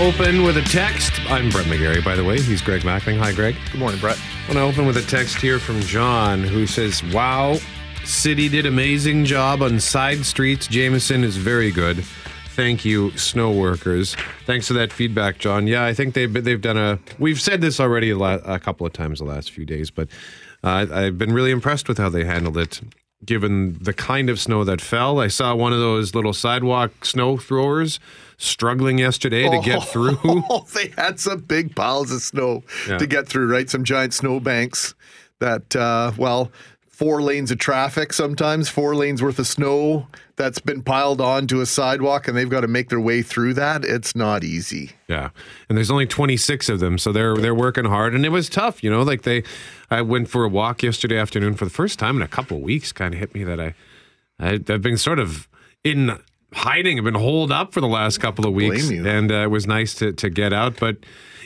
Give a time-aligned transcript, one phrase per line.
[0.00, 1.12] open with a text.
[1.26, 2.40] I'm Brett McGarry, by the way.
[2.40, 3.18] He's Greg Mackling.
[3.18, 3.54] Hi, Greg.
[3.70, 4.18] Good morning, Brett.
[4.18, 7.58] I want to open with a text here from John who says, Wow,
[8.04, 10.66] City did amazing job on side streets.
[10.66, 12.02] Jameson is very good.
[12.56, 14.16] Thank you, snow workers.
[14.46, 15.66] Thanks for that feedback, John.
[15.66, 16.98] Yeah, I think they've they've done a.
[17.18, 20.08] We've said this already a, la- a couple of times the last few days, but
[20.64, 22.80] uh, I've been really impressed with how they handled it,
[23.24, 25.20] given the kind of snow that fell.
[25.20, 28.00] I saw one of those little sidewalk snow throwers
[28.38, 30.18] struggling yesterday to get through.
[30.24, 32.98] Oh, they had some big piles of snow Yeah.
[32.98, 33.68] to get through, right?
[33.68, 34.94] Some giant snow banks
[35.38, 36.50] that, uh, well,
[36.88, 40.06] four lanes of traffic sometimes, four lanes worth of snow
[40.40, 43.84] that's been piled onto a sidewalk, and they've got to make their way through that.
[43.84, 44.92] It's not easy.
[45.06, 45.30] Yeah,
[45.68, 48.82] and there's only 26 of them, so they're they're working hard, and it was tough.
[48.82, 49.42] You know, like they,
[49.90, 52.62] I went for a walk yesterday afternoon for the first time in a couple of
[52.62, 52.90] weeks.
[52.90, 53.74] Kind of hit me that I,
[54.38, 55.46] I I've been sort of
[55.84, 56.18] in
[56.54, 56.98] hiding.
[56.98, 59.10] I've been holed up for the last couple of weeks, Blame you.
[59.10, 60.80] and uh, it was nice to to get out.
[60.80, 60.96] But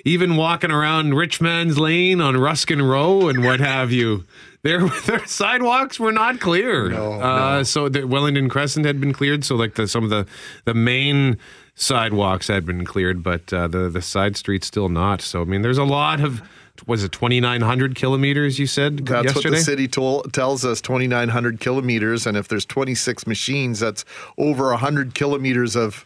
[0.05, 4.25] even walking around Richmond's Lane on Ruskin Row and what have you.
[4.65, 6.89] Their, their sidewalks were not clear.
[6.91, 9.45] No, uh, So the Wellington Crescent had been cleared.
[9.45, 10.27] So like the, some of the
[10.65, 11.39] the main
[11.77, 15.21] sidewalks had been cleared, but uh, the the side streets still not.
[15.23, 16.43] So I mean, there's a lot of
[16.87, 18.59] was it 2,900 kilometers?
[18.59, 19.51] You said That's yesterday.
[19.51, 22.27] what the city tol- tells us 2,900 kilometers.
[22.27, 24.05] And if there's 26 machines, that's
[24.39, 26.05] over 100 kilometers of,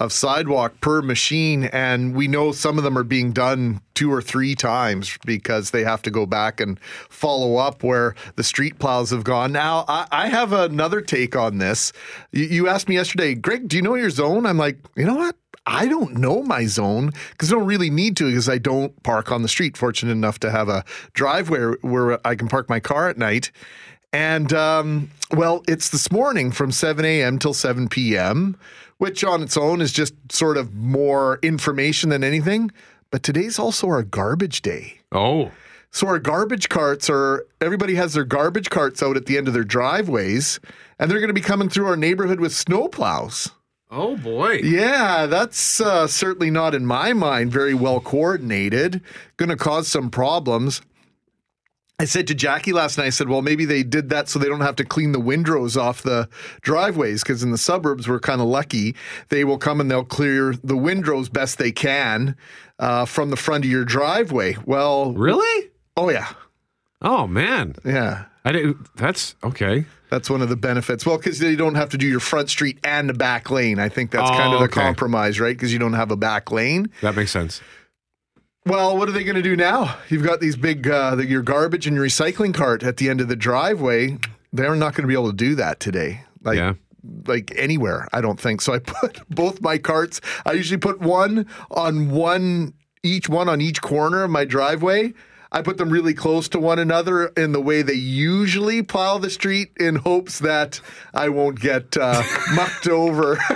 [0.00, 1.64] of sidewalk per machine.
[1.64, 5.84] And we know some of them are being done two or three times because they
[5.84, 9.52] have to go back and follow up where the street plows have gone.
[9.52, 11.92] Now, I, I have another take on this.
[12.32, 14.46] You, you asked me yesterday, Greg, do you know your zone?
[14.46, 15.36] I'm like, you know what?
[15.66, 19.30] I don't know my zone because I don't really need to because I don't park
[19.30, 19.76] on the street.
[19.76, 23.52] Fortunate enough to have a driveway where I can park my car at night.
[24.12, 27.38] And um, well, it's this morning from 7 a.m.
[27.38, 28.56] till 7 p.m.,
[29.00, 32.70] which on its own is just sort of more information than anything.
[33.10, 34.98] But today's also our garbage day.
[35.10, 35.50] oh,
[35.90, 39.54] So our garbage carts are everybody has their garbage carts out at the end of
[39.54, 40.60] their driveways,
[40.98, 43.50] and they're going to be coming through our neighborhood with snow plows.
[43.90, 44.60] oh boy.
[44.62, 49.00] Yeah, that's uh, certainly not in my mind very well coordinated.
[49.38, 50.82] Going to cause some problems.
[52.00, 54.48] I said to Jackie last night, I said, well, maybe they did that so they
[54.48, 56.28] don't have to clean the windrows off the
[56.62, 58.96] driveways because in the suburbs, we're kind of lucky.
[59.28, 62.36] They will come and they'll clear the windrows best they can
[62.78, 64.56] uh, from the front of your driveway.
[64.64, 65.70] Well, Really?
[65.96, 66.28] oh, yeah.
[67.02, 68.24] Oh man, Yeah.
[68.46, 68.78] I didn't.
[68.96, 69.84] That's okay.
[70.10, 71.04] That's one of the benefits.
[71.04, 73.78] Well, because you don't have to do your front street and the back lane.
[73.78, 74.80] I think that's Oh, kind of the okay.
[74.80, 75.54] compromise, right?
[75.54, 76.88] Because you don't have a back lane.
[77.02, 77.60] That makes sense.
[78.66, 79.96] Well, what are they going to do now?
[80.08, 83.20] You've got these big, uh, the, your garbage and your recycling cart at the end
[83.20, 84.18] of the driveway.
[84.52, 86.24] They're not going to be able to do that today.
[86.42, 86.74] Like, Yeah.
[87.26, 88.60] like anywhere, I don't think.
[88.60, 90.20] So I put both my carts.
[90.44, 95.14] I usually put one on one, each one on each corner of my driveway.
[95.52, 99.30] I put them really close to one another in the way they usually plow the
[99.30, 100.80] street in hopes that
[101.12, 102.22] I won't get uh,
[102.54, 103.38] mucked over.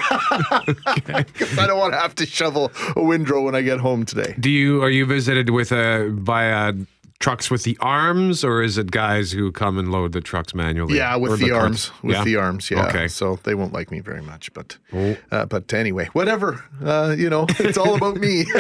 [1.07, 4.35] Because I don't want to have to shovel a windrow when I get home today.
[4.39, 6.73] Do you are you visited with a by uh
[7.21, 10.97] trucks with the arms, or is it guys who come and load the trucks manually?
[10.97, 11.63] Yeah, with the, carts?
[11.65, 11.91] arms.
[12.03, 12.25] With Yeah?
[12.25, 12.87] the arms, yeah.
[12.89, 13.09] Okay.
[13.09, 15.17] So they won't like me very much, but Oh.
[15.31, 16.63] uh, but anyway, whatever.
[16.85, 18.45] Uh, you know, it's all about me.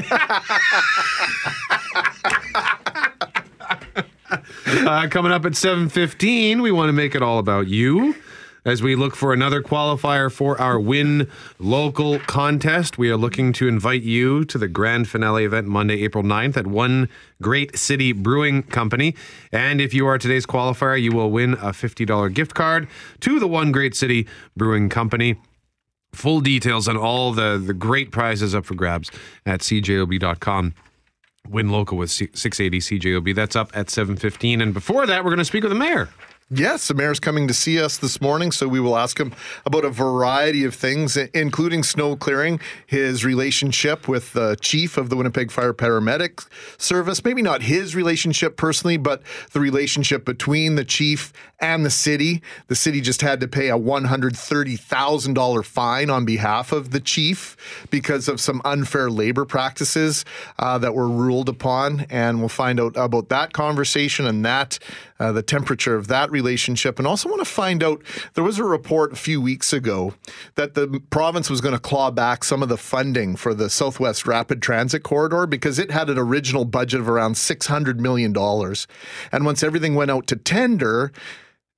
[4.84, 8.14] Uh, coming up at 7.15, we want to make it all about you.
[8.64, 13.68] As we look for another qualifier for our Win Local contest, we are looking to
[13.68, 17.10] invite you to the grand finale event Monday, April 9th at One
[17.42, 19.14] Great City Brewing Company.
[19.52, 22.88] And if you are today's qualifier, you will win a $50 gift card
[23.20, 24.26] to the One Great City
[24.56, 25.36] Brewing Company.
[26.14, 29.10] Full details on all the, the great prizes up for grabs
[29.44, 30.72] at cjob.com.
[31.48, 33.34] Win local with 680 CJOB.
[33.34, 34.62] That's up at 7:15.
[34.62, 36.08] And before that, we're going to speak with the mayor.
[36.50, 39.32] Yes, the mayor's coming to see us this morning, so we will ask him
[39.64, 45.16] about a variety of things, including snow clearing, his relationship with the chief of the
[45.16, 46.46] Winnipeg Fire Paramedic
[46.76, 47.24] Service.
[47.24, 49.22] Maybe not his relationship personally, but
[49.52, 52.42] the relationship between the chief and the city.
[52.66, 57.56] The city just had to pay a $130,000 fine on behalf of the chief
[57.88, 60.26] because of some unfair labor practices
[60.58, 62.00] uh, that were ruled upon.
[62.10, 64.78] And we'll find out about that conversation and that,
[65.20, 66.98] uh, the temperature of that relationship.
[66.98, 68.02] And also want to find out
[68.34, 70.14] there was a report a few weeks ago
[70.56, 74.26] that the province was going to claw back some of the funding for the Southwest
[74.26, 78.34] Rapid Transit Corridor because it had an original budget of around $600 million.
[79.32, 81.12] And once everything went out to tender,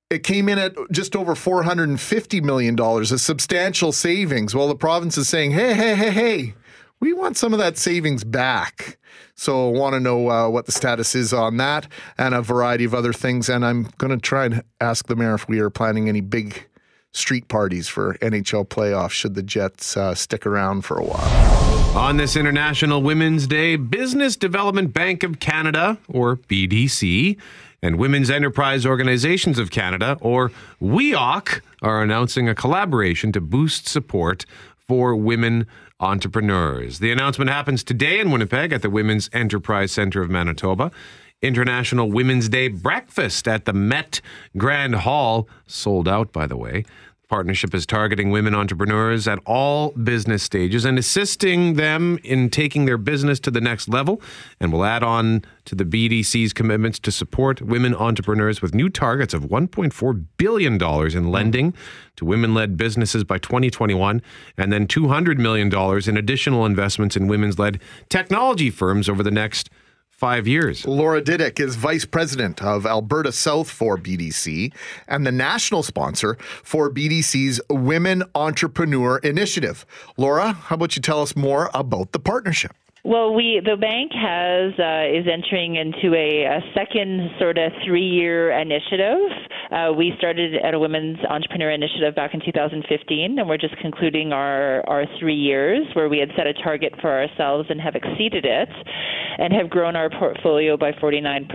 [0.09, 4.55] it came in at just over $450 million, a substantial savings.
[4.55, 6.53] Well, the province is saying, hey, hey, hey, hey,
[6.99, 8.97] we want some of that savings back.
[9.35, 12.85] So I want to know uh, what the status is on that and a variety
[12.85, 13.49] of other things.
[13.49, 16.67] And I'm going to try and ask the mayor if we are planning any big
[17.11, 21.97] street parties for NHL playoffs should the Jets uh, stick around for a while.
[21.97, 27.37] On this International Women's Day, Business Development Bank of Canada, or BDC,
[27.81, 30.51] and Women's Enterprise Organizations of Canada, or
[30.81, 34.45] WEOC, are announcing a collaboration to boost support
[34.87, 35.67] for women
[35.99, 36.99] entrepreneurs.
[36.99, 40.91] The announcement happens today in Winnipeg at the Women's Enterprise Center of Manitoba.
[41.41, 44.21] International Women's Day breakfast at the Met
[44.55, 46.85] Grand Hall, sold out, by the way.
[47.29, 52.97] Partnership is targeting women entrepreneurs at all business stages and assisting them in taking their
[52.97, 54.21] business to the next level.
[54.61, 59.33] And will add on to the BDC's commitments to support women entrepreneurs with new targets
[59.33, 61.27] of $1.4 billion in hmm.
[61.27, 61.73] lending
[62.15, 64.21] to women led businesses by 2021,
[64.57, 65.69] and then $200 million
[66.07, 69.69] in additional investments in women's led technology firms over the next
[70.17, 70.85] five years.
[70.87, 74.73] Laura Didick is vice president of Alberta South for BDC
[75.07, 79.85] and the national sponsor for BDC's Women Entrepreneur Initiative.
[80.17, 82.73] Laura, how about you tell us more about the partnership?
[83.07, 88.51] Well, we the bank has uh, is entering into a, a second sort of three-year
[88.51, 89.31] initiative.
[89.71, 94.33] Uh, we started at a women's entrepreneur initiative back in 2015, and we're just concluding
[94.33, 98.43] our our three years where we had set a target for ourselves and have exceeded
[98.43, 98.67] it,
[99.37, 101.47] and have grown our portfolio by 49%.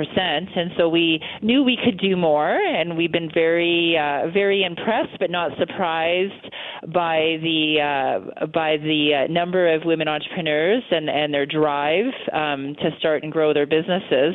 [0.57, 5.19] And so we knew we could do more, and we've been very uh, very impressed,
[5.21, 6.49] but not surprised
[6.89, 7.77] by the
[8.41, 13.23] uh, by the uh, number of women entrepreneurs and and their drive um, to start
[13.23, 14.35] and grow their businesses.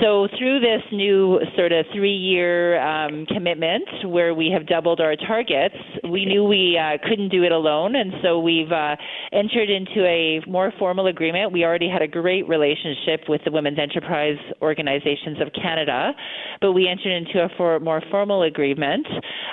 [0.00, 5.74] So through this new sort of three-year um, commitment, where we have doubled our targets,
[6.08, 8.96] we knew we uh, couldn't do it alone, and so we've uh,
[9.32, 11.52] entered into a more formal agreement.
[11.52, 16.12] We already had a great relationship with the Women's Enterprise Organizations of Canada,
[16.60, 19.06] but we entered into a for, more formal agreement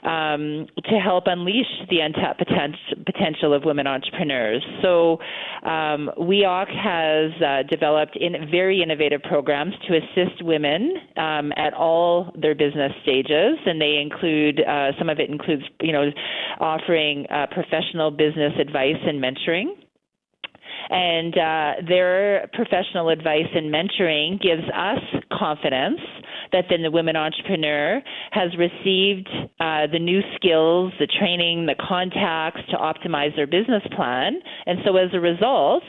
[0.03, 2.43] um, to help unleash the untapped
[3.05, 4.65] potential of women entrepreneurs.
[4.81, 5.19] So
[5.63, 12.31] um, WEOC has uh, developed in very innovative programs to assist women um, at all
[12.39, 16.11] their business stages, and they include uh, some of it includes you know
[16.59, 19.86] offering uh, professional business advice and mentoring.
[20.89, 24.99] And uh, their professional advice and mentoring gives us
[25.31, 25.99] confidence
[26.51, 28.01] that then the women entrepreneur
[28.31, 29.27] has received
[29.59, 34.39] uh, the new skills, the training, the contacts to optimize their business plan.
[34.65, 35.83] And so as a result,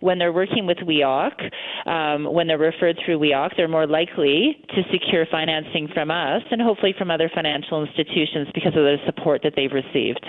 [0.00, 1.50] when they're working with WEOC,
[1.86, 6.60] um, when they're referred through WEOC, they're more likely to secure financing from us and
[6.60, 10.24] hopefully from other financial institutions because of the support that they've received.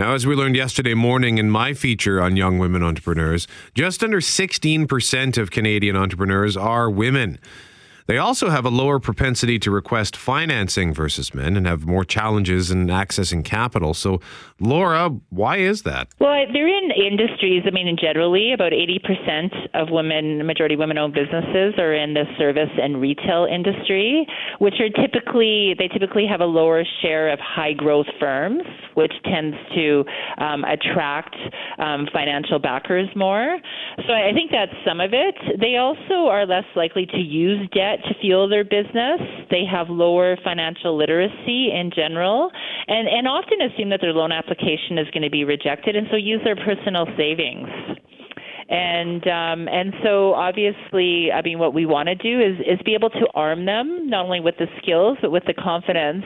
[0.00, 4.18] Now, as we learned yesterday morning in my feature on young women entrepreneurs, just under
[4.18, 7.38] 16% of Canadian entrepreneurs are women.
[8.06, 12.70] They also have a lower propensity to request financing versus men and have more challenges
[12.70, 13.94] in accessing capital.
[13.94, 14.20] So,
[14.58, 16.08] Laura, why is that?
[16.18, 21.74] Well, they're in industries, I mean, generally, about 80% of women, majority women owned businesses
[21.78, 24.26] are in the service and retail industry,
[24.58, 28.62] which are typically, they typically have a lower share of high growth firms,
[28.94, 30.04] which tends to
[30.38, 31.36] um, attract
[31.78, 33.58] um, financial backers more.
[34.06, 35.34] So I think that's some of it.
[35.60, 39.20] They also are less likely to use debt to fuel their business.
[39.50, 42.50] They have lower financial literacy in general,
[42.88, 46.16] and, and often assume that their loan application is going to be rejected, and so
[46.16, 47.68] use their personal savings
[48.70, 52.94] and um, and so obviously, I mean, what we want to do is is be
[52.94, 56.24] able to arm them not only with the skills but with the confidence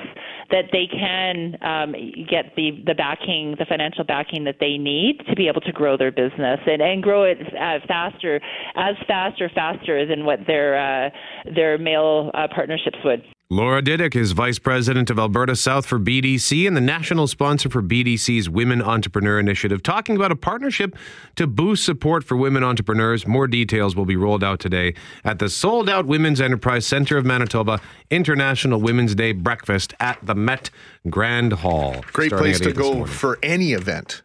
[0.50, 1.92] that they can um,
[2.28, 5.96] get the the backing, the financial backing that they need to be able to grow
[5.96, 8.40] their business and and grow it uh, faster,
[8.76, 11.10] as fast or faster than what their uh,
[11.54, 13.22] their male uh, partnerships would.
[13.50, 17.82] Laura Didick is Vice President of Alberta South for BDC and the national sponsor for
[17.82, 20.96] BDC's Women Entrepreneur Initiative, talking about a partnership
[21.36, 23.26] to boost support for women entrepreneurs.
[23.26, 27.26] More details will be rolled out today at the sold out Women's Enterprise Center of
[27.26, 30.70] Manitoba International Women's Day breakfast at the Met
[31.10, 32.02] Grand Hall.
[32.14, 34.22] Great place to go for any event.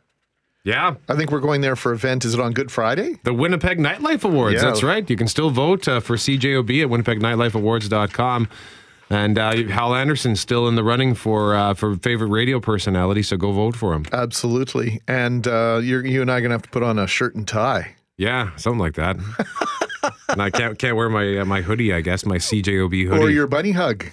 [0.63, 0.95] Yeah.
[1.09, 2.23] I think we're going there for event.
[2.23, 3.17] Is it on Good Friday?
[3.23, 4.55] The Winnipeg Nightlife Awards.
[4.55, 4.61] Yeah.
[4.61, 5.09] That's right.
[5.09, 8.47] You can still vote uh, for CJOB at winnipegnightlife.awards.com.
[9.11, 13.37] And uh, Hal Anderson's still in the running for uh, for favorite radio personality, so
[13.37, 14.05] go vote for him.
[14.11, 15.01] Absolutely.
[15.07, 17.95] And uh, you and I are gonna have to put on a shirt and tie.
[18.17, 19.17] Yeah, something like that.
[20.29, 21.93] and I can't can't wear my uh, my hoodie.
[21.93, 24.05] I guess my CJOB hoodie or your bunny hug.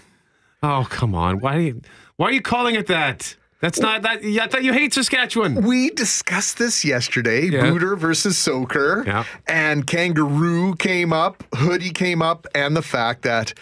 [0.62, 1.40] Oh come on!
[1.40, 1.74] Why
[2.16, 3.36] why are you calling it that?
[3.60, 4.22] That's not that.
[4.22, 5.62] Yeah, I thought you hate Saskatchewan.
[5.66, 7.62] We discussed this yesterday, Yeah.
[7.70, 9.02] Booter versus Soaker.
[9.06, 9.24] Yeah.
[9.46, 13.54] And Kangaroo came up, Hoodie came up, and the fact that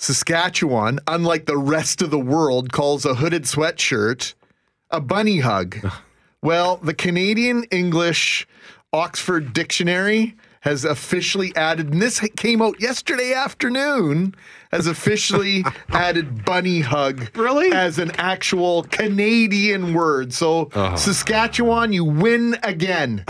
[0.00, 4.32] Saskatchewan, unlike the rest of the world, calls a hooded sweatshirt
[4.90, 5.76] a bunny hug.
[6.42, 8.48] well, the Canadian English
[8.94, 14.34] Oxford Dictionary has officially added, and this came out yesterday afternoon,
[14.70, 17.72] has officially added bunny hug Really?
[17.72, 20.32] as an actual Canadian word.
[20.34, 20.96] So, uh-huh.
[20.96, 23.24] Saskatchewan, you win again.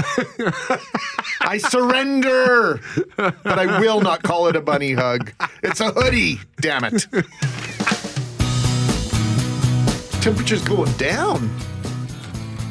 [1.40, 2.80] I surrender,
[3.16, 5.32] but I will not call it a bunny hug.
[5.62, 7.06] It's a hoodie, damn it.
[10.20, 11.50] Temperature's going down.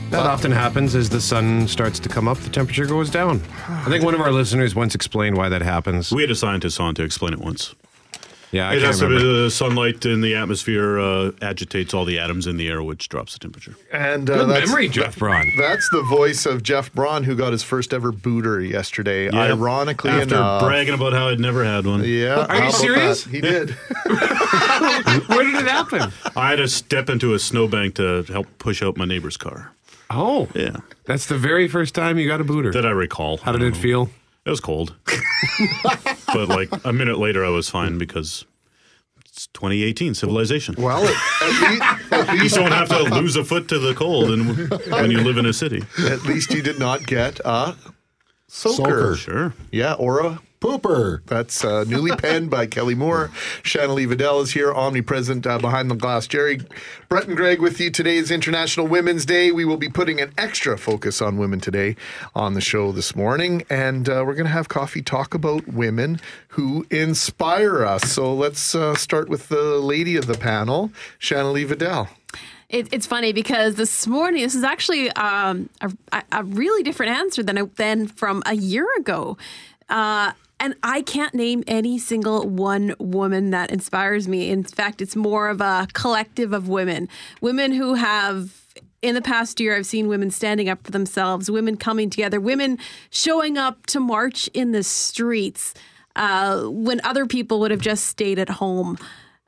[0.10, 3.42] That often happens as the sun starts to come up, the temperature goes down.
[3.68, 6.12] I think one of our listeners once explained why that happens.
[6.12, 7.75] We had a scientist on to explain it once.
[8.51, 12.04] Yeah, I it can't has to be the sunlight in the atmosphere uh, agitates all
[12.04, 13.75] the atoms in the air, which drops the temperature.
[13.94, 15.46] And uh, Good that's, memory, Jeff Braun.
[15.60, 19.25] That's the voice of Jeff Braun, who got his first ever booter yesterday.
[19.25, 19.34] Yep.
[19.36, 20.63] Ironically after enough.
[20.63, 22.46] bragging about how I'd never had one, yeah.
[22.46, 23.24] Are you how about serious?
[23.25, 23.30] that?
[23.30, 23.70] He did.
[25.30, 26.12] Where did it happen?
[26.36, 29.74] I had to step into a snowbank to help push out my neighbor's car.
[30.10, 32.72] Oh, Yeah, that's the very first time you got a booter.
[32.72, 33.38] that I recall.
[33.38, 34.10] How did it um, feel?
[34.46, 34.96] It was cold,
[36.34, 38.46] but like a minute later, I was fine because
[39.24, 40.75] it's 2018 civilization.
[40.78, 44.32] well, at, at, least, You least, don't have to lose a foot to the cold,
[44.32, 47.75] and when you live in a city, at least you did not get a
[48.48, 48.75] soaker.
[48.75, 49.16] Soaker.
[49.16, 49.54] sure.
[49.72, 51.25] Yeah, or a Pooper.
[51.25, 53.32] That's uh, newly penned by Kelly Moore.
[53.63, 56.28] Shanley Vidal is here, omnipresent uh, behind the glass.
[56.28, 56.60] Jerry,
[57.08, 57.89] Brett, and Greg with you.
[57.89, 59.51] Today is International Women's Day.
[59.51, 61.96] We will be putting an extra focus on women today
[62.36, 63.63] on the show this morning.
[63.70, 68.12] And uh, we're going to have coffee talk about women who inspire us.
[68.12, 72.10] So let's uh, start with the lady of the panel, Shanley Vidal.
[72.68, 77.42] It, it's funny because this morning, this is actually um, a, a really different answer
[77.42, 79.38] than than from a year ago.
[79.89, 84.50] Uh, and I can't name any single one woman that inspires me.
[84.50, 87.10] In fact, it's more of a collective of women,
[87.42, 88.66] women who have.
[89.01, 92.78] In the past year, I've seen women standing up for themselves, women coming together, women
[93.10, 95.74] showing up to march in the streets
[96.18, 98.98] uh, when other people would have just stayed at home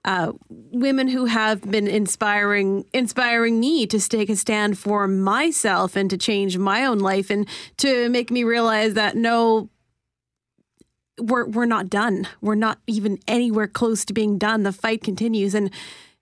[0.04, 6.10] uh, women who have been inspiring inspiring me to take a stand for myself and
[6.10, 9.70] to change my own life and to make me realize that no
[11.22, 12.28] we're we're not done.
[12.42, 14.64] We're not even anywhere close to being done.
[14.64, 15.72] The fight continues and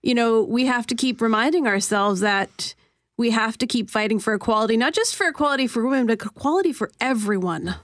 [0.02, 2.74] you know, we have to keep reminding ourselves that
[3.18, 6.72] we have to keep fighting for equality, not just for equality for women, but equality
[6.72, 7.74] for everyone.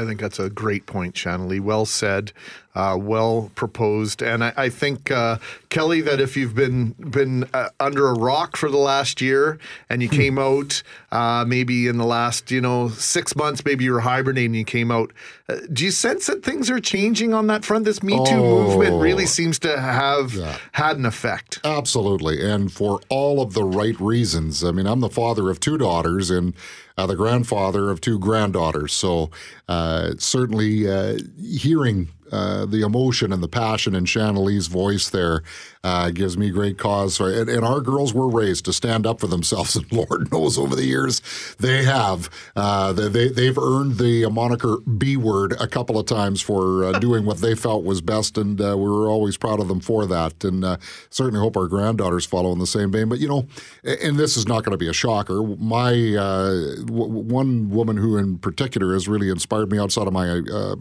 [0.00, 1.60] I think that's a great point, Shanley.
[1.60, 2.32] Well said,
[2.74, 7.68] uh, well proposed, and I, I think uh, Kelly that if you've been been uh,
[7.78, 9.58] under a rock for the last year
[9.90, 10.82] and you came out
[11.12, 14.64] uh, maybe in the last you know six months, maybe you were hibernating, and you
[14.64, 15.12] came out.
[15.48, 17.84] Uh, do you sense that things are changing on that front?
[17.84, 20.32] This Me Too movement really seems to have
[20.72, 21.60] had an effect.
[21.64, 22.42] Absolutely.
[22.42, 24.64] And for all of the right reasons.
[24.64, 26.54] I mean, I'm the father of two daughters and
[26.96, 28.92] uh, the grandfather of two granddaughters.
[28.92, 29.30] So
[29.68, 35.42] uh, certainly uh, hearing uh, the emotion and the passion in Shanley's voice there
[35.84, 37.14] uh, gives me great cause.
[37.16, 40.58] So- And, and our girls were raised to stand up for themselves, and Lord knows
[40.58, 41.20] over the years
[41.58, 42.30] they have.
[42.54, 46.98] Uh, they, they, they've earned the moniker B word a couple of times for uh,
[47.00, 50.06] doing what they felt was best, and uh, we were always proud of them for
[50.06, 50.44] that.
[50.44, 50.76] And uh,
[51.10, 53.08] certainly hope our granddaughters follow in the same vein.
[53.08, 53.46] But, you know,
[53.84, 55.42] and this is not going to be a shocker.
[55.42, 60.40] My uh, w- one woman who in particular has really inspired me outside of my
[60.52, 60.76] uh,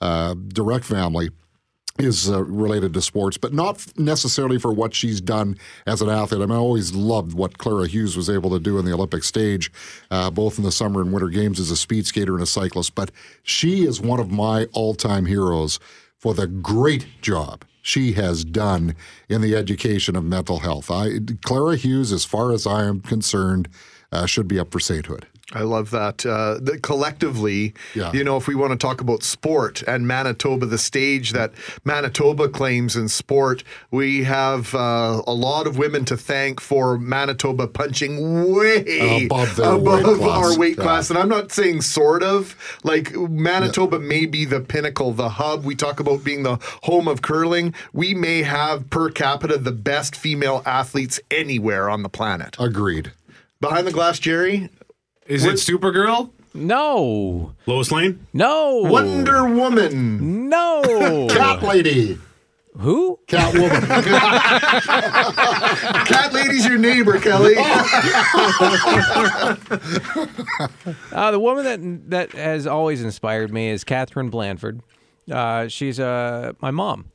[0.00, 1.30] uh, direct family
[1.98, 6.42] is uh, related to sports, but not necessarily for what she's done as an athlete.
[6.42, 9.22] I mean, I always loved what Clara Hughes was able to do in the Olympic
[9.22, 9.70] stage,
[10.10, 12.94] uh, both in the summer and winter games as a speed skater and a cyclist.
[12.96, 13.12] But
[13.44, 15.78] she is one of my all time heroes
[16.18, 18.96] for the great job she has done
[19.28, 20.90] in the education of mental health.
[20.90, 23.68] I, Clara Hughes, as far as I am concerned,
[24.10, 25.26] uh, should be up for sainthood.
[25.52, 26.24] I love that.
[26.24, 28.10] Uh, that collectively, Yeah.
[28.12, 31.52] you know, if we want to talk about sport and Manitoba, the stage that
[31.84, 37.68] Manitoba claims in sport, we have uh, a lot of women to thank for Manitoba
[37.68, 40.82] punching way Above their weight our weight Yeah.
[40.82, 41.10] class.
[41.10, 42.56] And I'm not saying sort of.
[42.82, 45.64] Like Manitoba may be the pinnacle, the hub.
[45.64, 47.74] We talk about being the home of curling.
[47.92, 52.56] We may have per capita the best female athletes anywhere on the planet.
[52.58, 53.12] Agreed.
[53.60, 54.68] Behind the glass, Jerry,
[55.26, 56.30] Is it Supergirl?
[56.52, 57.54] No.
[57.66, 58.76] Lois Lane, No.
[58.84, 60.48] Wonder Woman.
[60.48, 61.26] No.
[61.30, 62.18] Cat lady.
[62.76, 63.18] Who?
[63.28, 63.86] Catwoman.
[66.06, 67.54] Cat lady's your neighbor, Kelly.
[71.12, 74.80] Uh, the woman that that has always inspired me is Catherine Blanford.
[75.30, 77.10] Uh, she's uh, my mom.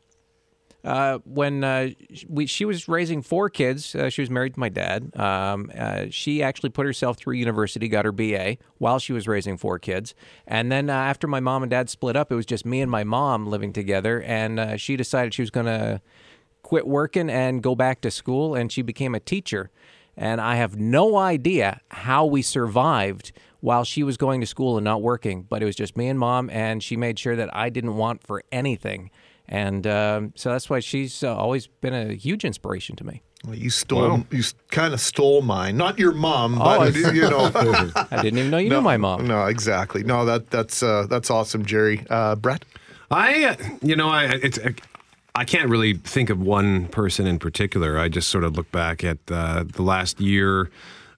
[0.83, 1.89] Uh, when uh,
[2.29, 5.12] we, she was raising four kids, uh, she was married to my dad.
[5.19, 9.57] Um, uh, she actually put herself through university, got her BA while she was raising
[9.57, 10.15] four kids.
[10.48, 12.89] And then uh, after my mom and dad split up, it was just me and
[12.89, 14.21] my mom living together.
[14.21, 16.01] And uh, she decided she was going to
[16.63, 19.71] quit working and go back to school, and she became a teacher.
[20.15, 23.31] And I have no idea how we survived
[23.62, 26.17] while she was going to school and not working, but it was just me and
[26.19, 29.12] mom, and she made sure that I didn't want for anything.
[29.51, 33.24] And um, so that's why she's uh, always been a huge inspiration to me.
[33.46, 34.24] Well, you stole.
[34.32, 35.75] You kind of stole mine.
[35.75, 37.50] Not your mom, Oh, but I- you know.
[38.12, 39.25] I didn't even know you knew my mom.
[39.25, 40.03] No, exactly.
[40.03, 42.06] No, that that's uh, that's awesome, Jerry.
[42.10, 42.63] Uh, Brett.
[43.12, 44.60] I, uh, you know, I it's
[45.36, 47.98] I can't really think of one person in particular.
[47.98, 50.70] I just sort of look back at uh, the last year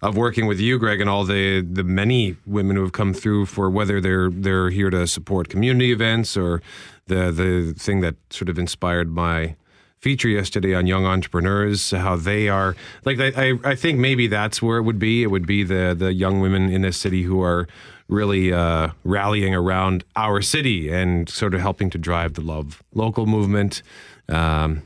[0.04, 3.48] of working with you, Greg, and all the the many women who have come through
[3.48, 6.62] for whether they're they're here to support community events or
[7.08, 9.56] the the thing that sort of inspired my
[10.00, 14.78] feature yesterday on young entrepreneurs how they are like I, I think maybe that's where
[14.78, 15.22] it would be.
[15.24, 17.68] It would be the the young women in this city who are
[18.08, 23.26] really uh, rallying around our city and sort of helping to drive the love local
[23.26, 23.82] movement.
[24.28, 24.84] Um,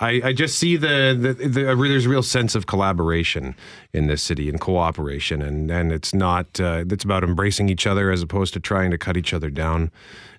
[0.00, 3.56] I, I just see the, the, the there's a real sense of collaboration
[3.92, 8.10] in this city and cooperation and and it's not uh, it's about embracing each other
[8.10, 9.90] as opposed to trying to cut each other down.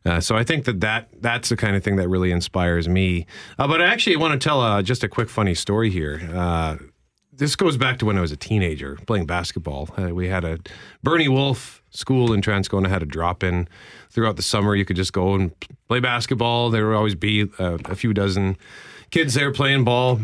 [0.05, 3.25] Uh, so I think that, that that's the kind of thing that really inspires me.
[3.57, 6.21] Uh, but I actually want to tell uh, just a quick funny story here.
[6.33, 6.77] Uh,
[7.33, 9.89] this goes back to when I was a teenager playing basketball.
[9.97, 10.59] Uh, we had a
[11.03, 13.67] Bernie Wolfe school in Transcona had a drop in
[14.09, 14.75] throughout the summer.
[14.75, 15.51] You could just go and
[15.87, 16.69] play basketball.
[16.69, 18.57] There would always be a few dozen
[19.11, 20.19] kids there playing ball.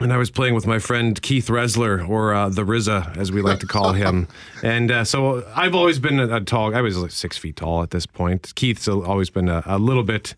[0.00, 3.42] And I was playing with my friend Keith Resler, or uh, the Rizza, as we
[3.42, 4.28] like to call him.
[4.62, 6.74] and uh, so I've always been a, a tall.
[6.74, 8.54] I was like six feet tall at this point.
[8.54, 10.34] Keith's always been a, a little bit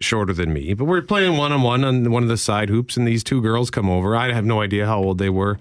[0.00, 0.72] shorter than me.
[0.72, 3.42] But we're playing one on one on one of the side hoops, and these two
[3.42, 4.16] girls come over.
[4.16, 5.58] I have no idea how old they were,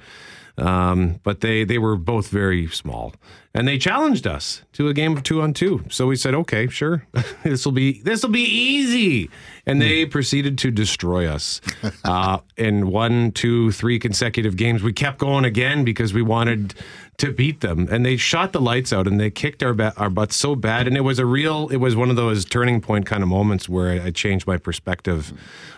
[0.58, 3.14] um, but they they were both very small,
[3.54, 5.84] and they challenged us to a game of two on two.
[5.90, 7.06] So we said, okay, sure,
[7.44, 9.30] this will be this will be easy.
[9.68, 11.60] And they proceeded to destroy us
[12.04, 14.84] uh, in one, two, three consecutive games.
[14.84, 16.76] We kept going again because we wanted
[17.18, 20.10] to beat them, and they shot the lights out and they kicked our ba- our
[20.10, 20.88] butts so bad.
[20.88, 23.70] And it was a real, it was one of those turning point kind of moments
[23.70, 25.34] where I, I changed my perspective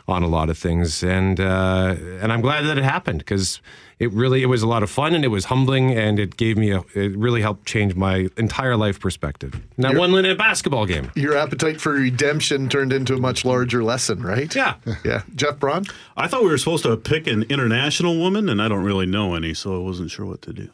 [0.08, 3.62] on a lot of things, and uh, and I'm glad that it happened because
[4.00, 6.56] it really it was a lot of fun and it was humbling and it gave
[6.58, 9.60] me a it really helped change my entire life perspective.
[9.78, 11.12] Now one in a basketball game.
[11.16, 14.54] Your appetite for redemption turned into a much larger lesson, right?
[14.56, 14.76] Yeah.
[15.04, 15.22] Yeah.
[15.36, 15.86] Jeff Braun?
[16.18, 19.36] I thought we were supposed to pick an international woman, and I don't really know
[19.36, 20.70] any, so I wasn't sure what to do.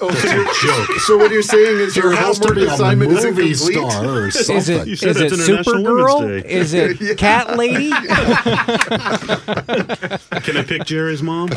[0.00, 0.28] Oh, so,
[0.66, 3.76] you're, so what you're saying is your There has to homework assignment is movie incomplete?
[3.90, 4.80] star or Is something.
[4.80, 6.44] it You is said it it's International Supergirl?
[6.44, 7.90] Is it Cat Lady?
[10.42, 11.48] Can I pick Jerry's mom?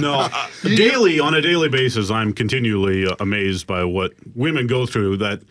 [0.00, 4.86] no, uh, daily on a daily basis, I'm continually uh, amazed by what women go
[4.86, 5.18] through.
[5.18, 5.42] That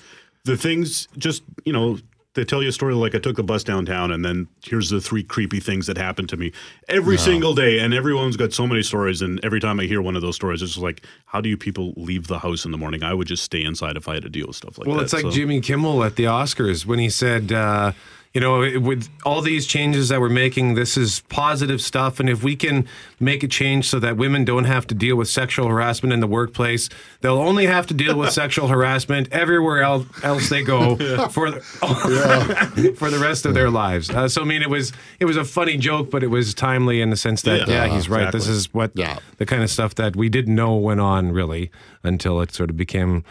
[0.45, 1.97] the things just you know
[2.35, 5.01] they tell you a story like I took the bus downtown, and then here's the
[5.01, 6.51] three creepy things that happened to me
[6.87, 9.21] every single day, and everyone's got so many stories.
[9.21, 11.57] And every time I hear one of those stories, it's just like, how do you
[11.57, 13.01] people leave the house in the morning?
[13.03, 14.97] I would just stay inside if I had to deal with stuff like Well, that.
[14.97, 17.93] Well, it's like so- Jimmy Kimmel at the Oscars when he said, uh,
[18.33, 22.19] you know, with all these changes that we're making, this is positive stuff.
[22.19, 22.87] And if we can
[23.19, 26.27] make a change so that women don't have to deal with sexual harassment in the
[26.27, 26.89] workplace,
[27.21, 30.95] they'll only have to deal with sexual harassment everywhere el- else they go
[31.29, 31.59] for the,
[32.97, 34.09] for the rest of their lives.
[34.11, 37.01] Uh, so, I mean, it was it was a funny joke, but it was timely
[37.01, 37.85] in the sense that Yeah.
[37.87, 38.31] yeah, he's right.
[38.31, 41.71] This is what the kind of stuff that we didn't know went on really
[42.03, 43.23] until it sort of became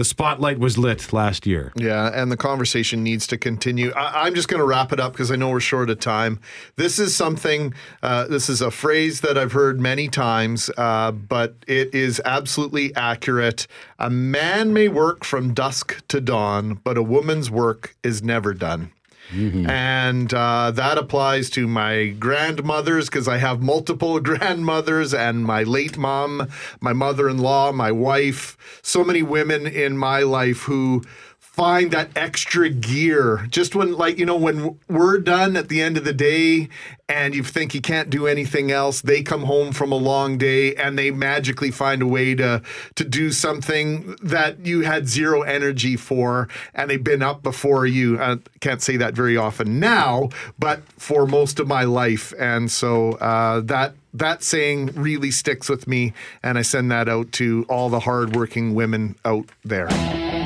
[0.00, 1.74] the spotlight was lit last year.
[1.76, 3.92] Yeah, and the conversation needs to continue.
[3.92, 6.40] I, I'm just going to wrap it up because I know we're short of time.
[6.76, 11.54] This is something, uh, this is a phrase that I've heard many times, uh, but
[11.66, 13.66] it is absolutely accurate.
[13.98, 18.92] A man may work from dusk to dawn, but a woman's work is never done.
[19.32, 25.96] And uh, that applies to my grandmothers because I have multiple grandmothers and my late
[25.96, 26.48] mom,
[26.80, 31.04] my mother in law, my wife, so many women in my life who
[31.52, 33.46] find that extra gear.
[33.50, 36.68] Just when like you know when we're done at the end of the day
[37.08, 40.76] and you think you can't do anything else they come home from a long day
[40.76, 42.62] and they magically find a way to
[42.94, 48.18] to do something that you had zero energy for and they've been up before you.
[48.20, 52.32] I can't say that very often now but for most of my life.
[52.38, 57.30] And so uh, that that saying really sticks with me and i send that out
[57.30, 60.39] to all the hardworking women out there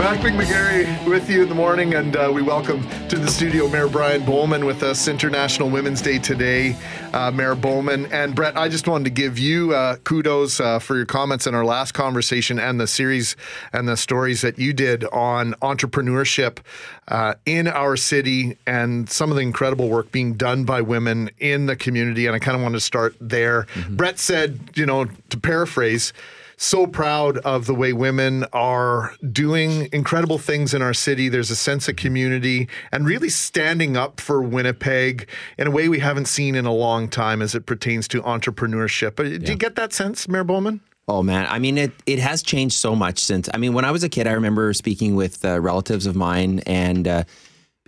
[0.00, 3.86] Mac McGarry with you in the morning, and uh, we welcome to the studio Mayor
[3.86, 6.74] Brian Bowman with us, International Women's Day today.
[7.12, 10.96] Uh, Mayor Bowman and Brett, I just wanted to give you uh, kudos uh, for
[10.96, 13.36] your comments in our last conversation and the series
[13.74, 16.60] and the stories that you did on entrepreneurship
[17.08, 21.66] uh, in our city and some of the incredible work being done by women in
[21.66, 22.24] the community.
[22.24, 23.64] And I kind of want to start there.
[23.74, 23.96] Mm-hmm.
[23.96, 26.14] Brett said, you know, to paraphrase,
[26.62, 31.30] so proud of the way women are doing incredible things in our city.
[31.30, 36.00] There's a sense of community and really standing up for Winnipeg in a way we
[36.00, 39.18] haven't seen in a long time as it pertains to entrepreneurship.
[39.18, 40.80] Uh, do you get that sense, Mayor Bowman?
[41.08, 41.92] Oh man, I mean it.
[42.04, 43.48] It has changed so much since.
[43.54, 46.60] I mean, when I was a kid, I remember speaking with uh, relatives of mine
[46.66, 47.08] and.
[47.08, 47.24] Uh,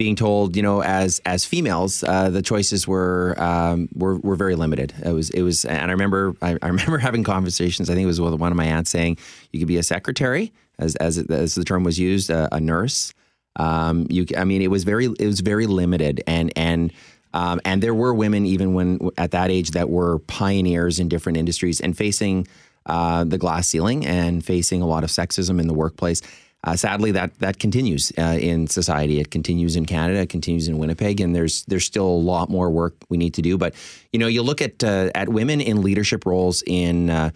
[0.03, 4.57] being told, you know, as as females, uh, the choices were um, were were very
[4.57, 4.93] limited.
[5.05, 7.88] It was it was, and I remember I, I, remember having conversations.
[7.88, 9.19] I think it was with one of my aunts saying
[9.53, 13.15] you could be a secretary, as as as the term was used, a, a nurse.
[13.55, 16.93] Um, you, I mean, it was very it was very limited, and and.
[17.35, 21.38] Um, and there were women even when at that age that were pioneers in different
[21.38, 22.47] industries and facing
[22.85, 26.21] uh, the glass ceiling and facing a lot of sexism in the workplace.
[26.64, 29.18] Uh, sadly, that that continues uh, in society.
[29.18, 30.20] It continues in Canada.
[30.20, 33.42] It continues in Winnipeg, and there's there's still a lot more work we need to
[33.42, 33.59] do.
[33.59, 33.75] But
[34.12, 37.31] you know, you look at uh, at women in leadership roles in uh,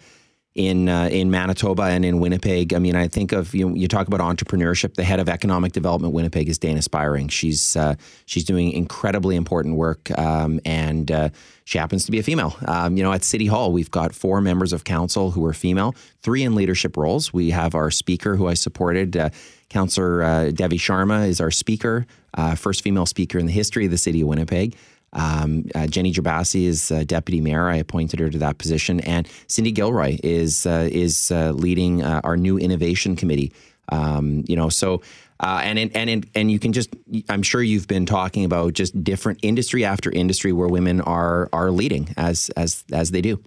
[0.57, 2.73] in uh, in Manitoba and in Winnipeg.
[2.73, 3.73] I mean, I think of you.
[3.75, 4.95] You talk about entrepreneurship.
[4.95, 7.29] The head of economic development Winnipeg is Dayna Spiring.
[7.29, 11.29] She's uh, she's doing incredibly important work, um, and uh,
[11.63, 12.55] she happens to be a female.
[12.65, 15.95] Um, you know, at City Hall, we've got four members of council who are female,
[16.23, 17.31] three in leadership roles.
[17.31, 19.15] We have our speaker, who I supported.
[19.15, 19.29] Uh,
[19.69, 23.91] Councillor uh, Devi Sharma is our speaker, uh, first female speaker in the history of
[23.91, 24.75] the city of Winnipeg.
[25.17, 27.67] Um, uh, Jenny Gerbasi is uh, deputy mayor.
[27.67, 32.21] I appointed her to that position, and Cindy Gilroy is uh, is uh, leading uh,
[32.23, 33.51] our new innovation committee.
[33.89, 35.01] Um, you know, so
[35.39, 36.95] uh, and in, and in, and you can just
[37.29, 41.71] I'm sure you've been talking about just different industry after industry where women are are
[41.71, 43.41] leading as as as they do.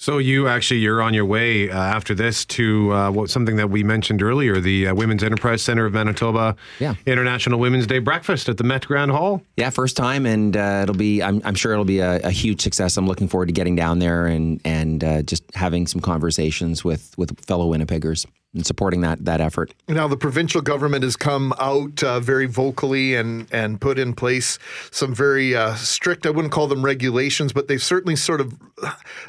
[0.00, 3.68] So you actually you're on your way uh, after this to uh, what something that
[3.68, 6.94] we mentioned earlier, the uh, Women's Enterprise Center of Manitoba, yeah.
[7.04, 9.42] International Women's Day breakfast at the Met Grand Hall.
[9.56, 12.60] Yeah, first time, and uh, it'll be I'm, I'm sure it'll be a, a, huge
[12.60, 12.96] success.
[12.96, 17.18] I'm looking forward to getting down there and and uh, just having some conversations with
[17.18, 19.74] with fellow Winnipeggers and supporting that that effort.
[19.88, 24.58] Now, the provincial government has come out uh, very vocally and and put in place
[24.90, 26.24] some very uh, strict.
[26.26, 28.54] I wouldn't call them regulations, but they've certainly sort of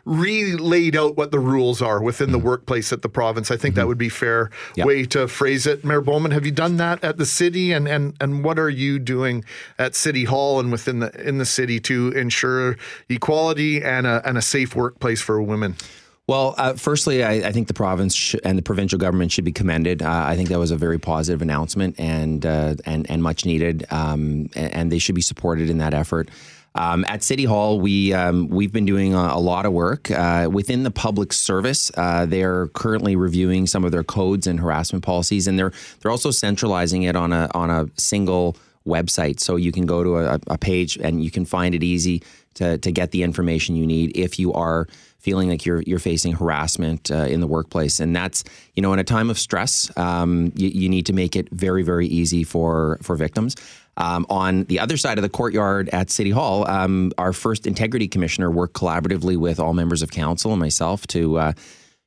[0.06, 2.34] re-laid out what the rules are within mm-hmm.
[2.34, 3.52] the workplace at the province.
[3.52, 3.82] I think mm-hmm.
[3.82, 4.88] that would be fair yep.
[4.88, 5.84] way to phrase it.
[5.84, 9.00] Mayor Bowman, have you done that at the city, and and and what are you
[9.00, 9.44] doing
[9.78, 12.78] at City Hall and within the in the city to ensure
[13.10, 15.76] equality and a and a safe workplace for women?
[16.30, 19.52] Well, uh, firstly, I, I, think the province sh- and the provincial government should be
[19.52, 20.04] commended.
[20.04, 23.88] Uh, I think that was a very positive announcement and uh, and and much needed,
[23.90, 26.30] um, and, and, they should be supported in that effort.
[26.76, 30.48] Um, at City Hall, we um, we've been doing a, a lot of work uh,
[30.54, 31.92] within the public service.
[31.98, 36.30] Uh, they're currently reviewing some of their codes and harassment policies, and they're they're also
[36.30, 40.60] centralizing it on a on a single website, so you can go to a, a
[40.60, 42.22] page and you can find it easy
[42.54, 44.88] to to get the information you need if you are
[45.20, 48.44] feeling like you're you're facing harassment uh, in the workplace, and that's
[48.76, 51.84] you know in a time of stress, um, you, you, need to make it very
[51.84, 53.56] very easy for for victims.
[53.98, 58.08] Um, on the other side of the courtyard at City Hall, um, our first integrity
[58.08, 61.38] commissioner worked collaboratively with all members of council and myself to.
[61.38, 61.54] Uh,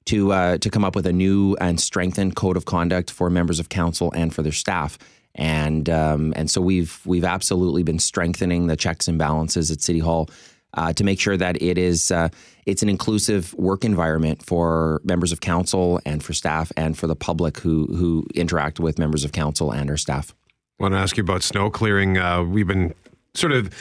[0.04, 3.60] to uh, to come up with a new and strengthened code of conduct for members
[3.60, 4.98] of council and for their staff,
[5.36, 10.00] and um, and so we've we've absolutely been strengthening the checks and balances at City
[10.00, 10.28] Hall
[10.74, 12.28] uh, to make sure that it is uh,
[12.66, 17.16] it's an inclusive work environment for members of council and for staff and for the
[17.16, 20.34] public who who interact with members of council and our staff.
[20.78, 22.18] I want to ask you about snow clearing.
[22.18, 22.94] Uh, we've been
[23.34, 23.72] sort of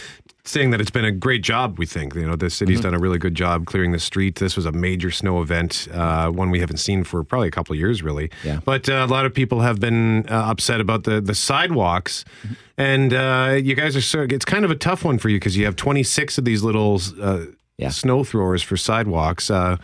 [0.43, 1.77] saying that it's been a great job.
[1.77, 2.89] We think you know the city's mm-hmm.
[2.89, 4.35] done a really good job clearing the street.
[4.35, 7.73] This was a major snow event, uh, one we haven't seen for probably a couple
[7.73, 8.31] of years, really.
[8.43, 8.59] Yeah.
[8.63, 12.53] But uh, a lot of people have been uh, upset about the the sidewalks, mm-hmm.
[12.77, 14.21] and uh, you guys are so.
[14.21, 16.99] It's kind of a tough one for you because you have 26 of these little
[17.21, 17.45] uh,
[17.81, 17.89] yeah.
[17.89, 19.49] snow throwers for sidewalks.
[19.49, 19.77] Uh,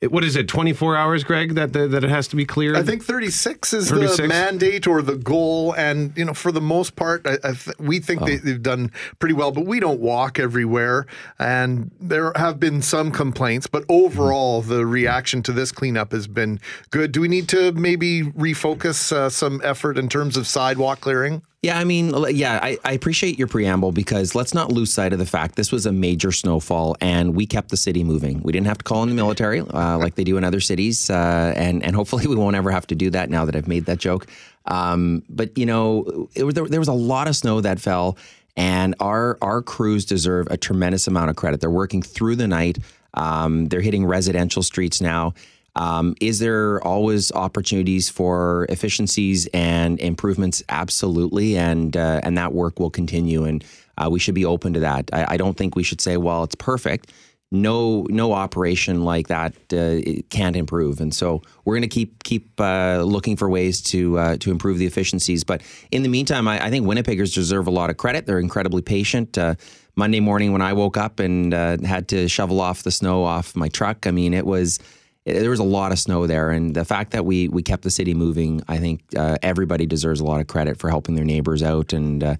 [0.00, 0.46] it- what is it?
[0.46, 1.54] Twenty four hours, Greg?
[1.56, 2.76] That that, that it has to be cleared.
[2.76, 4.16] I think 36 is 36?
[4.16, 7.76] the mandate or the goal, and you know, for the most part, I, I th-
[7.80, 9.50] we think they, they've done pretty well.
[9.50, 11.06] But we don't walk everywhere,
[11.40, 13.66] and there have been some complaints.
[13.66, 17.10] But overall, the reaction to this cleanup has been good.
[17.10, 21.42] Do we need to maybe refocus uh, some effort in terms of sidewalk clearing?
[21.60, 25.18] Yeah, I mean, yeah, I, I appreciate your preamble because let's not lose sight of
[25.18, 28.40] the fact this was a major snowfall and we kept the city moving.
[28.44, 31.10] We didn't have to call in the military uh, like they do in other cities,
[31.10, 33.86] uh, and and hopefully we won't ever have to do that now that I've made
[33.86, 34.28] that joke.
[34.66, 38.16] Um, but you know, it there, there was a lot of snow that fell,
[38.56, 41.60] and our our crews deserve a tremendous amount of credit.
[41.60, 42.78] They're working through the night.
[43.14, 45.34] Um, they're hitting residential streets now.
[45.78, 50.60] Um, is there always opportunities for efficiencies and improvements?
[50.68, 53.64] Absolutely, and uh, and that work will continue, and
[53.96, 55.08] uh, we should be open to that.
[55.12, 57.12] I, I don't think we should say, "Well, it's perfect."
[57.50, 62.60] No, no operation like that uh, can't improve, and so we're going to keep keep
[62.60, 65.44] uh, looking for ways to uh, to improve the efficiencies.
[65.44, 65.62] But
[65.92, 68.26] in the meantime, I, I think Winnipeggers deserve a lot of credit.
[68.26, 69.38] They're incredibly patient.
[69.38, 69.54] Uh,
[69.94, 73.68] Monday morning, when I woke up and had to shovel off the snow off my
[73.68, 74.78] truck, I mean, it was
[75.32, 77.90] there was a lot of snow there, and the fact that we we kept the
[77.90, 81.62] city moving, I think uh, everybody deserves a lot of credit for helping their neighbors
[81.62, 81.92] out.
[81.92, 82.36] And uh,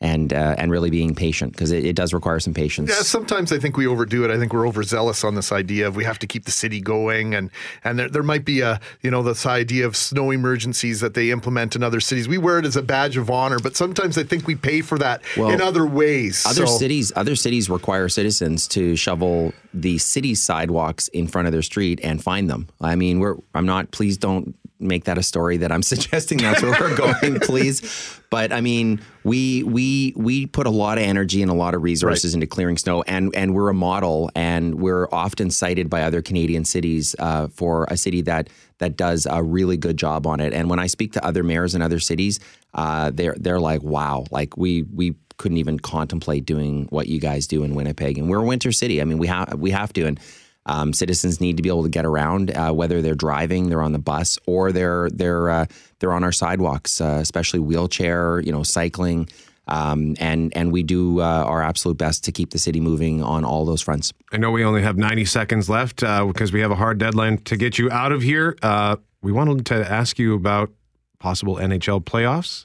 [0.00, 2.90] and uh, and really being patient because it, it does require some patience.
[2.90, 4.30] Yeah, sometimes I think we overdo it.
[4.30, 7.34] I think we're overzealous on this idea of we have to keep the city going,
[7.34, 7.50] and
[7.82, 11.30] and there, there might be a you know this idea of snow emergencies that they
[11.30, 12.28] implement in other cities.
[12.28, 14.98] We wear it as a badge of honor, but sometimes I think we pay for
[14.98, 16.44] that Well, in other ways.
[16.46, 21.52] Other So- cities, other cities require citizens to shovel the city sidewalks in front of
[21.52, 22.68] their street and find them.
[22.82, 23.36] I mean, we're.
[23.54, 23.92] I'm not.
[23.92, 28.20] Please don't make that a story that I'm suggesting that's where we're going, please.
[28.30, 31.82] But I mean, we we we put a lot of energy and a lot of
[31.82, 36.22] resources into clearing snow, and and we're a model, and we're often cited by other
[36.22, 40.52] Canadian cities uh, for a city that that does a really good job on it.
[40.52, 42.40] And when I speak to other mayors in other cities,
[42.74, 47.46] uh, they're they're like, wow, like we we couldn't even contemplate doing what you guys
[47.46, 48.18] do in Winnipeg.
[48.18, 49.00] And we're a winter city.
[49.00, 50.20] I mean, we have we have to, and
[50.66, 53.92] um, citizens need to be able to get around, uh, whether they're driving, they're on
[53.92, 55.66] the bus, or they're they're uh,
[56.00, 59.28] they're on our sidewalks, uh, especially wheelchair, you know, cycling.
[59.68, 63.44] Um, and and we do uh, our absolute best to keep the city moving on
[63.44, 64.12] all those fronts.
[64.32, 67.38] I know we only have 90 seconds left uh, because we have a hard deadline
[67.38, 68.56] to get you out of here.
[68.62, 70.70] Uh, we wanted to ask you about
[71.18, 72.64] possible NHL playoffs.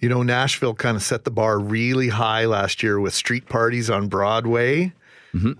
[0.00, 3.88] You know, Nashville kind of set the bar really high last year with street parties
[3.88, 4.92] on Broadway.
[5.34, 5.52] Mm-hmm.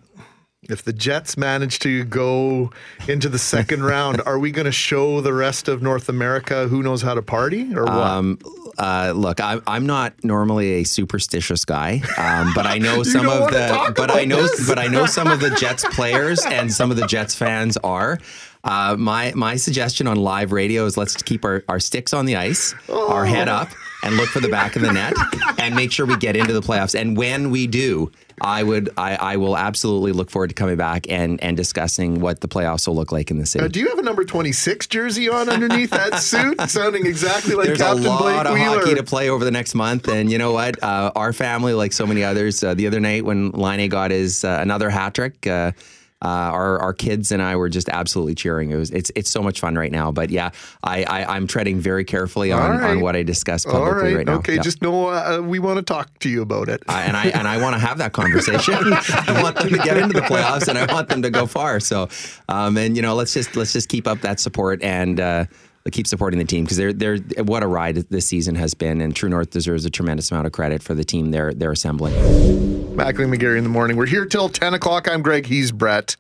[0.68, 2.70] If the Jets manage to go
[3.09, 6.85] into the second round, are we going to show the rest of North America who
[6.85, 7.92] knows how to party or what?
[7.92, 8.38] Um,
[8.79, 13.51] uh, look, I'm, I'm not normally a superstitious guy, um, but I know some of
[13.51, 14.68] the, but I know, this?
[14.68, 18.20] but I know some of the Jets players and some of the Jets fans are.
[18.62, 22.37] Uh, my my suggestion on live radio is let's keep our, our sticks on the
[22.37, 23.68] ice, our head up,
[24.05, 25.14] and look for the back of the net,
[25.59, 26.98] and make sure we get into the playoffs.
[26.98, 31.07] And when we do, I would I, I will absolutely look forward to coming back
[31.09, 33.64] and and discussing what the playoffs will look like in the city.
[33.64, 36.61] Uh, do you have a number 26 jersey on underneath that suit?
[36.68, 38.78] Sounding exactly like There's Captain a lot Blake of Wheeler.
[38.81, 40.83] hockey to play over the next month, and you know what?
[40.83, 44.44] Uh, our family, like so many others, uh, the other night when Laine got his
[44.44, 45.46] uh, another hat trick,
[46.22, 48.70] uh, uh, our our kids and I were just absolutely cheering.
[48.70, 50.11] It was it's it's so much fun right now.
[50.12, 50.50] But yeah,
[50.82, 52.90] I, I I'm treading very carefully on, right.
[52.90, 54.35] on what I discuss publicly right, right, now.
[54.37, 54.56] okay.
[54.56, 54.62] Yeah.
[54.62, 56.82] Just know uh, we want to talk to you about it.
[56.88, 58.74] I- and I and I want to have that conversation.
[58.78, 61.80] I want them to get into the playoffs, and I want them to go far.
[61.80, 62.08] So,
[62.48, 65.44] um, and you know, let's just let's just keep up that support and uh,
[65.90, 69.14] keep supporting the team because they're they're what a ride this season has been, and
[69.14, 72.14] True North deserves a tremendous amount of credit for the team they're they're assembling.
[72.95, 73.97] Mackling McGarry in the morning.
[73.97, 75.09] We're here till 10 o'clock.
[75.09, 75.47] I'm Greg.
[75.47, 76.16] He's Brett.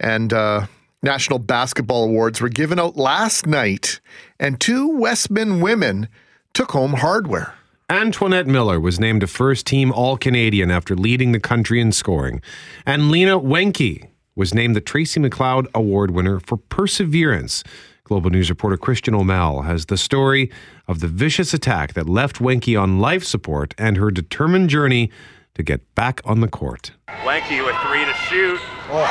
[0.00, 0.66] And uh,
[1.02, 4.00] National Basketball Awards were given out last night,
[4.40, 6.08] and two Wesmen women
[6.54, 7.54] took home hardware.
[7.88, 12.42] Antoinette Miller was named a first team All Canadian after leading the country in scoring.
[12.84, 17.62] And Lena Wenke was named the Tracy MacLeod Award winner for perseverance.
[18.06, 20.48] Global News reporter Christian O'Mall has the story
[20.86, 25.10] of the vicious attack that left Wenke on life support and her determined journey
[25.54, 26.92] to get back on the court.
[27.26, 28.60] Lanky with three to shoot.
[28.92, 29.02] Oh.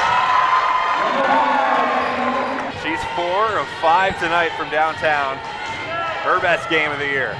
[2.82, 5.36] She's four of five tonight from downtown.
[6.24, 7.36] Her best game of the year.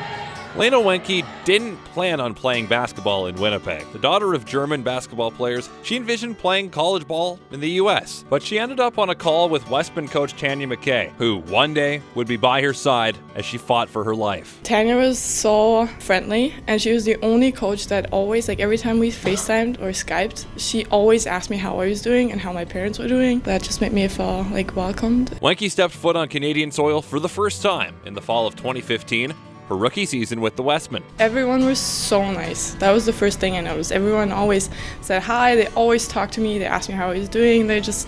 [0.58, 3.92] Lena Wenke didn't plan on playing basketball in Winnipeg.
[3.92, 8.24] The daughter of German basketball players, she envisioned playing college ball in the U.S.
[8.30, 12.02] But she ended up on a call with Wesmen coach Tanya McKay, who one day
[12.16, 14.58] would be by her side as she fought for her life.
[14.64, 18.98] Tanya was so friendly, and she was the only coach that always, like every time
[18.98, 22.64] we FaceTimed or Skyped, she always asked me how I was doing and how my
[22.64, 23.42] parents were doing.
[23.42, 25.32] That just made me feel like welcomed.
[25.42, 29.34] Wenke stepped foot on Canadian soil for the first time in the fall of 2015
[29.70, 31.04] her rookie season with the Wesmen.
[31.20, 32.74] Everyone was so nice.
[32.76, 33.92] That was the first thing I noticed.
[33.92, 34.70] Everyone always
[35.02, 35.56] said hi.
[35.56, 36.60] They always talked to me.
[36.60, 37.68] They asked me how I was doing.
[37.68, 38.08] They just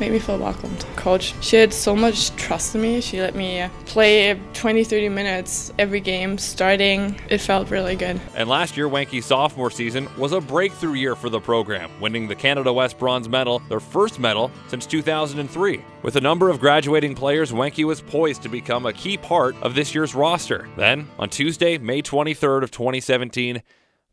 [0.00, 0.84] made me feel welcomed.
[0.96, 3.00] Coach, she had so much trust in me.
[3.00, 7.20] She let me play 20, 30 minutes every game starting.
[7.28, 8.20] It felt really good.
[8.34, 12.34] And last year, Wenke's sophomore season was a breakthrough year for the program, winning the
[12.34, 15.82] Canada West bronze medal, their first medal since 2003.
[16.02, 19.74] With a number of graduating players, Wenke was poised to become a key part of
[19.74, 20.68] this year's roster.
[20.76, 23.62] Then, on Tuesday, May 23rd of 2017,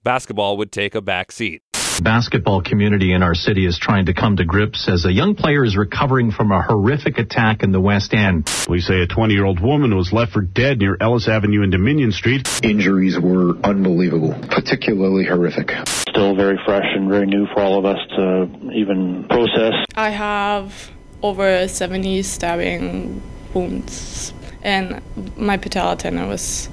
[0.03, 1.63] basketball would take a back seat
[2.03, 5.63] basketball community in our city is trying to come to grips as a young player
[5.63, 8.49] is recovering from a horrific attack in the West End.
[8.67, 11.71] We say a 20 year old woman was left for dead near Ellis Avenue and
[11.71, 12.47] Dominion Street.
[12.63, 15.71] Injuries were unbelievable, particularly horrific.
[15.87, 19.73] Still very fresh and very new for all of us to even process.
[19.95, 23.21] I have over 70 stabbing
[23.53, 24.33] wounds,
[24.63, 25.01] and
[25.37, 26.69] my patella tendon was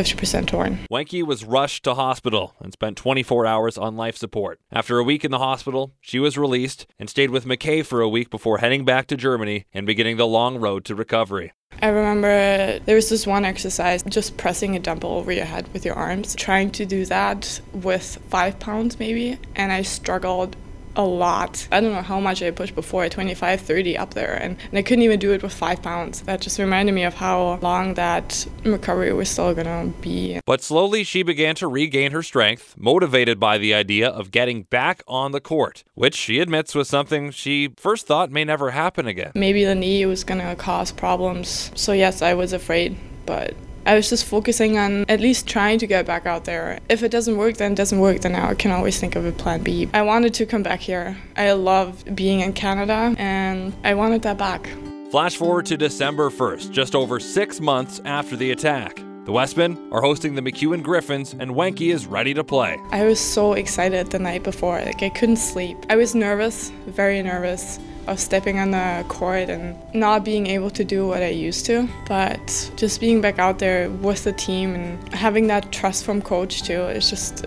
[0.00, 0.78] 50% torn.
[0.90, 4.58] Wenke was rushed to hospital and spent 24 hours on life support.
[4.72, 8.08] After a week in the hospital, she was released and stayed with McKay for a
[8.08, 11.52] week before heading back to Germany and beginning the long road to recovery.
[11.82, 15.84] I remember there was this one exercise, just pressing a dumbbell over your head with
[15.84, 20.56] your arms, trying to do that with five pounds maybe, and I struggled
[21.00, 21.66] a lot.
[21.72, 24.82] I don't know how much I pushed before, 25, 30 up there, and, and I
[24.82, 26.22] couldn't even do it with five pounds.
[26.22, 30.40] That just reminded me of how long that recovery was still gonna be.
[30.44, 35.02] But slowly she began to regain her strength, motivated by the idea of getting back
[35.08, 39.32] on the court, which she admits was something she first thought may never happen again.
[39.34, 41.70] Maybe the knee was gonna cause problems.
[41.74, 43.54] So, yes, I was afraid, but
[43.86, 46.78] I was just focusing on at least trying to get back out there.
[46.88, 49.32] If it doesn't work, then it doesn't work, then I can always think of a
[49.32, 49.88] plan B.
[49.94, 51.16] I wanted to come back here.
[51.36, 54.68] I loved being in Canada and I wanted that back.
[55.10, 59.02] Flash forward to December 1st, just over six months after the attack.
[59.24, 62.78] The Wesmen are hosting the MacEwan Griffins, and Wenke is ready to play.
[62.90, 64.80] I was so excited the night before.
[64.80, 65.76] Like, I couldn't sleep.
[65.90, 67.78] I was nervous, very nervous
[68.10, 71.88] of stepping on the court and not being able to do what I used to.
[72.08, 76.62] But just being back out there with the team and having that trust from coach
[76.62, 77.46] too, it's just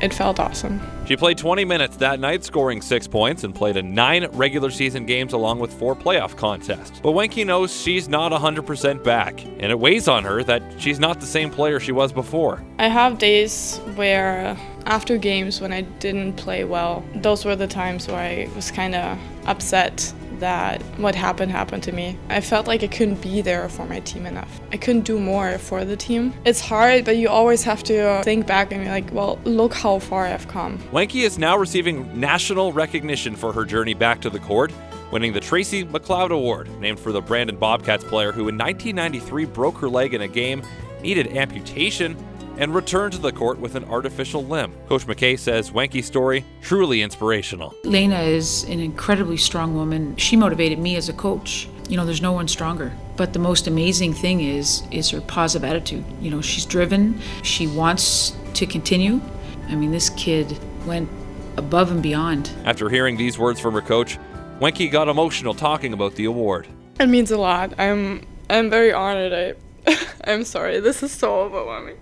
[0.00, 0.80] it felt awesome.
[1.06, 5.04] She played 20 minutes that night, scoring six points, and played in nine regular season
[5.06, 7.00] games along with four playoff contests.
[7.00, 11.20] But Wenke knows she's not 100% back, and it weighs on her that she's not
[11.20, 12.62] the same player she was before.
[12.78, 18.08] I have days where, after games when I didn't play well, those were the times
[18.08, 20.12] where I was kind of upset
[20.44, 22.18] that what happened happened to me.
[22.28, 24.60] I felt like I couldn't be there for my team enough.
[24.72, 26.34] I couldn't do more for the team.
[26.44, 29.98] It's hard, but you always have to think back and be like, well, look how
[30.00, 30.78] far I've come.
[30.92, 34.70] Wenke is now receiving national recognition for her journey back to the court,
[35.10, 39.78] winning the Tracy MacLeod Award, named for the Brandon Bobcats player who in 1993 broke
[39.78, 40.62] her leg in a game,
[41.00, 42.16] needed amputation,
[42.58, 44.72] and returned to the court with an artificial limb.
[44.88, 47.74] Coach McKay says Wenke's story truly inspirational.
[47.84, 50.16] Lena is an incredibly strong woman.
[50.16, 51.68] She motivated me as a coach.
[51.88, 52.92] You know, there's no one stronger.
[53.16, 56.04] But the most amazing thing is is her positive attitude.
[56.20, 57.20] You know, she's driven.
[57.42, 59.20] She wants to continue.
[59.68, 61.08] I mean, this kid went
[61.56, 62.50] above and beyond.
[62.64, 64.18] After hearing these words from her coach,
[64.60, 66.66] Wenke got emotional talking about the award.
[66.98, 67.78] It means a lot.
[67.78, 69.32] I'm I'm very honored.
[69.86, 70.80] I I'm sorry.
[70.80, 71.96] This is so overwhelming.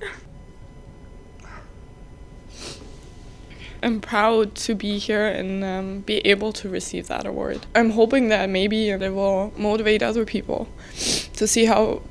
[3.83, 7.66] I'm proud to be here and um, be able to receive that award.
[7.75, 12.03] I'm hoping that maybe it will motivate other people to see how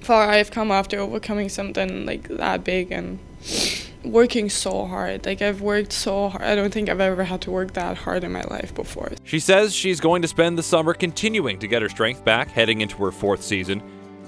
[0.00, 3.18] far I've come after overcoming something like that big and
[4.04, 5.26] working so hard.
[5.26, 6.44] Like I've worked so hard.
[6.44, 9.12] I don't think I've ever had to work that hard in my life before.
[9.24, 12.80] She says she's going to spend the summer continuing to get her strength back heading
[12.80, 13.82] into her fourth season.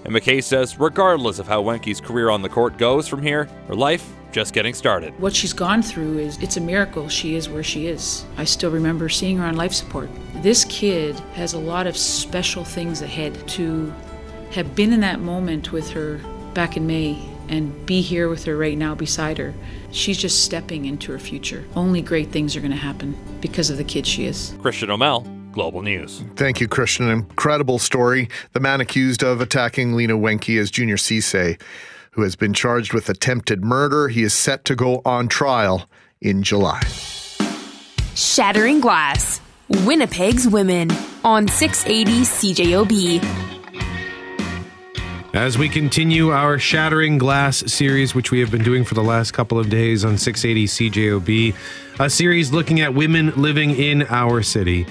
[0.05, 3.75] And McKay says regardless of how Wenke's career on the court goes from here, her
[3.75, 5.19] life just getting started.
[5.19, 8.25] What she's gone through is it's a miracle she is where she is.
[8.37, 10.09] I still remember seeing her on life support.
[10.37, 13.93] This kid has a lot of special things ahead to
[14.53, 16.21] have been in that moment with her
[16.55, 19.53] back in May and be here with her right now beside her.
[19.90, 21.64] She's just stepping into her future.
[21.75, 24.55] Only great things are going to happen because of the kid she is.
[24.62, 26.23] Christian O'Mel, Global News.
[26.37, 27.09] Thank you, Christian.
[27.09, 28.29] Incredible story.
[28.53, 31.61] The man accused of attacking Lena Wenke as Junior Cisse.
[32.12, 34.09] Who has been charged with attempted murder.
[34.09, 35.88] He is set to go on trial
[36.20, 36.81] in July.
[38.15, 39.40] Shattering Glass.
[39.87, 40.90] Winnipeg's Women
[41.25, 43.61] on 680 CJOB.
[45.33, 49.31] As we continue our Shattering Glass series, which we have been doing for the last
[49.31, 51.54] couple of days on 680 CJOB,
[52.00, 54.87] a series looking at women living in our city.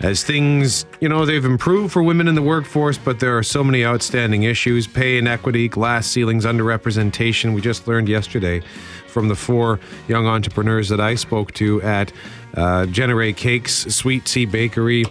[0.00, 3.64] As things, you know, they've improved for women in the workforce, but there are so
[3.64, 7.54] many outstanding issues pay inequity, glass ceilings, underrepresentation.
[7.54, 8.60] We just learned yesterday
[9.06, 12.12] from the four young entrepreneurs that I spoke to at
[12.54, 15.06] uh, Generate Cakes, Sweet Sea Bakery,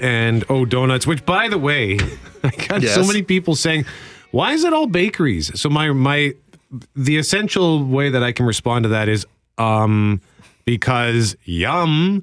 [0.00, 1.98] and Oh Donuts, which by the way,
[2.42, 3.84] I got so many people saying,
[4.30, 5.60] why is it all bakeries?
[5.60, 6.32] So my my
[6.94, 9.26] the essential way that I can respond to that is
[9.58, 10.20] um
[10.64, 12.20] because yum.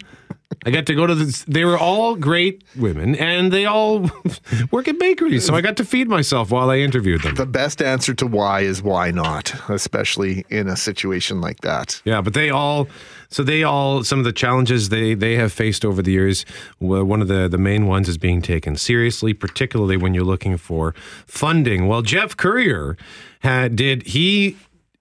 [0.65, 4.09] I got to go to the they were all great women and they all
[4.71, 5.45] work at bakeries.
[5.45, 7.35] So I got to feed myself while I interviewed them.
[7.35, 12.01] The best answer to why is why not, especially in a situation like that.
[12.05, 12.87] Yeah, but they all,
[13.29, 16.45] so they all, some of the challenges they they have faced over the years.
[16.79, 20.93] One of the the main ones is being taken seriously, particularly when you're looking for
[21.25, 21.87] funding.
[21.87, 22.97] Well, Jeff Courier
[23.41, 24.57] had did he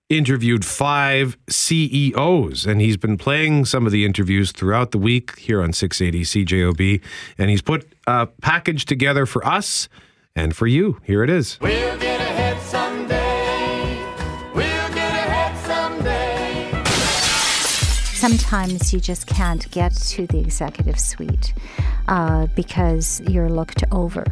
[0.09, 5.63] interviewed five CEOs, and he's been playing some of the interviews throughout the week here
[5.63, 7.01] on 680 CJOB,
[7.39, 9.89] and he's put a package together for us
[10.35, 11.01] and for you.
[11.03, 11.59] Here it is.
[11.61, 13.99] We'll get ahead someday.
[14.55, 16.85] We'll get ahead someday.
[18.15, 21.53] Sometimes you just can't get to the executive suite
[22.07, 24.25] uh, because you're looked over.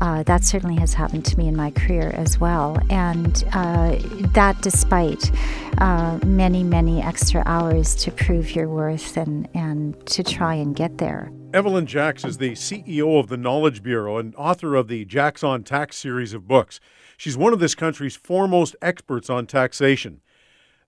[0.00, 2.78] Uh, that certainly has happened to me in my career as well.
[2.90, 3.96] And uh,
[4.34, 5.30] that despite
[5.78, 10.98] uh, many, many extra hours to prove your worth and, and to try and get
[10.98, 11.30] there.
[11.54, 15.64] Evelyn Jacks is the CEO of the Knowledge Bureau and author of the Jacks on
[15.64, 16.78] Tax series of books.
[17.16, 20.20] She's one of this country's foremost experts on taxation.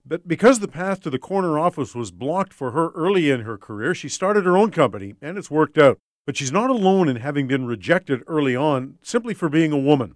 [0.05, 3.57] But because the path to the corner office was blocked for her early in her
[3.57, 5.99] career, she started her own company, and it's worked out.
[6.25, 10.15] But she's not alone in having been rejected early on simply for being a woman.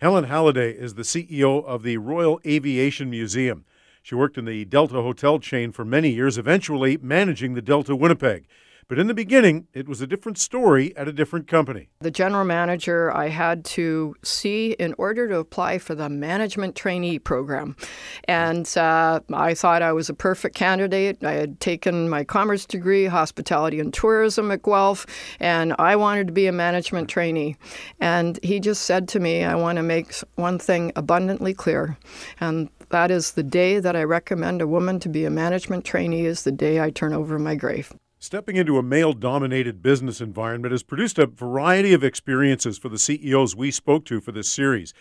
[0.00, 3.64] Helen Halliday is the CEO of the Royal Aviation Museum.
[4.02, 8.46] She worked in the Delta Hotel chain for many years, eventually managing the Delta Winnipeg.
[8.88, 11.88] But in the beginning, it was a different story at a different company.
[12.00, 17.18] The general manager I had to see in order to apply for the management trainee
[17.18, 17.76] program.
[18.24, 21.24] And uh, I thought I was a perfect candidate.
[21.24, 25.06] I had taken my commerce degree, hospitality and tourism at Guelph,
[25.40, 27.56] and I wanted to be a management trainee.
[28.00, 31.96] And he just said to me, I want to make one thing abundantly clear.
[32.40, 36.26] And that is the day that I recommend a woman to be a management trainee
[36.26, 37.92] is the day I turn over my grave.
[38.22, 42.96] Stepping into a male dominated business environment has produced a variety of experiences for the
[42.96, 44.94] CEOs we spoke to for this series.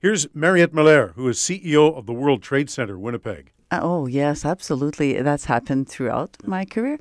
[0.00, 3.50] Here's Mariette Miller, who is CEO of the World Trade Center, Winnipeg.
[3.72, 5.20] Oh, yes, absolutely.
[5.20, 7.00] That's happened throughout my career.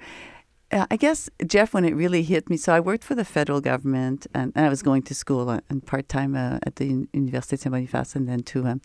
[0.72, 3.62] Uh, I guess, Jeff, when it really hit me, so I worked for the federal
[3.62, 7.08] government and, I was going to school uh, and part time uh, at the Un-
[7.14, 8.82] Université Saint Boniface and then to, um,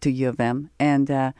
[0.00, 0.70] to U of M.
[0.80, 1.30] And, uh,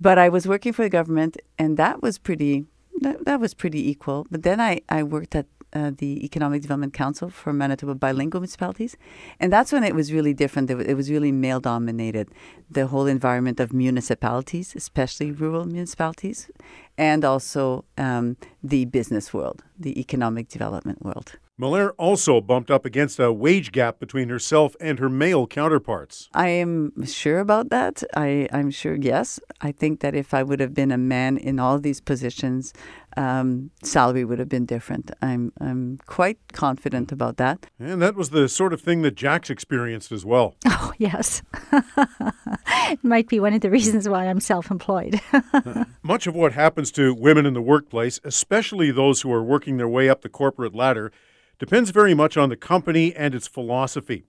[0.00, 2.66] but I was working for the government and that was pretty,
[3.00, 4.26] that, that was pretty equal.
[4.30, 8.96] But then I, I worked at uh, the Economic Development Council for Manitoba bilingual municipalities.
[9.40, 10.70] And that's when it was really different.
[10.70, 12.28] It it was really male dominated.
[12.70, 16.50] The whole environment of municipalities, especially rural municipalities,
[16.98, 21.38] and also um, the business world, the economic development world.
[21.58, 26.28] Miller also bumped up against a wage gap between herself and her male counterparts.
[26.34, 28.02] I am sure about that.
[28.14, 29.40] I, I'm sure, yes.
[29.62, 32.74] I think that if I would have been a man in all these positions,
[33.16, 35.10] um, salary would have been different.
[35.22, 37.66] I'm, I'm quite confident about that.
[37.78, 40.54] And that was the sort of thing that Jack's experienced as well.
[40.78, 41.42] Oh, yes.
[41.72, 45.20] it might be one of the reasons why I'm self employed.
[46.02, 49.88] Much of what happens to women in the workplace, especially those who are working their
[49.88, 51.10] way up the corporate ladder,
[51.58, 54.26] depends very much on the company and its philosophy.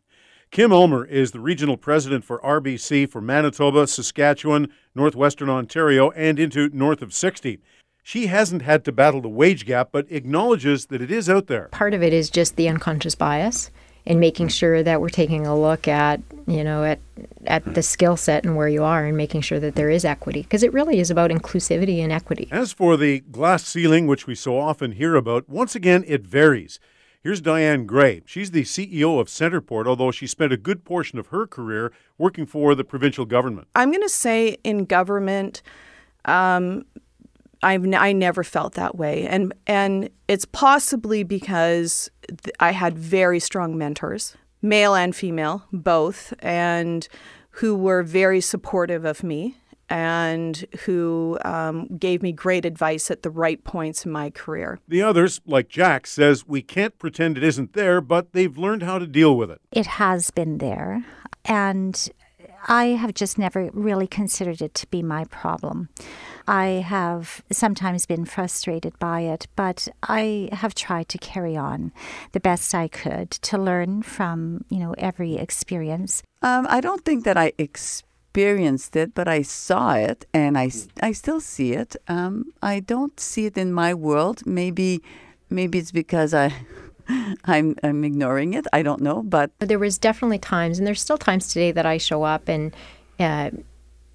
[0.49, 6.69] Kim Ulmer is the regional president for RBC for Manitoba, Saskatchewan, Northwestern Ontario, and into
[6.69, 7.59] north of 60.
[8.08, 11.68] She hasn't had to battle the wage gap, but acknowledges that it is out there.
[11.74, 13.70] Part of it is just the unconscious bias
[14.05, 16.99] and making sure that we're taking a look at, you know, at
[17.47, 20.43] at the skill set and where you are and making sure that there is equity
[20.43, 22.47] because it really is about inclusivity and equity.
[22.49, 26.80] As for the glass ceiling, which we so often hear about, once again, it varies.
[27.22, 28.22] Here's Diane Gray.
[28.26, 32.45] She's the CEO of CentrePort, although she spent a good portion of her career working
[32.45, 33.68] for the provincial government.
[33.76, 35.62] I'm going to say in government,
[36.24, 36.86] um,
[37.64, 42.97] I've n- I never felt that way, and and it's possibly because th- I had
[42.97, 47.08] very strong mentors, male and female, both, and
[47.51, 49.58] who were very supportive of me
[49.89, 54.80] and who um, gave me great advice at the right points in my career.
[54.88, 58.99] The others, like Jack, says we can't pretend it isn't there, but they've learned how
[58.99, 59.62] to deal with it.
[59.72, 61.05] It has been there,
[61.45, 62.10] and
[62.68, 65.89] I have just never really considered it to be my problem.
[66.48, 71.91] I have sometimes been frustrated by it, but I have tried to carry on
[72.32, 76.24] the best I could to learn from, you know, every experience.
[76.41, 80.72] Um, I don't think that I experienced it, but I saw it and I,
[81.02, 81.98] I still see it.
[82.08, 84.45] Um, I don't see it in my world.
[84.45, 85.02] Maybe
[85.50, 86.54] maybe it's because I
[87.45, 88.68] I'm I'm ignoring it.
[88.72, 91.98] I don't know, but there was definitely times, and there's still times today that I
[91.98, 92.74] show up and.
[93.20, 93.50] Uh,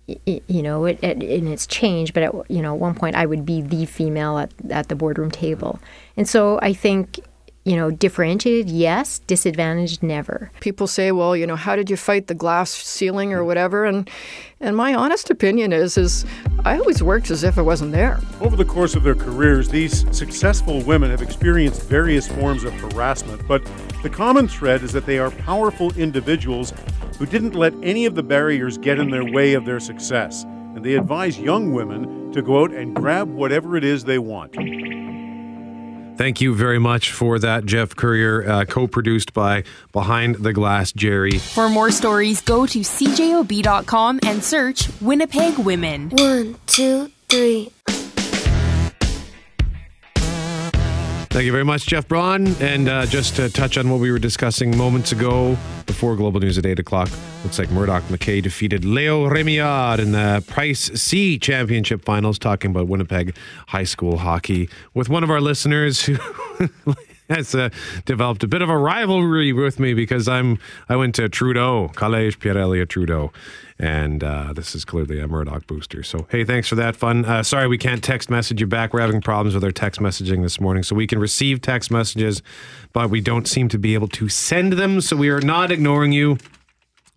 [0.06, 3.26] you know, it, it, and it's changed, but at, you know, at one point I
[3.26, 5.78] would be the female at, at the boardroom table.
[6.16, 7.20] And so I think
[7.64, 10.50] you know, differentiated, yes, disadvantaged, never.
[10.60, 13.84] People say, well, you know, how did you fight the glass ceiling or whatever?
[13.84, 14.10] And
[14.60, 16.24] and my honest opinion is is
[16.64, 18.20] I always worked as if it wasn't there.
[18.40, 23.46] Over the course of their careers, these successful women have experienced various forms of harassment,
[23.46, 23.62] but
[24.02, 26.72] the common thread is that they are powerful individuals
[27.18, 30.44] who didn't let any of the barriers get in their way of their success.
[30.44, 34.56] And they advise young women to go out and grab whatever it is they want.
[36.18, 40.92] Thank you very much for that, Jeff Courier, uh, co produced by Behind the Glass
[40.92, 41.38] Jerry.
[41.38, 46.10] For more stories, go to cjob.com and search Winnipeg Women.
[46.10, 47.70] One, two, three.
[51.32, 52.48] Thank you very much, Jeff Braun.
[52.60, 55.56] And uh, just to touch on what we were discussing moments ago
[55.86, 57.08] before Global News at 8 o'clock,
[57.42, 62.86] looks like Murdoch MacKay defeated Leo Remillard in the Price C Championship Finals, talking about
[62.86, 63.34] Winnipeg
[63.68, 66.18] High School hockey with one of our listeners who.
[67.32, 67.70] has uh,
[68.04, 70.58] developed a bit of a rivalry with me because I'm
[70.88, 73.32] I went to Trudeau, Collège Pierre Elliott Trudeau,
[73.78, 76.02] and uh, this is clearly a Murdoch booster.
[76.02, 77.24] So hey, thanks for that fun.
[77.24, 78.92] Uh, sorry we can't text message you back.
[78.92, 82.42] We're having problems with our text messaging this morning, so we can receive text messages,
[82.92, 85.00] but we don't seem to be able to send them.
[85.00, 86.38] So we are not ignoring you.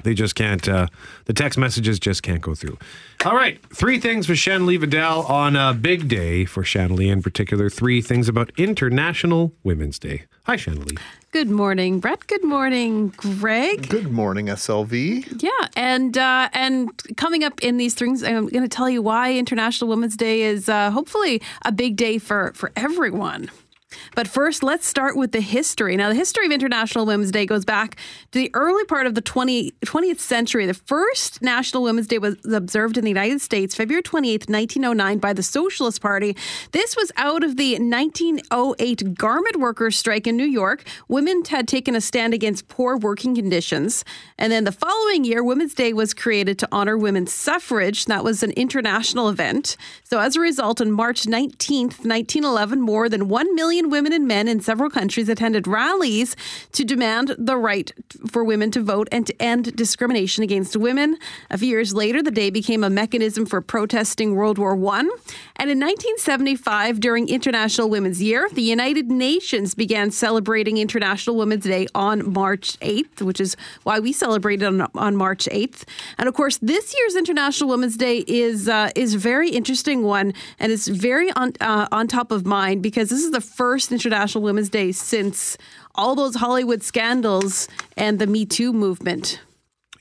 [0.05, 0.67] They just can't.
[0.69, 0.87] Uh,
[1.25, 2.77] the text messages just can't go through.
[3.25, 7.69] All right, three things with Shanley Vidal on a big day for Shanley in particular.
[7.71, 10.23] Three things about International Women's Day.
[10.43, 10.95] Hi, Shanley.
[11.31, 12.27] Good morning, Brett.
[12.27, 13.89] Good morning, Greg.
[13.89, 15.41] Good morning, SLV.
[15.41, 19.33] Yeah, and uh, and coming up in these things, I'm going to tell you why
[19.33, 23.49] International Women's Day is uh, hopefully a big day for for everyone.
[24.15, 25.95] But first, let's start with the history.
[25.95, 27.95] Now, the history of International Women's Day goes back
[28.31, 30.65] to the early part of the 20, 20th century.
[30.65, 35.33] The first National Women's Day was observed in the United States February 28th, 1909, by
[35.33, 36.35] the Socialist Party.
[36.71, 40.83] This was out of the 1908 garment workers' strike in New York.
[41.07, 44.03] Women had taken a stand against poor working conditions.
[44.37, 48.05] And then the following year, Women's Day was created to honor women's suffrage.
[48.05, 49.77] That was an international event.
[50.03, 54.47] So, as a result, on March 19th, 1911, more than 1 million women and men
[54.47, 56.35] in several countries attended rallies
[56.73, 57.91] to demand the right
[58.27, 61.17] for women to vote and to end discrimination against women.
[61.49, 64.99] A few years later, the day became a mechanism for protesting World War I.
[65.57, 71.87] And in 1975, during International Women's Year, the United Nations began celebrating International Women's Day
[71.95, 75.83] on March 8th, which is why we celebrated on, on March 8th.
[76.17, 80.33] And of course, this year's International Women's Day is uh, is a very interesting one,
[80.59, 84.43] and it's very on uh, on top of mind because this is the first International
[84.43, 85.57] Women's Day since
[85.95, 87.67] all those Hollywood scandals
[87.97, 89.41] and the Me Too movement.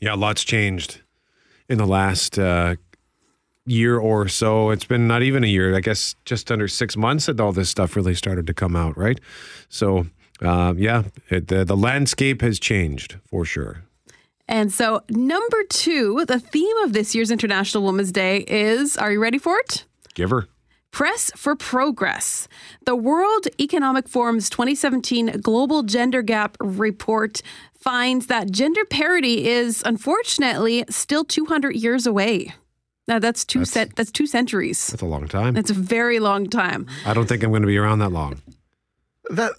[0.00, 1.00] Yeah, lots changed
[1.68, 2.76] in the last uh,
[3.66, 4.70] year or so.
[4.70, 7.70] It's been not even a year, I guess just under six months that all this
[7.70, 9.20] stuff really started to come out, right?
[9.68, 10.06] So,
[10.42, 13.84] uh, yeah, it, the, the landscape has changed for sure.
[14.46, 19.20] And so, number two, the theme of this year's International Women's Day is are you
[19.20, 19.84] ready for it?
[20.14, 20.48] Give her.
[20.94, 22.46] Press for Progress.
[22.86, 27.42] The World Economic Forum's 2017 Global Gender Gap Report
[27.76, 32.54] finds that gender parity is unfortunately still 200 years away.
[33.08, 34.86] Now that's two That's- cent- that's two centuries.
[34.86, 35.54] That's a long time.
[35.54, 36.86] That's a very long time.
[37.04, 38.40] I don't think I'm going to be around that long.
[39.30, 39.52] That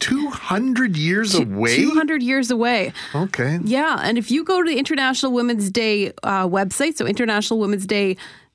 [0.00, 1.76] 200 years away?
[1.76, 2.92] 200 years away.
[3.14, 3.60] Okay.
[3.62, 7.06] Yeah, and if you go to the International Women's Day uh, website, so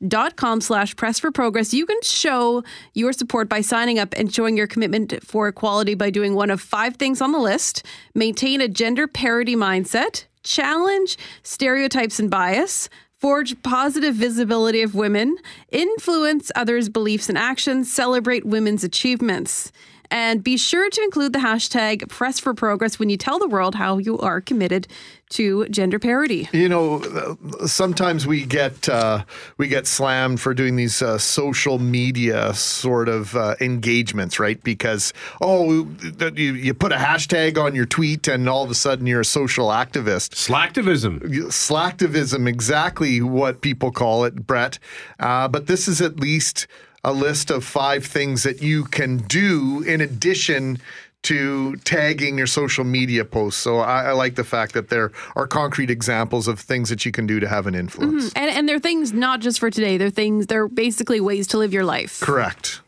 [0.02, 4.58] internationalwomen'sday.com slash press for progress, you can show your support by signing up and showing
[4.58, 7.86] your commitment for equality by doing one of five things on the list.
[8.14, 12.90] Maintain a gender parity mindset, challenge stereotypes and bias,
[13.20, 15.38] forge positive visibility of women,
[15.72, 19.72] influence others' beliefs and actions, celebrate women's achievements.
[20.12, 23.76] And be sure to include the hashtag Press for Progress when you tell the world
[23.76, 24.88] how you are committed
[25.28, 26.48] to gender parity.
[26.54, 29.24] You know, uh, sometimes we get uh,
[29.58, 34.62] we get slammed for doing these uh, social media sort of uh, engagements, right?
[34.64, 35.88] Because oh,
[36.36, 39.26] you, you put a hashtag on your tweet, and all of a sudden you're a
[39.26, 40.36] social activist.
[40.36, 41.22] Slacktivism.
[41.22, 44.80] Slacktivism, exactly what people call it, Brett.
[45.20, 46.68] Uh, but this is at least
[47.06, 50.80] a list of five things that you can do in addition
[51.22, 53.62] to tagging your social media posts.
[53.62, 57.12] So I, I, like the fact that there are concrete examples of things that you
[57.12, 58.30] can do to have an influence.
[58.30, 58.38] Mm-hmm.
[58.38, 61.74] And, and they're things not just for today, they're things, they're basically ways to live
[61.74, 62.20] your life.
[62.22, 62.82] Correct.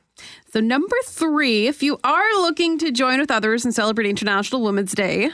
[0.53, 4.93] So, number three, if you are looking to join with others and celebrate International Women's
[4.93, 5.30] Day,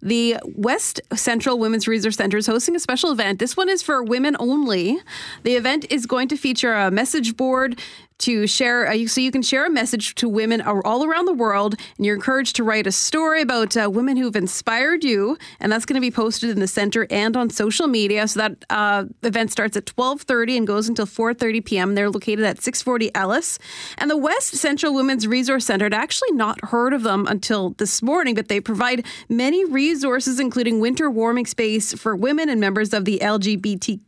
[0.00, 3.40] the West Central Women's Resource Center is hosting a special event.
[3.40, 5.00] This one is for women only.
[5.42, 7.80] The event is going to feature a message board
[8.22, 11.74] to share, uh, so you can share a message to women all around the world,
[11.96, 15.84] and you're encouraged to write a story about uh, women who've inspired you, and that's
[15.84, 18.28] going to be posted in the center and on social media.
[18.28, 21.94] So that uh, event starts at 12:30 and goes until 4:30 p.m.
[21.94, 23.58] They're located at 640 Ellis,
[23.98, 25.86] and the West Central Women's Resource Center.
[25.86, 30.78] I'd actually not heard of them until this morning, but they provide many resources, including
[30.78, 34.00] winter warming space for women and members of the LGBT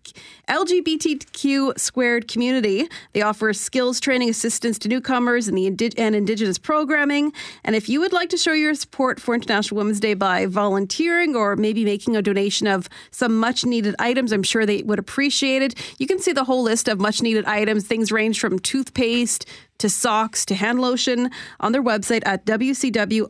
[0.49, 2.89] LGBTQ squared community.
[3.13, 7.33] They offer skills training assistance to newcomers and the indi- and indigenous programming.
[7.65, 11.35] And if you would like to show your support for International Women's Day by volunteering
[11.35, 15.63] or maybe making a donation of some much needed items, I'm sure they would appreciate
[15.63, 15.75] it.
[15.99, 17.87] You can see the whole list of much needed items.
[17.87, 19.47] Things range from toothpaste
[19.79, 23.25] to socks to hand lotion on their website at wcwrc.ca.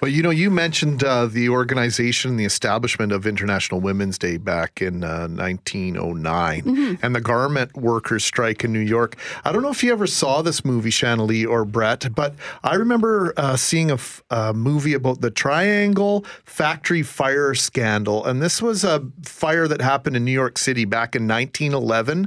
[0.00, 4.82] Well, you know, you mentioned uh, the organization, the establishment of International Women's Day back
[4.82, 6.94] in uh, 1909 mm-hmm.
[7.04, 9.16] and the garment workers strike in New York.
[9.44, 13.32] I don't know if you ever saw this movie, Shanley or Brett, but I remember
[13.36, 18.24] uh, seeing a, f- a movie about the Triangle Factory Fire Scandal.
[18.24, 22.26] And this was a fire that happened in New York City back in 1911.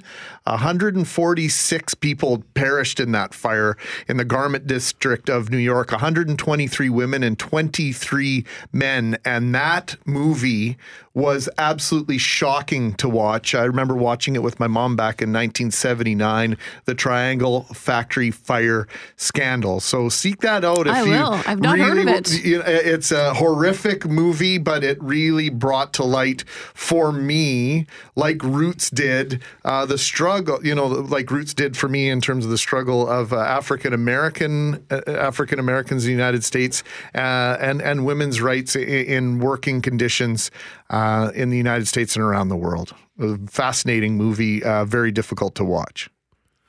[0.51, 3.77] 146 people perished in that fire
[4.07, 9.17] in the garment district of New York 123 women and 23 men.
[9.25, 10.77] And that movie
[11.17, 13.55] was absolutely shocking to watch.
[13.55, 16.55] I remember watching it with my mom back in 1979,
[16.85, 19.79] the Triangle Factory Fire Scandal.
[19.79, 21.41] So seek that out if I you I will.
[21.47, 22.45] I've not really, heard of it.
[22.45, 28.43] You know, it's a horrific movie, but it really brought to light for me, like
[28.43, 32.51] Roots did, uh, the struggle, you know, like Roots did for me in terms of
[32.51, 36.83] the struggle of uh, African American uh, African Americans in the United States
[37.15, 40.51] uh, and and women's rights in, in working conditions
[40.89, 42.93] uh, in the United States and around the world.
[43.19, 46.09] A fascinating movie, uh, very difficult to watch.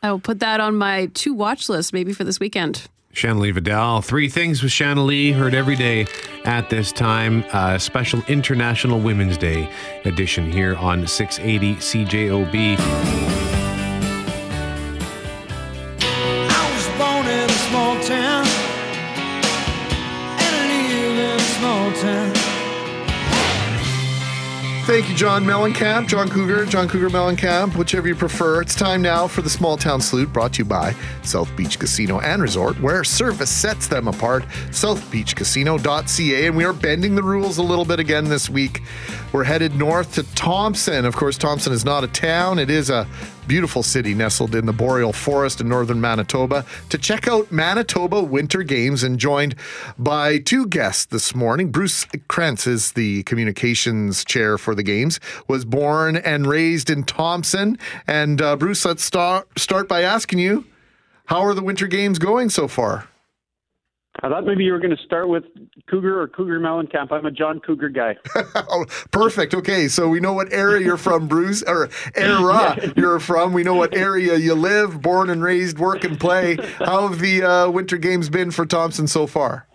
[0.02, 2.88] I will put that on my to watch list maybe for this weekend.
[3.12, 4.00] Shanley Vidal.
[4.00, 6.06] Three things with Shanley heard every day
[6.44, 7.44] at this time.
[7.52, 9.68] Uh, special International Women's Day
[10.04, 13.47] edition here on 680 CJOB.
[24.88, 28.62] Thank you, John Mellencamp, John Cougar, John Cougar Mellencamp, whichever you prefer.
[28.62, 32.20] It's time now for the Small Town Salute brought to you by South Beach Casino
[32.20, 34.44] and Resort, where service sets them apart.
[34.70, 36.46] SouthBeachCasino.ca.
[36.46, 38.80] And we are bending the rules a little bit again this week.
[39.30, 41.04] We're headed north to Thompson.
[41.04, 43.06] Of course, Thompson is not a town, it is a
[43.48, 48.62] beautiful city nestled in the boreal forest in northern Manitoba to check out Manitoba Winter
[48.62, 49.54] Games and joined
[49.98, 51.70] by two guests this morning.
[51.70, 55.18] Bruce Krentz is the communications chair for the games,
[55.48, 57.78] was born and raised in Thompson.
[58.06, 60.66] And uh, Bruce, let's start, start by asking you,
[61.24, 63.07] how are the Winter Games going so far?
[64.20, 65.44] I thought maybe you were going to start with
[65.88, 67.12] Cougar or Cougar Mellencamp.
[67.12, 68.16] I'm a John Cougar guy.
[68.54, 69.54] oh, perfect.
[69.54, 73.52] Okay, so we know what area you're from, Bruce, or era you're from.
[73.52, 76.56] We know what area you live, born and raised, work and play.
[76.78, 79.68] How have the uh, Winter Games been for Thompson so far?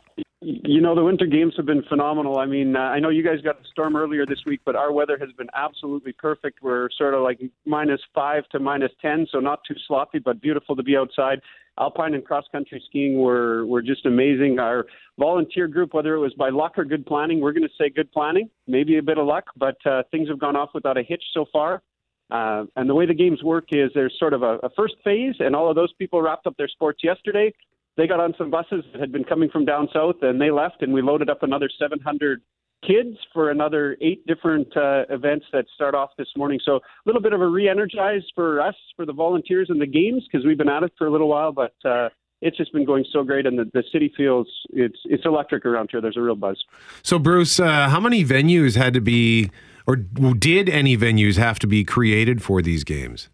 [0.46, 2.38] You know, the Winter Games have been phenomenal.
[2.38, 4.92] I mean, uh, I know you guys got a storm earlier this week, but our
[4.92, 6.62] weather has been absolutely perfect.
[6.62, 10.76] We're sort of like minus five to minus 10, so not too sloppy, but beautiful
[10.76, 11.40] to be outside.
[11.80, 14.60] Alpine and cross country skiing were were just amazing.
[14.60, 14.86] Our
[15.18, 18.12] volunteer group, whether it was by luck or good planning, we're going to say good
[18.12, 21.24] planning, maybe a bit of luck, but uh, things have gone off without a hitch
[21.34, 21.82] so far.
[22.30, 25.36] Uh, and the way the games work is there's sort of a, a first phase,
[25.40, 27.54] and all of those people wrapped up their sports yesterday.
[27.96, 30.82] They got on some buses that had been coming from down south, and they left,
[30.82, 32.42] and we loaded up another 700
[32.86, 36.60] kids for another eight different uh, events that start off this morning.
[36.66, 40.28] So a little bit of a re-energize for us, for the volunteers and the games,
[40.30, 41.52] because we've been at it for a little while.
[41.52, 42.10] But uh,
[42.42, 45.90] it's just been going so great, and the, the city feels it's it's electric around
[45.92, 46.02] here.
[46.02, 46.62] There's a real buzz.
[47.02, 49.50] So, Bruce, uh, how many venues had to be,
[49.88, 53.30] or did any venues have to be created for these games?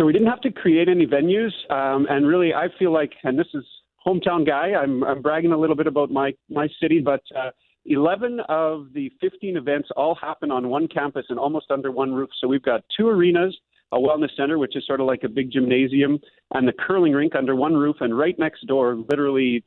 [0.00, 3.38] So we didn't have to create any venues, um, and really, I feel like, and
[3.38, 3.62] this is
[4.06, 4.72] hometown guy.
[4.72, 7.50] I'm, I'm bragging a little bit about my my city, but uh,
[7.84, 12.30] 11 of the 15 events all happen on one campus and almost under one roof.
[12.40, 13.54] So we've got two arenas,
[13.92, 16.18] a wellness center, which is sort of like a big gymnasium,
[16.54, 17.96] and the curling rink under one roof.
[18.00, 19.62] And right next door, literally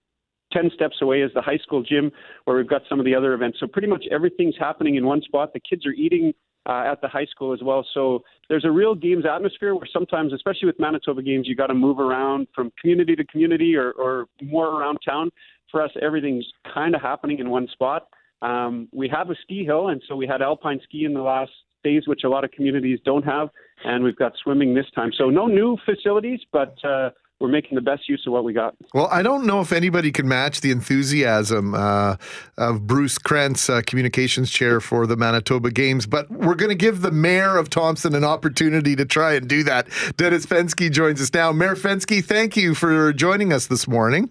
[0.51, 2.11] 10 steps away, is the high school gym
[2.45, 3.59] where we've got some of the other events.
[3.59, 5.53] So pretty much everything's happening in one spot.
[5.53, 6.34] The kids are eating
[6.66, 7.86] uh, at the high school as well.
[7.93, 11.74] So there's a real games atmosphere where sometimes, especially with Manitoba games, you got to
[11.74, 15.30] move around from community to community or, or more around town.
[15.72, 18.07] For us, everything's kind of happening in one spot.
[18.41, 21.51] Um, we have a ski hill, and so we had alpine ski in the last
[21.84, 23.49] days, which a lot of communities don't have,
[23.84, 25.11] and we've got swimming this time.
[25.18, 27.09] So no new facilities, but uh,
[27.43, 28.73] we're making the best use of what we got.
[28.93, 32.15] Well, I don't know if anybody can match the enthusiasm uh,
[32.57, 37.01] of Bruce Krentz, uh, communications chair for the Manitoba Games, but we're going to give
[37.01, 39.89] the mayor of Thompson an opportunity to try and do that.
[40.15, 41.51] Dennis Fenske joins us now.
[41.51, 44.29] Mayor Fenske, thank you for joining us this morning.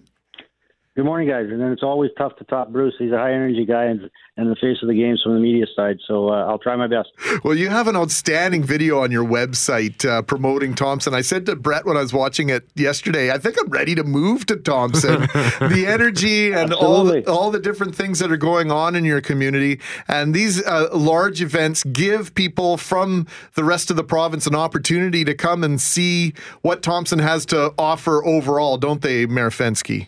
[0.95, 1.47] Good morning, guys.
[1.49, 2.93] And then it's always tough to top Bruce.
[2.99, 5.65] He's a high energy guy and, and the face of the games from the media
[5.75, 5.97] side.
[6.07, 7.09] So uh, I'll try my best.
[7.43, 11.15] Well, you have an outstanding video on your website uh, promoting Thompson.
[11.15, 14.03] I said to Brett when I was watching it yesterday, I think I'm ready to
[14.03, 15.21] move to Thompson.
[15.61, 19.19] the energy and all the, all the different things that are going on in your
[19.19, 19.79] community.
[20.07, 23.25] And these uh, large events give people from
[23.55, 27.73] the rest of the province an opportunity to come and see what Thompson has to
[27.79, 30.07] offer overall, don't they, Mayor Fenske?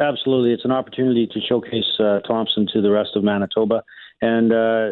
[0.00, 3.82] Absolutely, it's an opportunity to showcase uh, Thompson to the rest of Manitoba,
[4.22, 4.90] and uh,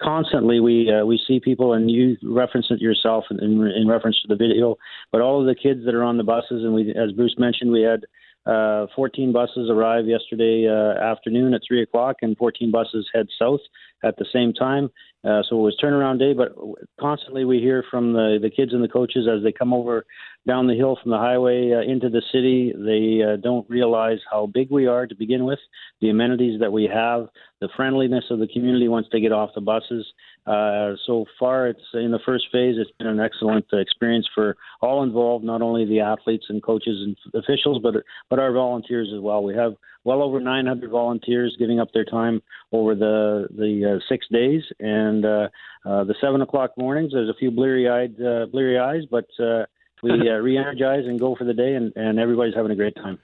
[0.00, 4.28] constantly we uh, we see people, and you reference it yourself in, in, reference to
[4.28, 4.76] the video,
[5.10, 7.72] but all of the kids that are on the buses, and we, as Bruce mentioned,
[7.72, 8.04] we had
[8.46, 13.60] uh, 14 buses arrived yesterday uh, afternoon at 3 o'clock, and 14 buses head south
[14.04, 14.90] at the same time.
[15.24, 16.52] Uh, so it was turnaround day, but
[16.98, 20.04] constantly we hear from the, the kids and the coaches as they come over
[20.48, 22.72] down the hill from the highway uh, into the city.
[22.76, 25.60] They uh, don't realize how big we are to begin with,
[26.00, 27.28] the amenities that we have,
[27.60, 30.04] the friendliness of the community once they get off the buses.
[30.46, 32.74] Uh, so far, it's in the first phase.
[32.76, 37.16] It's been an excellent experience for all involved, not only the athletes and coaches and
[37.34, 37.94] officials, but
[38.28, 39.44] but our volunteers as well.
[39.44, 39.74] We have
[40.04, 45.24] well over 900 volunteers giving up their time over the the uh, six days, and
[45.24, 45.48] uh,
[45.84, 47.12] uh, the seven o'clock mornings.
[47.12, 49.66] There's a few bleary eyed, uh, bleary eyes, but uh,
[50.02, 53.18] we uh, re-energize and go for the day, and, and everybody's having a great time.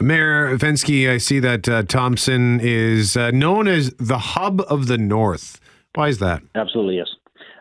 [0.00, 4.96] Mayor Fenske, I see that uh, Thompson is uh, known as the hub of the
[4.96, 5.60] North.
[5.94, 6.42] Why is that?
[6.54, 7.08] Absolutely, yes.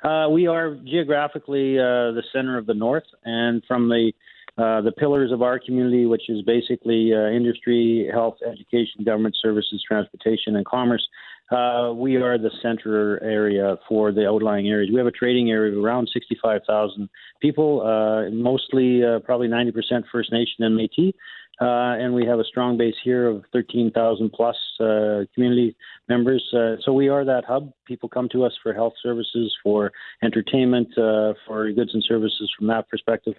[0.03, 4.11] Uh, we are geographically uh, the center of the North, and from the
[4.57, 9.81] uh, the pillars of our community, which is basically uh, industry, health, education, government services,
[9.87, 11.07] transportation, and commerce,
[11.51, 14.89] uh, we are the center area for the outlying areas.
[14.91, 17.07] We have a trading area of around 65,000
[17.41, 19.71] people, uh, mostly probably 90%
[20.11, 21.13] First Nation and Métis.
[21.61, 25.75] Uh, and we have a strong base here of 13,000 plus uh, community
[26.07, 26.43] members.
[26.53, 27.71] Uh, so we are that hub.
[27.85, 29.91] People come to us for health services, for
[30.23, 33.33] entertainment, uh, for goods and services from that perspective.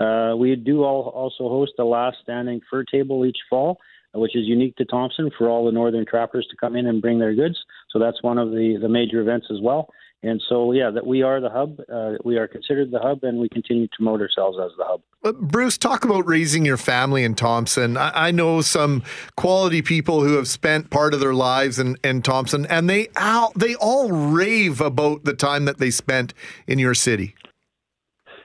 [0.00, 3.78] Uh, we do all, also host a last standing fur table each fall
[4.16, 7.18] which is unique to Thompson for all the northern trappers to come in and bring
[7.18, 7.56] their goods.
[7.90, 9.90] So that's one of the, the major events as well.
[10.22, 11.78] And so, yeah, that we are the hub.
[11.92, 15.02] Uh, we are considered the hub, and we continue to promote ourselves as the hub.
[15.22, 17.96] Uh, Bruce, talk about raising your family in Thompson.
[17.96, 19.02] I, I, know some
[19.36, 23.52] quality people who have spent part of their lives in, in Thompson, and they all,
[23.54, 26.32] they all rave about the time that they spent
[26.66, 27.34] in your city.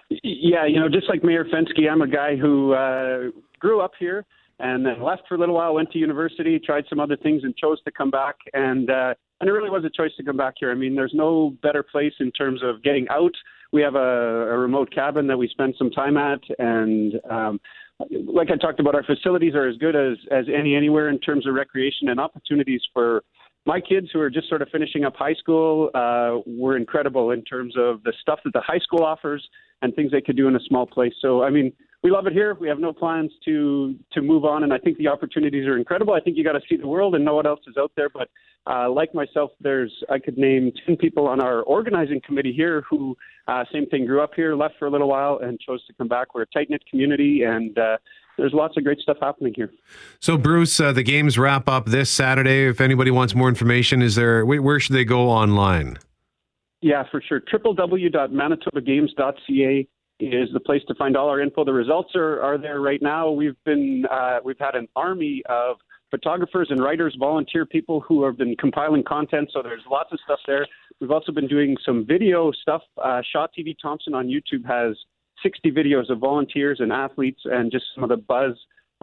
[0.10, 4.26] Yeah, you know, just like Mayor Fenske, I'm a guy who uh, grew up here
[4.62, 7.56] and then left for a little while, went to university, tried some other things, and
[7.58, 8.36] chose to come back.
[8.54, 10.72] And uh, and it really was a choice to come back here.
[10.72, 13.34] I mean, there's no better place in terms of getting out.
[13.74, 17.60] We have a, a remote cabin that we spend some time at, and um,
[18.10, 21.48] like I talked about, our facilities are as good as as any anywhere in terms
[21.48, 23.24] of recreation and opportunities for
[23.66, 27.44] my kids who are just sort of finishing up high school uh, were incredible in
[27.44, 29.48] terms of the stuff that the high school offers
[29.82, 31.14] and things they could do in a small place.
[31.22, 31.72] So, I mean,
[32.04, 32.58] we love it here.
[32.60, 36.14] We have no plans to to move on, and I think the opportunities are incredible.
[36.14, 38.10] I think you got to see the world and know what else is out there.
[38.10, 38.30] But
[38.66, 43.16] uh, like myself, there's I could name ten people on our organizing committee here who
[43.48, 46.08] uh, same thing grew up here, left for a little while, and chose to come
[46.08, 46.34] back.
[46.34, 47.98] We're a tight knit community, and uh,
[48.38, 49.72] there's lots of great stuff happening here.
[50.20, 52.68] So, Bruce, uh, the games wrap up this Saturday.
[52.68, 56.00] If anybody wants more information, is there where should they go online?
[56.82, 57.42] Yeah, for sure.
[57.42, 59.88] www.manitobagames.ca
[60.22, 61.66] is the place to find all our info.
[61.66, 63.30] The results are, are there right now.
[63.32, 65.78] We've been uh, we've had an army of
[66.12, 69.50] photographers and writers, volunteer people who have been compiling content.
[69.54, 70.68] So there's lots of stuff there.
[71.00, 72.82] We've also been doing some video stuff.
[73.02, 74.96] Uh, Shaw TV Thompson on YouTube has
[75.42, 78.54] 60 videos of volunteers and athletes and just some of the buzz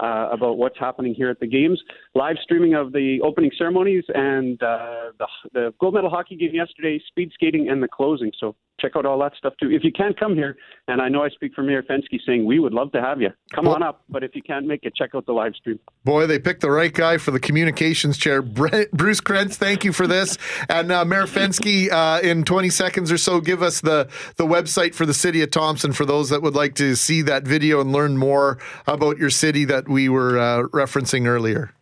[0.01, 1.81] uh, about what's happening here at the games.
[2.14, 7.01] Live streaming of the opening ceremonies and uh, the, the gold medal hockey game yesterday,
[7.09, 8.31] speed skating, and the closing.
[8.39, 9.70] So check out all that stuff too.
[9.70, 10.57] If you can't come here,
[10.87, 13.31] and I know I speak for Mayor Fenske saying we would love to have you,
[13.55, 14.03] come on up.
[14.09, 15.79] But if you can't make it, check out the live stream.
[16.05, 18.43] Boy, they picked the right guy for the communications chair.
[18.43, 20.37] Bruce Krentz, thank you for this.
[20.70, 24.95] And uh, Mayor Fenske, uh, in 20 seconds or so, give us the, the website
[24.95, 27.91] for the city of Thompson for those that would like to see that video and
[27.91, 31.72] learn more about your city that we were uh, referencing earlier.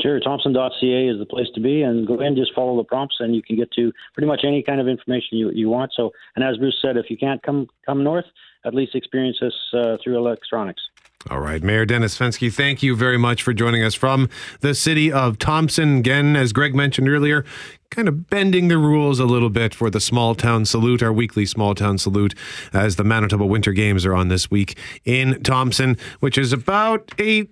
[0.00, 3.34] Sure, Thompson.ca is the place to be, and go in, just follow the prompts, and
[3.34, 5.92] you can get to pretty much any kind of information you, you want.
[5.96, 8.26] So, and as Bruce said, if you can't come come north,
[8.66, 10.82] at least experience this uh, through electronics.
[11.28, 14.28] All right, Mayor Dennis Fenske, thank you very much for joining us from
[14.60, 15.98] the city of Thompson.
[15.98, 17.44] Again, as Greg mentioned earlier,
[17.90, 21.44] kind of bending the rules a little bit for the small town salute, our weekly
[21.44, 22.34] small town salute,
[22.72, 27.50] as the Manitoba Winter Games are on this week in Thompson, which is about eight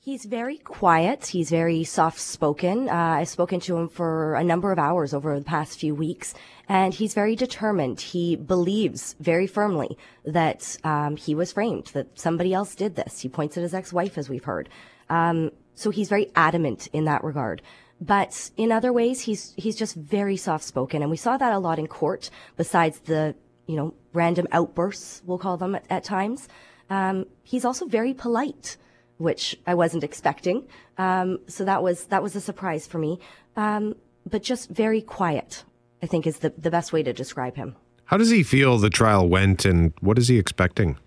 [0.00, 1.26] He's very quiet.
[1.26, 2.88] He's very soft spoken.
[2.88, 6.34] Uh, I've spoken to him for a number of hours over the past few weeks,
[6.68, 8.00] and he's very determined.
[8.00, 13.20] He believes very firmly that um, he was framed, that somebody else did this.
[13.20, 14.68] He points at his ex wife, as we've heard.
[15.10, 15.50] Um,
[15.80, 17.62] so he's very adamant in that regard.
[18.00, 21.58] But in other ways, he's he's just very soft spoken, and we saw that a
[21.58, 22.30] lot in court.
[22.56, 23.34] Besides the
[23.66, 26.48] you know random outbursts, we'll call them at, at times,
[26.88, 28.76] um, he's also very polite,
[29.18, 30.66] which I wasn't expecting.
[30.96, 33.20] Um, so that was that was a surprise for me.
[33.56, 33.96] Um,
[34.28, 35.64] but just very quiet,
[36.02, 37.76] I think, is the the best way to describe him.
[38.06, 40.98] How does he feel the trial went, and what is he expecting?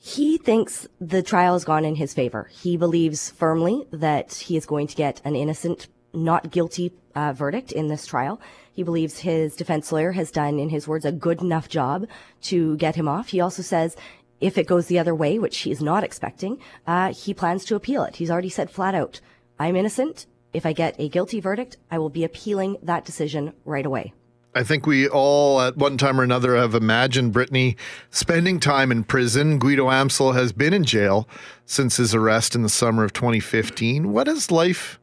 [0.00, 2.48] He thinks the trial has gone in his favor.
[2.52, 7.72] He believes firmly that he is going to get an innocent, not guilty uh, verdict
[7.72, 8.40] in this trial.
[8.72, 12.06] He believes his defense lawyer has done, in his words, a good enough job
[12.42, 13.30] to get him off.
[13.30, 13.96] He also says
[14.40, 17.74] if it goes the other way, which he is not expecting, uh, he plans to
[17.74, 18.16] appeal it.
[18.16, 19.20] He's already said flat out,
[19.58, 20.26] I'm innocent.
[20.52, 24.12] If I get a guilty verdict, I will be appealing that decision right away.
[24.58, 27.76] I think we all, at one time or another, have imagined Brittany
[28.10, 29.60] spending time in prison.
[29.60, 31.28] Guido Amsel has been in jail
[31.64, 34.10] since his arrest in the summer of 2015.
[34.10, 34.98] What has life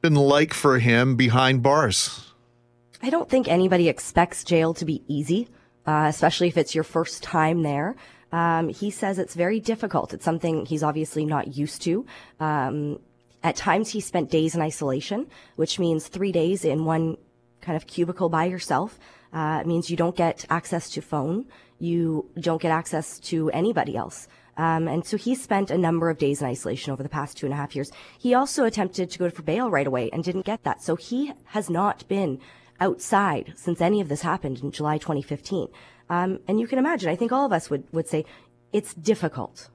[0.00, 2.32] been like for him behind bars?
[3.02, 5.48] I don't think anybody expects jail to be easy,
[5.86, 7.96] uh, especially if it's your first time there.
[8.32, 10.14] Um, he says it's very difficult.
[10.14, 12.06] It's something he's obviously not used to.
[12.40, 12.98] Um,
[13.42, 15.26] at times, he spent days in isolation,
[15.56, 17.18] which means three days in one
[17.66, 18.98] kind of cubicle by yourself.
[19.32, 21.46] Uh, it means you don't get access to phone.
[21.78, 24.28] You don't get access to anybody else.
[24.56, 27.44] Um, and so he spent a number of days in isolation over the past two
[27.44, 27.90] and a half years.
[28.18, 30.82] He also attempted to go for bail right away and didn't get that.
[30.82, 32.40] So he has not been
[32.80, 35.68] outside since any of this happened in July 2015.
[36.08, 38.24] Um, and you can imagine, I think all of us would, would say
[38.72, 39.68] it's difficult.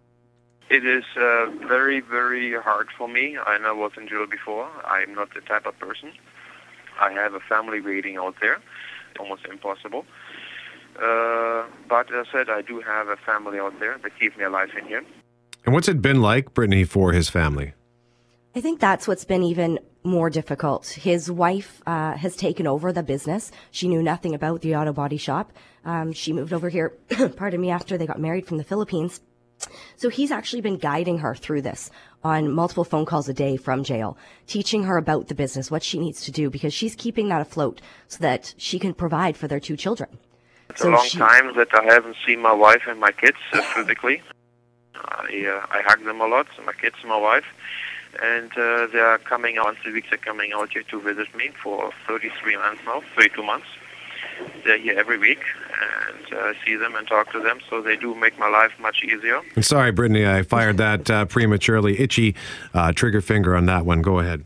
[0.69, 3.37] It is uh, very, very hard for me.
[3.37, 4.69] I know I was in jail before.
[4.85, 6.13] I'm not the type of person.
[6.99, 8.59] I have a family waiting out there,
[9.19, 10.05] almost impossible.
[10.95, 14.43] Uh, but as I said, I do have a family out there that keep me
[14.43, 15.03] alive in here.
[15.65, 17.73] And what's it been like, Brittany, for his family?
[18.55, 20.87] I think that's what's been even more difficult.
[20.87, 23.51] His wife uh, has taken over the business.
[23.69, 25.53] She knew nothing about the auto body shop.
[25.85, 26.89] Um, she moved over here,
[27.37, 29.21] pardon me, after they got married from the Philippines.
[29.95, 31.91] So he's actually been guiding her through this
[32.23, 34.17] on multiple phone calls a day from jail,
[34.47, 37.81] teaching her about the business, what she needs to do, because she's keeping that afloat
[38.07, 40.09] so that she can provide for their two children.
[40.69, 43.37] It's so a long she, time that I haven't seen my wife and my kids
[43.53, 44.21] uh, physically.
[44.95, 47.45] I, uh, I hug them a lot, my kids and my wife.
[48.21, 51.33] And uh, they are coming out, once a week they're coming out here to visit
[51.35, 53.67] me for 33 months now, 32 months.
[54.63, 55.41] They're here every week
[55.81, 57.59] and uh, see them and talk to them.
[57.69, 59.41] So they do make my life much easier.
[59.55, 61.99] I'm Sorry, Brittany, I fired that uh, prematurely.
[61.99, 62.35] Itchy
[62.73, 64.01] uh, trigger finger on that one.
[64.01, 64.45] Go ahead.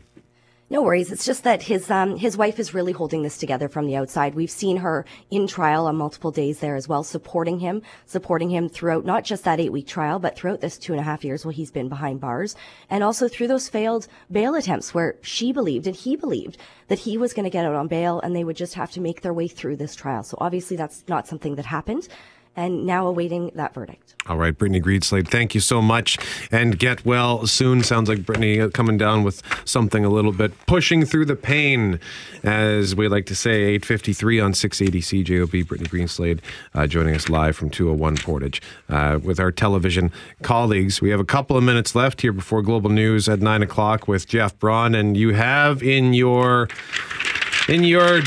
[0.68, 1.12] No worries.
[1.12, 4.34] It's just that his um, his wife is really holding this together from the outside.
[4.34, 8.68] We've seen her in trial on multiple days there as well, supporting him, supporting him
[8.68, 11.44] throughout not just that eight week trial, but throughout this two and a half years
[11.44, 12.56] while he's been behind bars,
[12.90, 16.58] and also through those failed bail attempts where she believed and he believed
[16.88, 19.00] that he was going to get out on bail and they would just have to
[19.00, 20.24] make their way through this trial.
[20.24, 22.08] So obviously that's not something that happened,
[22.56, 24.14] and now awaiting that verdict.
[24.28, 26.18] All right, Brittany Greenslade, thank you so much,
[26.50, 27.84] and get well soon.
[27.84, 32.00] Sounds like Brittany uh, coming down with something a little bit pushing through the pain,
[32.42, 33.78] as we like to say.
[33.78, 35.68] 8:53 on 680 CJOB.
[35.68, 36.40] Brittany Greenslade
[36.74, 40.10] uh, joining us live from 201 Portage uh, with our television
[40.42, 41.00] colleagues.
[41.00, 44.26] We have a couple of minutes left here before Global News at nine o'clock with
[44.26, 46.68] Jeff Braun, and you have in your
[47.68, 48.22] in your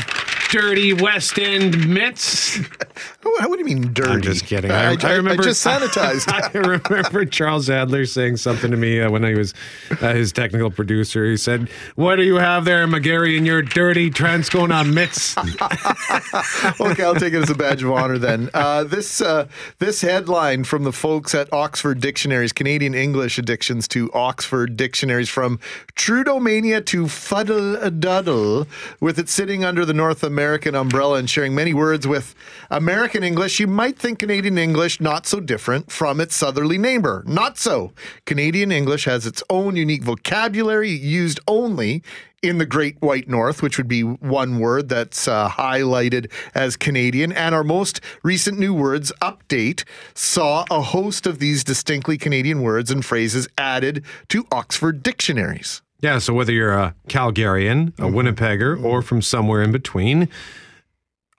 [0.50, 2.58] dirty West End mitts.
[3.22, 4.10] What, what do you mean dirty?
[4.10, 4.70] I'm just kidding.
[4.70, 6.32] I, I, I just sanitized.
[6.54, 9.52] I remember Charles Adler saying something to me uh, when I was
[10.00, 11.26] uh, his technical producer.
[11.26, 15.36] He said, "What do you have there, McGarry, in your dirty Transcona mitts?"
[16.80, 18.48] okay, I'll take it as a badge of honor then.
[18.54, 19.48] Uh, this uh,
[19.80, 25.60] this headline from the folks at Oxford Dictionaries, Canadian English addictions to Oxford Dictionaries, from
[25.94, 28.66] Trudeau-mania to fuddle-duddle,
[28.98, 32.34] with it sitting under the North American umbrella and sharing many words with
[32.70, 33.60] American English.
[33.60, 37.22] You might think Canadian English not so different from its southerly neighbor.
[37.26, 37.92] Not so.
[38.24, 42.02] Canadian English has its own unique vocabulary used only
[42.42, 47.32] in the Great White North, which would be one word that's uh, highlighted as Canadian.
[47.32, 49.84] And our most recent new words update
[50.14, 55.82] saw a host of these distinctly Canadian words and phrases added to Oxford dictionaries.
[56.00, 60.30] Yeah, so whether you're a Calgarian, a Winnipegger, or from somewhere in between,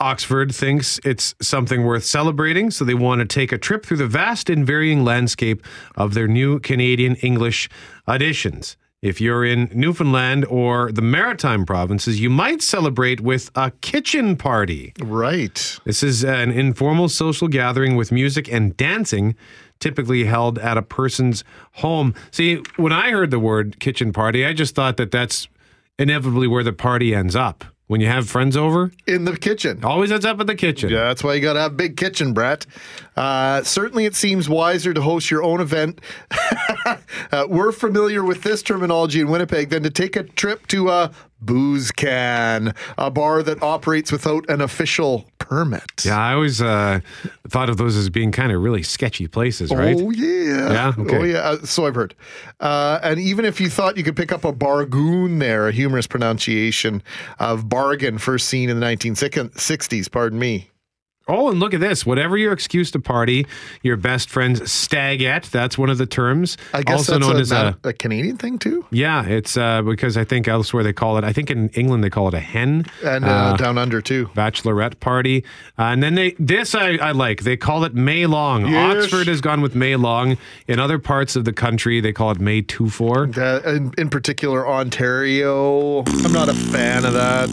[0.01, 4.07] Oxford thinks it's something worth celebrating, so they want to take a trip through the
[4.07, 5.63] vast and varying landscape
[5.95, 7.69] of their new Canadian English
[8.09, 8.77] editions.
[9.03, 14.93] If you're in Newfoundland or the Maritime provinces, you might celebrate with a kitchen party.
[14.99, 15.79] Right.
[15.85, 19.35] This is an informal social gathering with music and dancing,
[19.79, 21.43] typically held at a person's
[21.73, 22.15] home.
[22.31, 25.47] See, when I heard the word kitchen party, I just thought that that's
[25.99, 27.65] inevitably where the party ends up.
[27.91, 29.83] When you have friends over, In the kitchen.
[29.83, 30.89] always ends up in the kitchen.
[30.89, 32.65] Yeah, that's why you got to have big kitchen, Brett.
[33.17, 35.99] Uh, certainly, it seems wiser to host your own event.
[36.85, 41.11] uh, we're familiar with this terminology in Winnipeg than to take a trip to a
[41.41, 46.05] booze can, a bar that operates without an official permit.
[46.05, 47.01] Yeah, I always uh,
[47.49, 49.97] thought of those as being kind of really sketchy places, right?
[49.99, 50.71] Oh yeah.
[50.71, 50.93] Yeah?
[50.97, 51.17] Okay.
[51.17, 51.39] Oh yeah.
[51.39, 52.15] Uh, so I've heard.
[52.59, 56.07] Uh, and even if you thought you could pick up a bargoon there, a humorous
[56.07, 57.03] pronunciation
[57.39, 60.11] of bargain, first seen in the 1960s.
[60.11, 60.69] Pardon me.
[61.27, 62.05] Oh, and look at this.
[62.05, 63.45] Whatever your excuse to party,
[63.83, 66.57] your best friend's stag stagette, that's one of the terms.
[66.73, 67.77] I guess also that's known a, as a.
[67.83, 68.85] a Canadian thing too.
[68.91, 72.09] Yeah, it's uh, because I think elsewhere they call it, I think in England they
[72.09, 72.85] call it a hen.
[73.03, 74.27] And uh, down under too.
[74.27, 75.43] Bachelorette party.
[75.77, 78.67] Uh, and then they, this I, I like, they call it May Long.
[78.67, 79.03] Yes.
[79.03, 80.37] Oxford has gone with May Long.
[80.67, 83.29] In other parts of the country, they call it May 2 4.
[83.37, 86.03] Uh, in, in particular, Ontario.
[86.03, 87.49] I'm not a fan of that.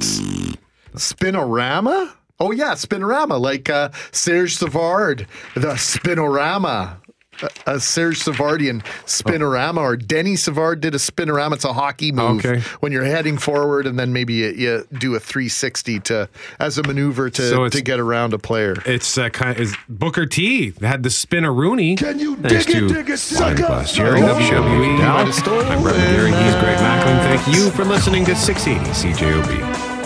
[0.94, 2.14] Spinorama?
[2.40, 6.96] Oh yeah, Spinorama, like uh, Serge Savard, the Spinorama.
[7.40, 11.52] A, a Serge Savardian spinorama, or Denny Savard did a spinorama.
[11.52, 12.60] It's a hockey move Okay.
[12.80, 16.28] when you're heading forward, and then maybe you, you do a 360 to
[16.58, 18.74] as a maneuver to, So to get around a player.
[18.84, 21.96] It's uh, kind of, is Booker T had the Spinaroonie.
[21.96, 23.62] Can you thanks dig it, dig it, sucker?
[23.62, 24.16] last year.
[24.16, 24.98] Oh, WWE.
[24.98, 26.32] might have stolen I'm Brett Gary.
[26.32, 27.36] He's Greg Mackling.
[27.40, 29.97] Thank you for listening to 680 CJOB.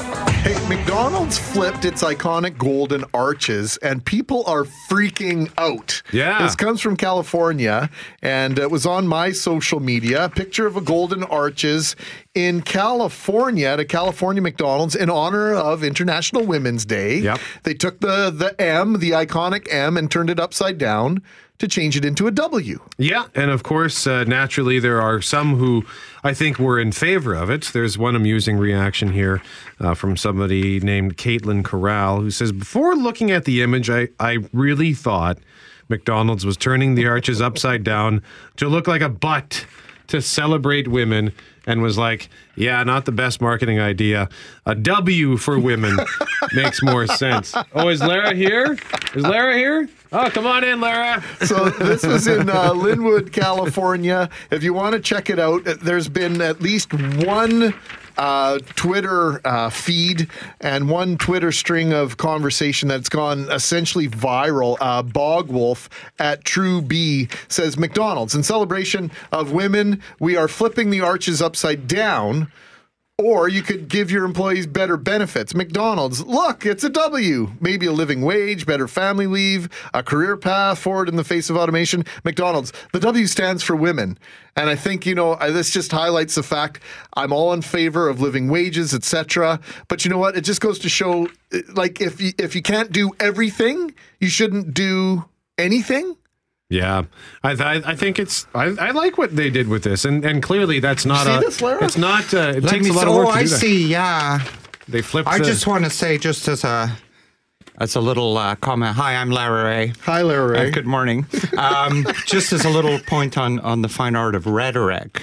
[0.73, 6.01] McDonald's flipped its iconic golden arches, and people are freaking out.
[6.15, 6.43] Yeah.
[6.43, 7.91] This comes from California,
[8.23, 10.25] and it was on my social media.
[10.25, 11.95] A picture of a golden arches
[12.35, 17.19] in California at a California McDonald's in honor of International Women's Day.
[17.19, 17.41] Yep.
[17.65, 21.23] They took the the M, the iconic M, and turned it upside down
[21.63, 22.81] to change it into a W.
[22.99, 25.85] Yeah, and of course, uh, naturally, there are some who
[26.25, 27.71] I think were in favor of it.
[27.73, 29.41] There's one amusing reaction here
[29.79, 34.39] uh, from somebody named Caitlin Corral who says, Before looking at the image, I, I
[34.53, 35.39] really thought
[35.89, 38.23] McDonald's was turning the arches upside down
[38.57, 39.65] to look like a butt
[40.09, 41.33] to celebrate women
[41.67, 44.29] and was like, yeah, not the best marketing idea.
[44.67, 45.97] A W for women
[46.53, 47.55] makes more sense.
[47.75, 48.77] Oh, is Lara here?
[49.15, 49.89] Is Lara here?
[50.13, 51.23] Oh, come on in, Lara.
[51.41, 54.29] So this was in uh, Lynwood, California.
[54.51, 57.75] If you want to check it out, there's been at least one
[58.17, 60.29] uh, Twitter uh, feed
[60.61, 64.77] and one Twitter string of conversation that's gone essentially viral.
[64.81, 65.89] Uh, Bogwolf
[66.19, 71.87] at True B says McDonald's in celebration of women, we are flipping the arches upside
[71.87, 72.51] down.
[73.19, 75.55] Or you could give your employees better benefits.
[75.55, 77.53] McDonald's, look, it's a W.
[77.61, 81.57] Maybe a living wage, better family leave, a career path forward in the face of
[81.57, 82.05] automation.
[82.25, 84.19] McDonald's, the W stands for women.
[84.57, 86.83] And I think, you know, this just highlights the fact
[87.15, 89.61] I'm all in favor of living wages, etc.
[89.89, 90.37] But you know what?
[90.37, 91.29] It just goes to show
[91.75, 95.27] like if you, if you can't do everything, you shouldn't do
[95.59, 96.17] anything.
[96.73, 97.03] Yeah,
[97.45, 100.43] I, I, I think it's I, I like what they did with this, and and
[100.43, 101.85] clearly that's not see a this, Lara?
[101.85, 103.43] it's not uh, it Let takes me a lot s- of work oh, to I
[103.43, 103.59] do that.
[103.59, 103.87] see.
[103.89, 104.41] Yeah.
[104.89, 105.29] They flipped.
[105.29, 106.97] I the- just want to say, just as a
[107.79, 108.97] as a little uh, comment.
[108.97, 109.93] Hi, I'm Lara Rae.
[110.05, 110.69] Hi, Lara Rae.
[110.69, 111.27] Uh, good morning.
[111.59, 115.21] Um, just as a little point on on the fine art of rhetoric.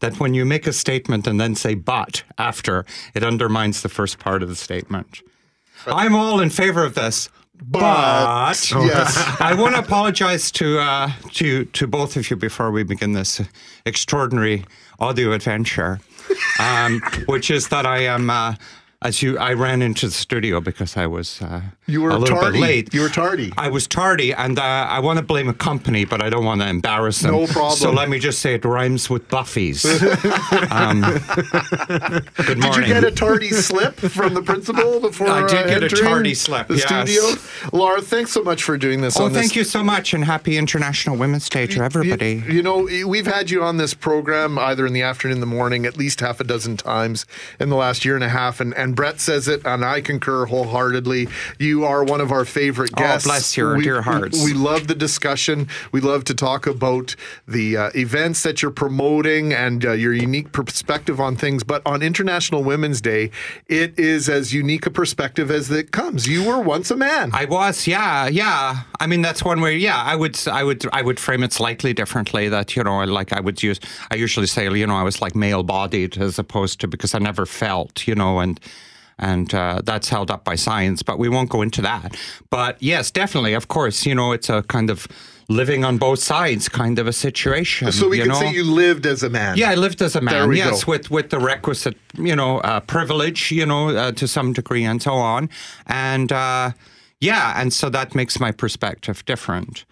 [0.00, 2.84] That when you make a statement and then say "but" after,
[3.14, 5.22] it undermines the first part of the statement.
[5.86, 7.28] I'm all in favor of this.
[7.62, 9.36] But, But, yes.
[9.40, 13.40] I want to apologize to uh, to to both of you before we begin this
[13.86, 14.64] extraordinary
[14.98, 16.00] audio adventure,
[16.58, 18.30] um, which is that I am.
[18.30, 18.54] Uh,
[19.04, 22.38] as you, I ran into the studio because I was uh, You were a little
[22.38, 22.58] tardy.
[22.58, 22.94] bit late.
[22.94, 23.52] You were tardy.
[23.58, 26.62] I was tardy, and uh, I want to blame a company, but I don't want
[26.62, 27.32] to embarrass them.
[27.32, 27.76] No problem.
[27.76, 29.84] So let me just say it rhymes with Buffy's.
[30.70, 35.80] um, good Did you get a tardy slip from the principal before I did uh,
[35.80, 36.86] get a tardy slip, The yes.
[36.86, 37.42] studio.
[37.74, 39.18] Laura, thanks so much for doing this.
[39.20, 39.56] Oh, thank this.
[39.56, 42.42] you so much, and happy International Women's Day to everybody.
[42.48, 45.84] You know, we've had you on this program either in the afternoon, in the morning,
[45.84, 47.26] at least half a dozen times
[47.60, 48.60] in the last year and a half.
[48.60, 51.28] And, and Brett says it, and I concur wholeheartedly.
[51.58, 53.26] You are one of our favorite guests.
[53.26, 53.52] Oh, guests.
[53.52, 54.44] bless your we, dear hearts.
[54.44, 55.68] We, we love the discussion.
[55.92, 57.16] We love to talk about
[57.46, 61.64] the uh, events that you're promoting and uh, your unique perspective on things.
[61.64, 63.30] But on International Women's Day,
[63.66, 66.26] it is as unique a perspective as it comes.
[66.26, 67.30] You were once a man.
[67.32, 68.82] I was, yeah, yeah.
[69.00, 69.76] I mean, that's one way.
[69.76, 72.48] Yeah, I would, I would, I would frame it slightly differently.
[72.48, 73.80] That you know, like I would use,
[74.10, 77.46] I usually say, you know, I was like male-bodied as opposed to because I never
[77.46, 78.60] felt, you know, and
[79.18, 81.02] and uh, that's held up by science.
[81.02, 82.16] But we won't go into that.
[82.50, 85.06] But yes, definitely, of course, you know, it's a kind of
[85.48, 87.92] living on both sides kind of a situation.
[87.92, 88.40] so we you can know?
[88.40, 89.56] say you lived as a man.
[89.56, 90.52] Yeah, I lived as a man.
[90.52, 90.92] Yes, go.
[90.92, 95.02] with with the requisite, you know, uh, privilege, you know, uh, to some degree, and
[95.02, 95.48] so on.
[95.86, 96.72] And uh,
[97.20, 99.84] yeah, and so that makes my perspective different,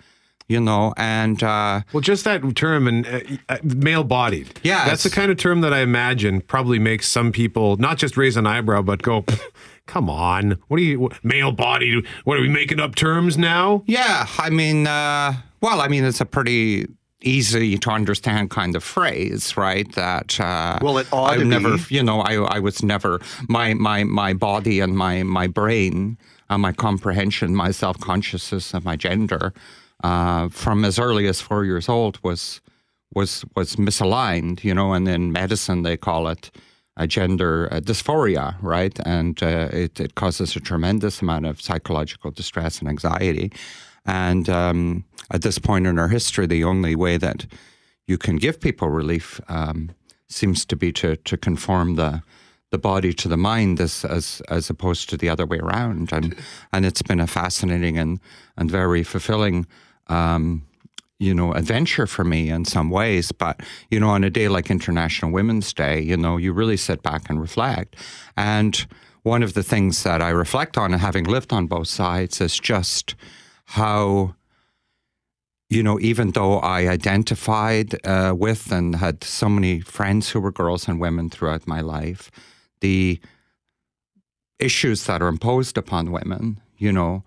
[0.49, 0.93] you know.
[0.97, 4.61] And uh, Well, just that term and uh, uh, male-bodied.
[4.63, 8.17] Yeah, that's the kind of term that I imagine probably makes some people not just
[8.17, 9.25] raise an eyebrow, but go,
[9.87, 12.07] "Come on, what are you male-bodied?
[12.25, 16.21] What are we making up terms now?" yeah, I mean, uh, well, I mean, it's
[16.21, 16.87] a pretty
[17.25, 19.91] easy to understand kind of phrase, right?
[19.95, 21.85] That uh, Well, it ought I to never, be.
[21.95, 26.19] you know, I I was never my my my body and my my brain,
[26.51, 29.53] uh, my comprehension, my self consciousness of my gender,
[30.03, 32.61] uh, from as early as four years old was
[33.15, 36.51] was was misaligned, you know, and in medicine they call it
[36.97, 38.99] a gender uh, dysphoria, right?
[39.07, 43.51] And uh, it, it causes a tremendous amount of psychological distress and anxiety.
[44.05, 47.47] And um, at this point in our history, the only way that
[48.07, 49.91] you can give people relief um,
[50.29, 52.23] seems to be to to conform the
[52.71, 56.13] the body to the mind as as as opposed to the other way around.
[56.13, 56.35] And
[56.73, 58.21] and it's been a fascinating and
[58.57, 59.67] and very fulfilling.
[60.13, 60.63] Um,
[61.23, 63.31] you know, adventure for me in some ways.
[63.31, 63.61] But,
[63.91, 67.31] you know, on a day like International Women's Day, you know, you really sit back
[67.31, 67.95] and reflect.
[68.37, 68.85] And
[69.23, 73.15] one of the things that I reflect on, having lived on both sides, is just
[73.67, 74.35] how,
[75.71, 80.51] you know, even though I identified uh, with and had so many friends who were
[80.53, 82.33] girls and women throughout my life,
[82.81, 83.21] the
[84.59, 87.23] issues that are imposed upon women, you know,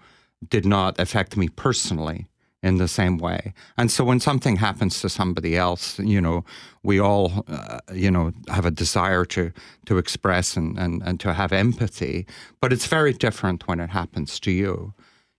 [0.50, 2.28] did not affect me personally
[2.66, 3.54] in the same way.
[3.78, 6.44] And so when something happens to somebody else, you know,
[6.82, 9.52] we all, uh, you know, have a desire to
[9.86, 12.26] to express and, and, and to have empathy,
[12.62, 14.94] but it's very different when it happens to you,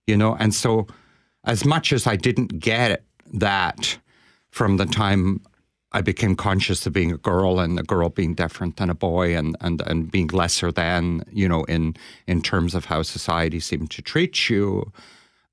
[0.07, 0.37] you know.
[0.39, 0.87] And so
[1.43, 3.03] as much as I didn't get
[3.33, 3.99] that
[4.49, 5.41] from the time
[5.91, 9.35] I became conscious of being a girl and a girl being different than a boy
[9.37, 13.91] and, and, and being lesser than, you know, in in terms of how society seemed
[13.91, 14.91] to treat you.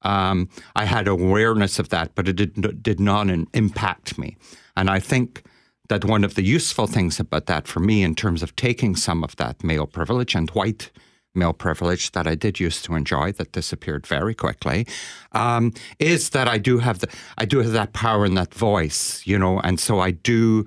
[0.05, 4.37] Um, I had awareness of that, but it did, did not impact me.
[4.77, 5.43] And I think
[5.89, 9.23] that one of the useful things about that for me, in terms of taking some
[9.23, 10.91] of that male privilege and white
[11.35, 14.87] male privilege that I did used to enjoy, that disappeared very quickly,
[15.33, 17.09] um, is that I do have the
[17.39, 20.65] I do have that power and that voice, you know, and so I do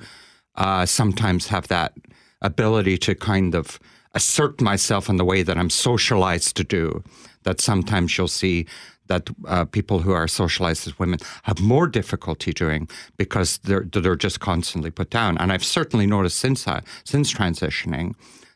[0.56, 1.94] uh, sometimes have that
[2.42, 3.80] ability to kind of
[4.14, 7.04] assert myself in the way that I'm socialized to do.
[7.44, 8.66] That sometimes you'll see
[9.08, 14.16] that uh, people who are socialized as women have more difficulty doing because they're they're
[14.16, 15.38] just constantly put down.
[15.38, 18.14] And I've certainly noticed since I, since transitioning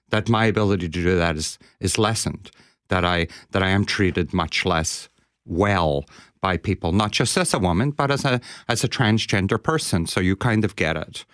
[0.10, 2.52] that my ability to do that is is lessened.
[2.90, 5.10] That I that I am treated much less
[5.46, 6.06] well
[6.42, 10.08] by people, not just as a woman, but as a as a transgender person.
[10.08, 11.26] So you kind of get it.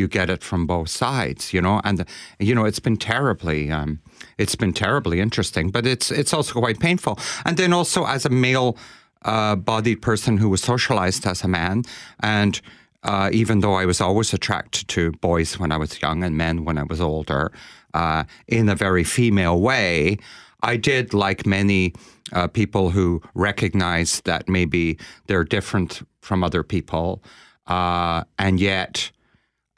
[0.00, 2.04] You get it from both sides, you know, and
[2.38, 3.98] you know it's been terribly, um,
[4.38, 7.14] it's been terribly interesting, but it's it's also quite painful.
[7.44, 8.76] And then also as a male
[9.24, 11.82] uh, bodied person who was socialized as a man,
[12.22, 12.60] and
[13.02, 16.64] uh, even though I was always attracted to boys when I was young and men
[16.64, 17.52] when I was older,
[17.94, 20.18] uh, in a very female way,
[20.62, 21.92] I did, like many
[22.32, 27.22] uh, people who recognize that maybe they're different from other people,
[27.66, 29.10] uh, and yet,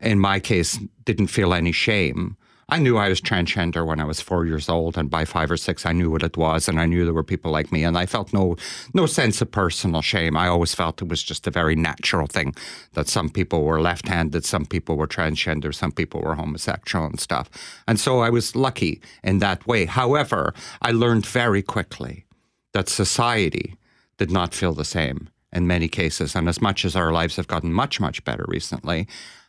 [0.02, 2.36] in my case, didn't feel any shame.
[2.68, 5.58] I knew I was transgender when I was four years old, and by five or
[5.58, 7.98] six, I knew what it was, and I knew there were people like me, and
[7.98, 8.56] I felt no
[8.94, 10.36] no sense of personal shame.
[10.36, 12.54] I always felt it was just a very natural thing
[12.94, 17.50] that some people were left-handed, some people were transgender, some people were homosexual and stuff,
[17.86, 19.84] and so I was lucky in that way.
[19.84, 22.24] However, I learned very quickly
[22.72, 23.76] that society
[24.16, 27.48] did not feel the same in many cases, and as much as our lives have
[27.48, 29.06] gotten much much better recently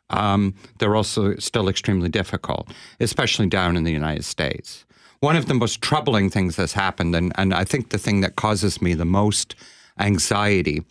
[0.10, 2.70] um, they're also still extremely difficult,
[3.00, 4.86] especially down in the United States.
[5.20, 8.36] One of the most troubling things that's happened, and, and I think the thing that
[8.36, 9.56] causes me the most
[10.00, 10.84] anxiety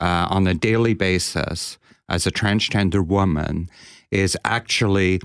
[0.00, 1.78] uh, on a daily basis
[2.08, 3.70] as a transgender woman,
[4.10, 5.20] is actually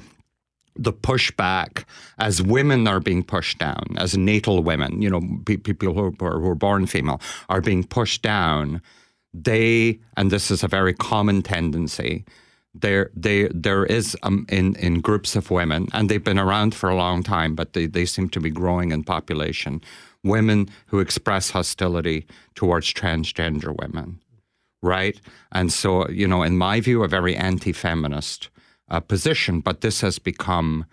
[0.75, 1.85] the pushback
[2.19, 6.49] as women are being pushed down, as natal women, you know, people who are, who
[6.49, 8.81] are born female are being pushed down.
[9.33, 12.25] They, and this is a very common tendency,
[12.81, 16.89] there they there is um, in in groups of women and they've been around for
[16.89, 19.81] a long time but they, they seem to be growing in population
[20.23, 22.25] women who express hostility
[22.55, 24.19] towards transgender women
[24.81, 25.19] right?
[25.51, 28.49] And so you know in my view a very anti-feminist
[28.89, 30.85] uh, position but this has become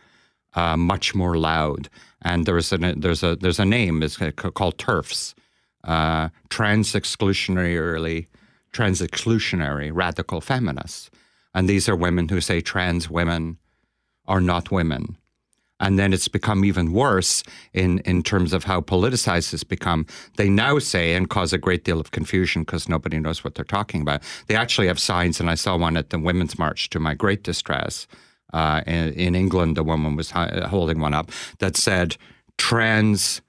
[0.54, 1.88] uh, much more loud.
[2.22, 5.34] And there's a there's a there's a name it's called TERFs
[5.84, 8.26] uh, trans exclusionary
[8.72, 11.10] trans exclusionary radical feminists
[11.54, 13.58] and these are women who say trans women
[14.26, 15.16] are not women.
[15.80, 17.42] And then it's become even worse
[17.72, 20.06] in, in terms of how politicized it's become.
[20.36, 23.64] They now say, and cause a great deal of confusion because nobody knows what they're
[23.64, 24.22] talking about.
[24.46, 27.42] They actually have signs, and I saw one at the Women's March to my great
[27.42, 28.06] distress.
[28.52, 32.16] Uh, in, in, England, a woman was holding one up that said,
[32.58, 33.40] trans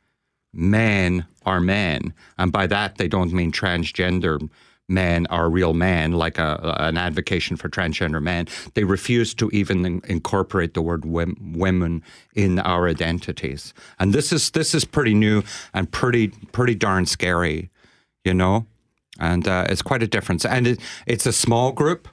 [0.53, 2.13] men are men.
[2.39, 4.49] And by that, they don't mean transgender
[4.89, 8.47] men are real men, like a, an advocation for transgender men.
[8.73, 12.03] They refuse to even in, incorporate the word women
[12.35, 15.43] in our identities, and this is this is pretty new
[15.73, 17.69] and pretty pretty darn scary,
[18.23, 18.65] you know.
[19.19, 22.07] And uh, it's quite a difference, and it, it's a small group.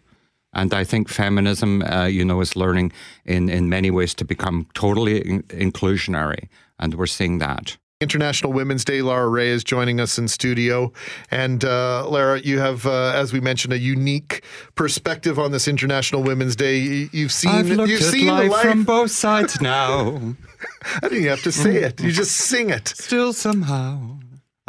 [0.52, 2.92] And I think feminism, uh, you know, is learning
[3.24, 6.48] in, in many ways to become totally in- inclusionary.
[6.78, 7.76] And we're seeing that.
[8.00, 9.02] International Women's Day.
[9.02, 10.90] Lara Rae is joining us in studio.
[11.30, 14.42] And uh, Lara, you have, uh, as we mentioned, a unique
[14.74, 17.08] perspective on this International Women's Day.
[17.12, 20.34] You've seen, I've looked you've at seen life, life from both sides now.
[21.02, 22.00] I didn't have to say it.
[22.00, 22.88] You just sing it.
[22.88, 24.16] Still somehow.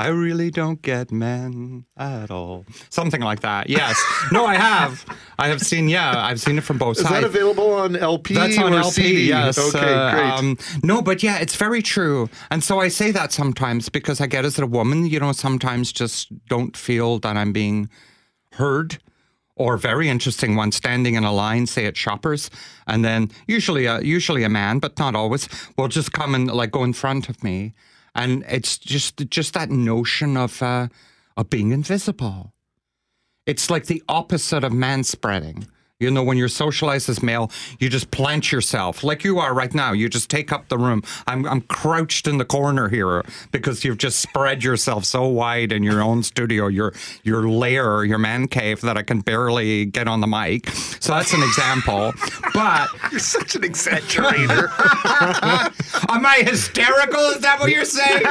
[0.01, 2.65] I really don't get men at all.
[2.89, 3.69] Something like that.
[3.69, 4.01] Yes.
[4.31, 5.05] No, I have.
[5.37, 5.89] I have seen.
[5.89, 7.17] Yeah, I've seen it from both Is sides.
[7.17, 8.33] Is that available on LP?
[8.33, 8.91] That's on or LP.
[8.91, 9.27] CD?
[9.27, 9.59] Yes.
[9.59, 10.23] Okay, uh, great.
[10.23, 12.29] um, no, but yeah, it's very true.
[12.49, 15.91] And so I say that sometimes because I get as a woman, you know, sometimes
[15.91, 17.87] just don't feel that I'm being
[18.53, 18.97] heard.
[19.55, 22.49] Or very interesting one, standing in a line, say at Shoppers,
[22.87, 25.47] and then usually a usually a man, but not always,
[25.77, 27.73] will just come and like go in front of me
[28.15, 30.87] and it's just just that notion of uh,
[31.37, 32.53] of being invisible.
[33.45, 35.67] It's like the opposite of man spreading.
[36.01, 39.71] You know, when you're socialized as male, you just plant yourself like you are right
[39.71, 39.91] now.
[39.91, 41.03] You just take up the room.
[41.27, 45.83] I'm, I'm crouched in the corner here because you've just spread yourself so wide in
[45.83, 50.21] your own studio, your your lair, your man cave that I can barely get on
[50.21, 50.69] the mic.
[50.71, 52.13] So that's an example.
[52.55, 54.71] But you're such an exaggerator.
[56.09, 57.21] Am I hysterical?
[57.29, 58.23] Is that what you're saying?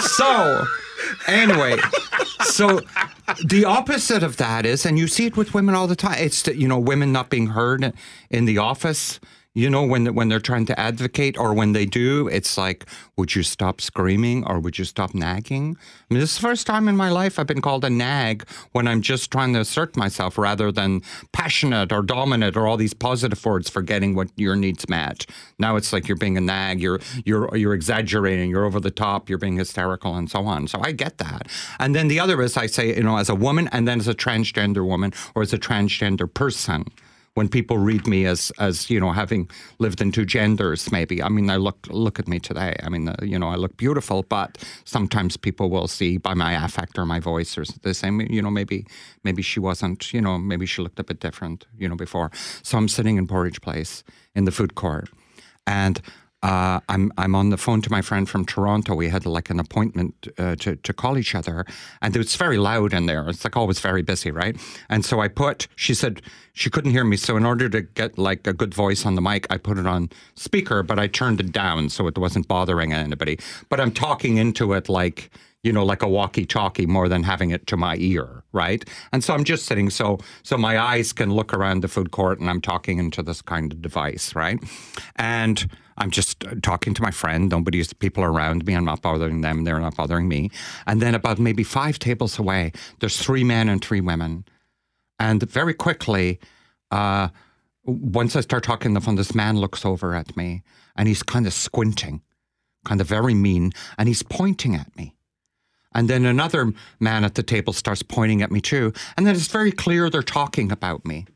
[0.00, 0.64] so
[1.26, 1.76] anyway,
[2.44, 2.80] so
[3.44, 6.18] the opposite of that is, and you see it with women all the time.
[6.18, 7.92] It's the, you know women not being heard
[8.30, 9.20] in the office.
[9.60, 12.86] You know, when when they're trying to advocate, or when they do, it's like,
[13.18, 15.76] would you stop screaming, or would you stop nagging?
[15.76, 18.48] I mean, this is the first time in my life I've been called a nag
[18.72, 22.94] when I'm just trying to assert myself, rather than passionate or dominant or all these
[22.94, 25.26] positive words for getting what your needs met.
[25.58, 29.28] Now it's like you're being a nag, you're you're you're exaggerating, you're over the top,
[29.28, 30.68] you're being hysterical, and so on.
[30.68, 31.48] So I get that.
[31.78, 34.08] And then the other is I say, you know, as a woman, and then as
[34.08, 36.86] a transgender woman or as a transgender person
[37.40, 39.48] when people read me as as you know having
[39.78, 41.22] lived in two genders maybe.
[41.22, 42.72] I mean i look look at me today.
[42.86, 44.50] I mean uh, you know i look beautiful but
[44.84, 48.50] sometimes people will see by my affect or my voice or the same you know
[48.50, 48.78] maybe
[49.24, 52.28] maybe she wasn't you know maybe she looked a bit different you know before.
[52.62, 54.04] So i'm sitting in Portage Place
[54.34, 55.08] in the food court
[55.66, 55.96] and
[56.42, 58.94] uh, I'm I'm on the phone to my friend from Toronto.
[58.94, 61.66] We had like an appointment uh, to to call each other,
[62.00, 63.28] and it's very loud in there.
[63.28, 64.56] It's like always very busy, right?
[64.88, 65.68] And so I put.
[65.76, 66.22] She said
[66.54, 69.22] she couldn't hear me, so in order to get like a good voice on the
[69.22, 72.94] mic, I put it on speaker, but I turned it down so it wasn't bothering
[72.94, 73.38] anybody.
[73.68, 75.30] But I'm talking into it like
[75.62, 78.82] you know, like a walkie-talkie more than having it to my ear, right?
[79.12, 82.40] And so I'm just sitting so so my eyes can look around the food court
[82.40, 84.58] and I'm talking into this kind of device, right?
[85.16, 85.68] And
[86.00, 87.50] I'm just talking to my friend.
[87.50, 88.72] Nobody's people around me.
[88.72, 89.64] I'm not bothering them.
[89.64, 90.50] They're not bothering me.
[90.86, 94.46] And then about maybe five tables away, there's three men and three women.
[95.18, 96.40] And very quickly,
[96.90, 97.28] uh,
[97.84, 100.62] once I start talking the phone, this man looks over at me
[100.96, 102.22] and he's kind of squinting,
[102.86, 105.14] kind of very mean, and he's pointing at me.
[105.94, 108.92] And then another man at the table starts pointing at me too.
[109.16, 111.26] And then it's very clear they're talking about me.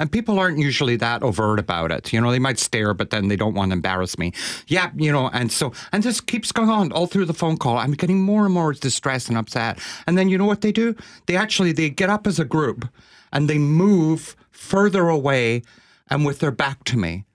[0.00, 2.12] And people aren't usually that overt about it.
[2.12, 4.32] You know, they might stare, but then they don't want to embarrass me.
[4.66, 7.76] Yeah, you know, and so, and this keeps going on all through the phone call.
[7.76, 9.78] I'm getting more and more distressed and upset.
[10.08, 10.96] And then you know what they do?
[11.26, 12.88] They actually, they get up as a group
[13.32, 15.62] and they move further away
[16.08, 17.26] and with their back to me,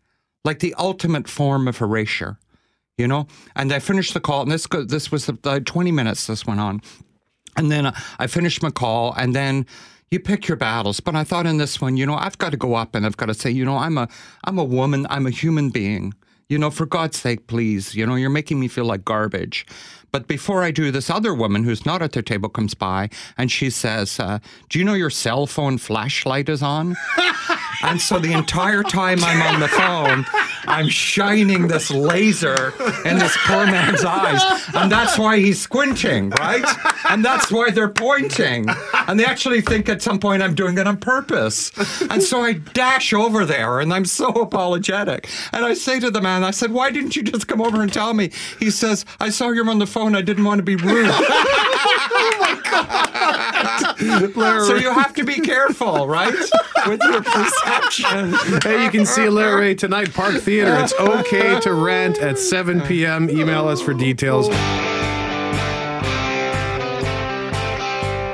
[0.44, 2.38] like the ultimate form of erasure
[2.98, 3.28] you know.
[3.56, 6.28] And I finished the call, and this this was the 20 minutes.
[6.28, 6.82] This went on,
[7.56, 9.66] and then I finished my call, and then
[10.12, 11.00] you pick your battles.
[11.00, 13.18] But I thought in this one, you know, I've got to go up and I've
[13.18, 14.08] got to say, you know, I'm a
[14.44, 16.14] I'm a woman, I'm a human being.
[16.48, 17.96] You know, for God's sake, please.
[17.96, 19.66] You know, you're making me feel like garbage.
[20.12, 23.52] But before I do, this other woman who's not at their table comes by and
[23.52, 26.96] she says, uh, Do you know your cell phone flashlight is on?
[27.84, 30.26] and so the entire time I'm on the phone,
[30.68, 32.74] I'm shining this laser
[33.06, 34.42] in this poor man's eyes.
[34.74, 36.66] And that's why he's squinting, right?
[37.10, 38.68] And that's why they're pointing.
[39.08, 41.72] And they actually think at some point I'm doing it on purpose.
[42.10, 45.30] And so I dash over there and I'm so apologetic.
[45.54, 47.92] And I say to the man, I said, Why didn't you just come over and
[47.92, 48.32] tell me?
[48.60, 50.16] He says, I saw you on the phone.
[50.16, 51.12] I didn't want to be rude.
[52.18, 53.96] Oh my God.
[54.66, 56.34] so you have to be careful, right?
[56.88, 57.65] With your perception.
[57.66, 60.76] Hey, you can see Larry tonight, Park Theater.
[60.76, 63.30] It's okay to rent at 7 p.m.
[63.30, 64.48] Email us for details.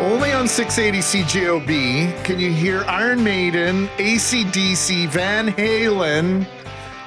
[0.01, 6.47] Only on 680 CJOB can you hear Iron Maiden, ACDC, Van Halen,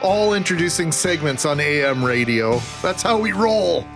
[0.03, 2.61] all introducing segments on AM radio.
[2.83, 3.87] That's how we roll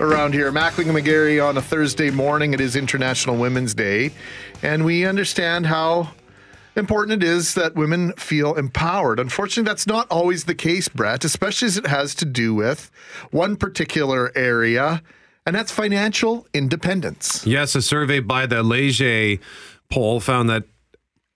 [0.00, 0.52] around here.
[0.52, 2.52] Mackling and McGarry on a Thursday morning.
[2.52, 4.10] It is International Women's Day.
[4.62, 6.10] And we understand how
[6.76, 9.20] important it is that women feel empowered.
[9.20, 12.90] Unfortunately, that's not always the case, Brett, especially as it has to do with
[13.30, 15.02] one particular area,
[15.46, 17.46] and that's financial independence.
[17.46, 19.42] Yes, a survey by the Leger
[19.90, 20.64] poll found that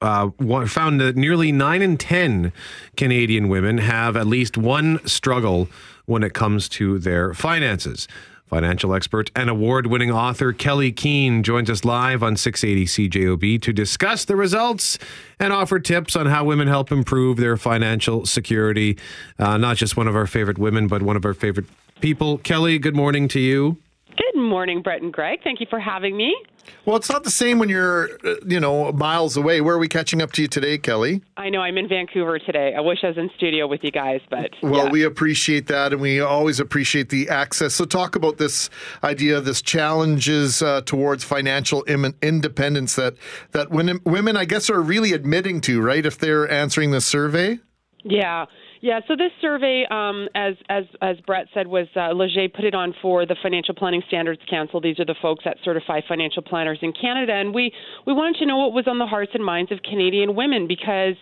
[0.01, 0.31] uh,
[0.67, 2.53] found that nearly nine in ten
[2.97, 5.69] Canadian women have at least one struggle
[6.05, 8.07] when it comes to their finances.
[8.47, 13.73] Financial expert and award winning author Kelley Keehn joins us live on 680 CJOB to
[13.73, 15.01] discuss the results
[15.41, 18.97] and offer tips on how women help improve their financial security.
[19.37, 21.67] Uh, not just one of our favorite women, but one of our favorite
[22.01, 22.39] people.
[22.39, 23.79] Kelley, good morning to you.
[24.17, 25.41] Good morning, Brett and Greg.
[25.45, 26.35] Thank you for having me.
[26.85, 29.61] Well, it's not the same when you're, uh, you know, miles away.
[29.61, 31.23] Where are we catching up to you today, Kelley?
[31.37, 32.75] I know I'm in Vancouver today.
[32.77, 34.91] I wish I was in studio with you guys, but Well, yeah.
[34.91, 37.75] we appreciate that, and we always appreciate the access.
[37.75, 38.71] So, talk about this
[39.05, 43.15] idea, this challenges uh, towards financial Im- independence that
[43.53, 46.05] that women, women, I guess, are really admitting to, right?
[46.07, 47.59] If they're answering the survey.
[48.03, 48.47] Yeah.
[48.81, 52.75] Yeah, so this survey, um, as as as Brett said, was uh, Leger put it
[52.75, 54.81] on for the Financial Planning Standards Council.
[54.81, 57.73] These are the folks that certify financial planners in Canada, and we
[58.07, 61.15] we wanted to know what was on the hearts and minds of Canadian women because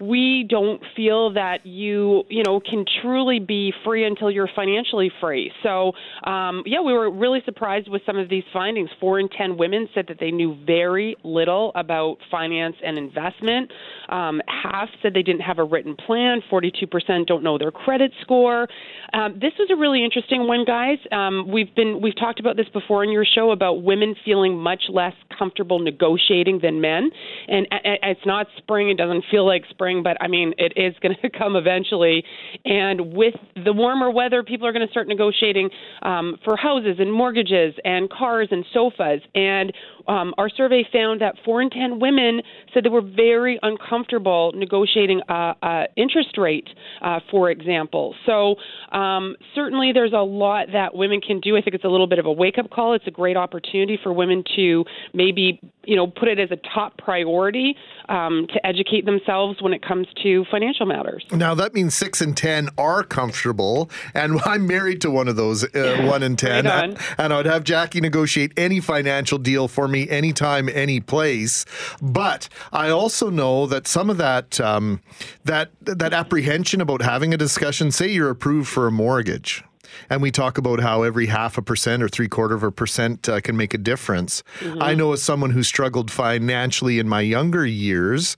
[0.00, 5.52] we don't feel that you, you know, can truly be free until you're financially free.
[5.62, 5.92] So,
[6.24, 8.88] um, yeah, we were really surprised with some of these findings.
[8.98, 13.70] Four in 10 women said that they knew very little about finance and investment.
[14.08, 16.40] Um, half said they didn't have a written plan.
[16.50, 18.66] 42% don't know their credit score.
[19.12, 20.98] Um, this was a really interesting one, guys.
[21.10, 24.84] Um, we've been we've talked about this before in your show about women feeling much
[24.88, 27.10] less comfortable negotiating than men,
[27.48, 28.90] and it's not spring.
[28.90, 32.24] It doesn't feel like spring, but I mean it is going to come eventually.
[32.64, 33.34] And with
[33.64, 35.70] the warmer weather, people are going to start negotiating
[36.02, 39.20] um, for houses and mortgages and cars and sofas.
[39.34, 39.72] And
[40.06, 42.42] um, our survey found that four in ten women
[42.72, 46.68] said they were very uncomfortable negotiating a interest rate,
[47.02, 48.14] uh, for example.
[48.26, 48.56] So
[48.92, 51.56] um, Um, certainly, there's a lot that women can do.
[51.56, 52.94] I think it's a little bit of a wake up call.
[52.94, 56.96] It's a great opportunity for women to maybe you know put it as a top
[56.98, 57.76] priority
[58.08, 61.24] um, to educate themselves when it comes to financial matters.
[61.32, 65.64] Now that means six and ten are comfortable, and I'm married to one of those,
[65.74, 66.84] uh, one in ten, Right on.
[66.90, 71.64] and, and I'd have Jackie negotiate any financial deal for me, anytime, any place.
[72.02, 75.00] But I also know that some of that um,
[75.44, 79.64] that that apprehension about having a discussion, say you're approved for a mortgage.
[80.08, 83.28] And we talk about how every half a percent or three quarter of a percent
[83.28, 84.42] uh, can make a difference.
[84.60, 84.82] Mhm.
[84.82, 88.36] I know as someone who struggled financially in my younger years,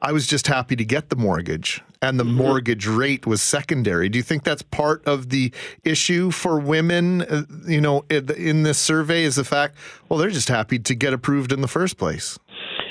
[0.00, 4.10] I was just happy to get the mortgage, and the mortgage rate was secondary.
[4.10, 5.50] Do you think that's part of the
[5.82, 7.22] issue for women?
[7.22, 9.76] Uh, you know, in this survey, is the fact,
[10.08, 12.38] well, they're just happy to get approved in the first place.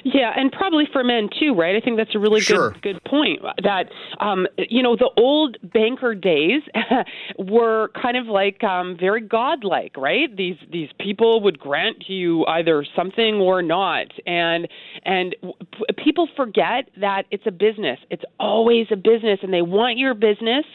[0.03, 1.75] Yeah, and probably for men too, right?
[1.75, 2.71] I think that's a really Sure.
[2.71, 3.41] good good point.
[3.63, 3.89] That
[4.19, 6.61] um, you know, the old banker days
[7.37, 10.35] were kind of like um, very godlike, right?
[10.35, 14.67] These these people would grant you either something or not, and
[15.05, 17.99] and p- people forget that it's a business.
[18.09, 20.65] It's always a business, and they want your business,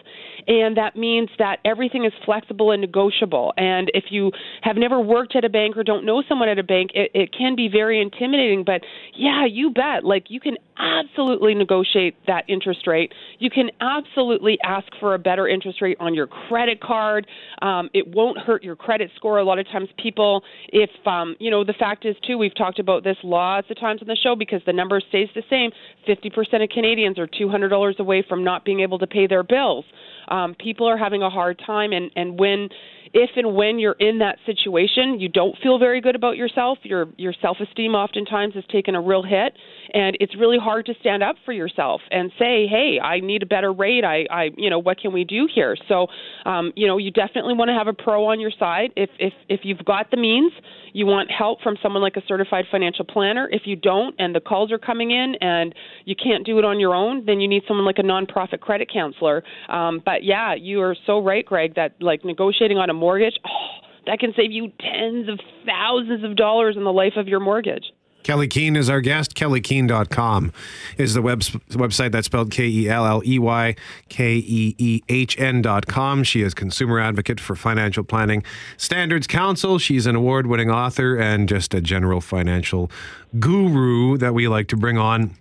[0.47, 3.53] and that means that everything is flexible and negotiable.
[3.59, 4.33] And if you
[4.63, 7.33] have never worked at a bank or don't know someone at a bank, it, it
[7.37, 8.65] can be very intimidating.
[8.65, 8.83] But
[9.19, 10.05] yeah, you bet.
[10.05, 13.13] Like you can absolutely negotiate that interest rate.
[13.41, 17.27] You can absolutely ask for a better interest rate on your credit card.
[17.61, 19.39] Um, it won't hurt your credit score.
[19.39, 22.79] A lot of times, people, if um, you know, the fact is too, we've talked
[22.79, 25.73] about this lots of times on the show because the number stays the same.
[26.07, 29.27] Fifty percent of Canadians are two hundred dollars away from not being able to pay
[29.27, 29.85] their bills.
[30.29, 32.69] Um, people are having a hard time, and and when
[33.13, 36.79] if and when you're in that situation, you don't feel very good about yourself.
[36.83, 39.55] Your your self-esteem oftentimes has taken a real hit,
[39.95, 43.47] and it's really hard to stand up for yourself and say, "Hey, I need a
[43.47, 44.05] better rate.
[44.05, 46.09] I, I you know, what can we do here?" So,
[46.45, 48.91] um, you know, you definitely want to have a pro on your side.
[48.97, 50.53] If if if you've got the means,
[50.93, 53.49] you want help from someone like a certified financial planner.
[53.51, 55.75] If you don't, and the calls are coming in, and
[56.05, 58.91] you can't do it on your own, then you need someone like a nonprofit credit
[58.93, 59.43] counselor.
[59.69, 63.51] Um, but yeah, you are so right, Greg, that like negotiating on a mortgage, oh,
[64.07, 67.85] that can save you tens of thousands of dollars in the life of your mortgage.
[68.23, 69.35] Kelley Keehn is our guest.
[69.35, 70.53] KelleyKeehn.com
[70.99, 73.75] is the web, website that's spelled K E L L E Y
[74.09, 76.25] K E E H N.com.
[76.25, 78.43] She is consumer advocate for financial planning
[78.77, 79.79] standards council.
[79.79, 82.91] She's an award winning author and just a general financial
[83.39, 85.35] guru that we like to bring on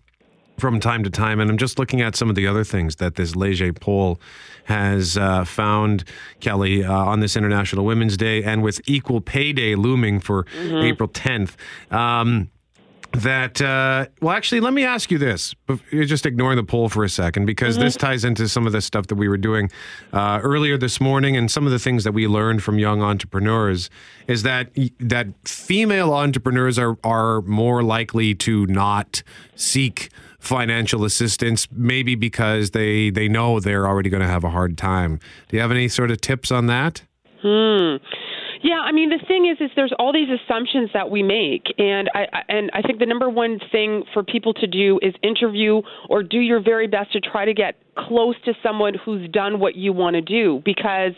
[0.58, 1.40] from time to time.
[1.40, 4.20] And I'm just looking at some of the other things that this Leger poll
[4.68, 6.04] has uh, found,
[6.42, 10.84] Kelley, uh, on this International Women's Day and with Equal Pay Day looming for Mhm.
[10.84, 11.56] April 10th.
[11.90, 12.50] Um,
[13.14, 15.56] that uh, well actually let me ask you this
[15.92, 17.82] you're just ignoring the poll for a second because Mhm.
[17.82, 19.72] this ties into some of the stuff that we were doing
[20.12, 23.90] uh, earlier this morning and some of the things that we learned from young entrepreneurs
[24.28, 24.70] is that
[25.00, 29.24] that female entrepreneurs are are more likely to not
[29.56, 34.78] seek financial assistance maybe because they they know they're already going to have a hard
[34.78, 35.20] time
[35.50, 37.04] do you have any sort of tips on that
[37.42, 37.98] Hmm.
[38.64, 42.10] Yeah, I mean the thing is, is there's all these assumptions that we make, and
[42.14, 46.24] I and I think the number one thing for people to do is interview or
[46.24, 49.94] do your very best to try to get close to someone who's done what you
[49.94, 51.14] want to do because.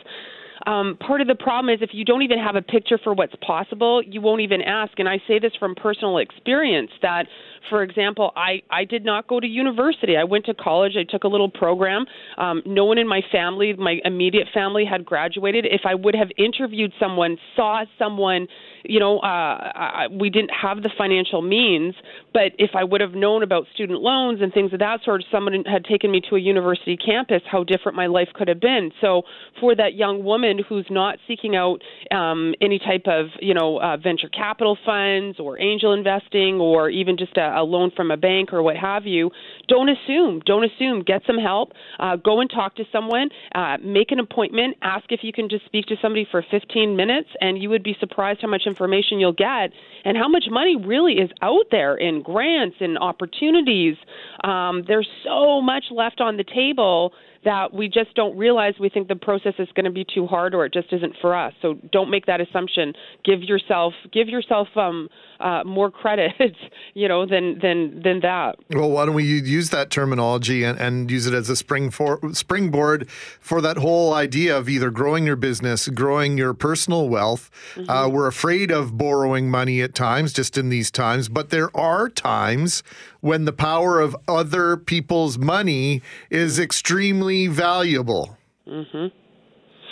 [0.67, 3.33] Um, part of the problem is if you don't even have a picture for what's
[3.47, 4.91] possible, you won't even ask.
[4.99, 7.27] And I say this from personal experience that,
[7.69, 10.17] for example, I, I did not go to university.
[10.17, 10.93] I went to college.
[10.97, 12.05] I took a little program.
[12.37, 15.65] Um, no one in my family, my immediate family, had graduated.
[15.65, 18.47] If I would have interviewed someone, saw someone,
[18.83, 21.95] you know, uh, I, we didn't have the financial means,
[22.33, 25.63] but if I would have known about student loans and things of that sort, someone
[25.65, 28.91] had taken me to a university campus, how different my life could have been.
[29.01, 29.23] So
[29.59, 31.81] for that young woman who's not seeking out
[32.11, 37.17] um, any type of, you know, uh, venture capital funds or angel investing or even
[37.17, 39.31] just a, a, loan from a bank or what have you,
[39.67, 40.41] don't assume.
[40.45, 41.03] Don't assume.
[41.03, 41.73] Get some help.
[41.99, 43.29] Uh, go and talk to someone.
[43.53, 44.77] Uh, make an appointment.
[44.81, 47.95] Ask if you can just speak to somebody for 15 minutes, and you would be
[47.99, 49.71] surprised how much information you'll get
[50.05, 53.95] and how much money really is out there in grants and opportunities.
[54.43, 57.13] Um, there's so much left on the table
[57.45, 60.53] that we just don't realize we think the process is going to be too hard
[60.53, 61.53] or it just isn't for us.
[61.61, 62.93] So don't make that assumption.
[63.23, 65.09] Give yourself give yourself um,
[65.39, 66.55] uh, more credit,
[66.93, 68.55] you know, than than than that.
[68.71, 72.19] Well, why don't we use that terminology and, and use it as a spring for,
[72.33, 77.49] springboard for that whole idea of either growing your business, growing your personal wealth.
[77.75, 77.89] Mm-hmm.
[77.89, 82.09] Uh, we're afraid of borrowing money at times, just in these times, but there are
[82.09, 82.83] times
[83.21, 88.37] when the power of other people's money is extremely valuable.
[88.67, 89.07] hmm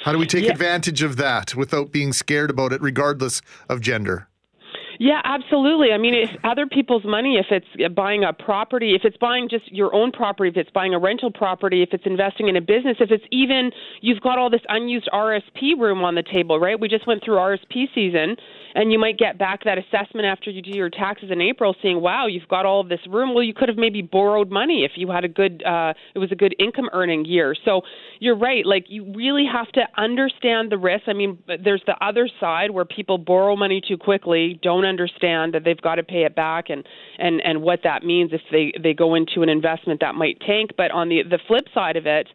[0.04, 0.52] How do we take Yeah.
[0.52, 4.28] advantage of that without being scared about it, regardless of gender?
[5.00, 5.92] Yeah, absolutely.
[5.92, 9.72] I mean, if other people's money, if it's buying a property, if it's buying just
[9.72, 12.98] your own property, if it's buying a rental property, if it's investing in a business,
[13.00, 16.80] if it's even you've got all this unused RSP room on the table, right?
[16.80, 18.38] We just went through RSP season,
[18.78, 22.00] and you might get back that assessment after you do your taxes in April, saying,
[22.00, 24.92] "Wow, you've got all of this room." Well, you could have maybe borrowed money if
[24.96, 27.56] you had a good, uh, it was a good income earning year.
[27.66, 27.82] So
[28.20, 28.64] you're right.
[28.66, 31.06] Like you really have to understand the risk.
[31.08, 35.64] I mean, there's the other side where people borrow money too quickly, don't understand that
[35.64, 36.86] they've got to pay it back, and
[37.18, 40.72] and and what that means if they they go into an investment that might tank.
[40.78, 42.28] But on the the flip side of it.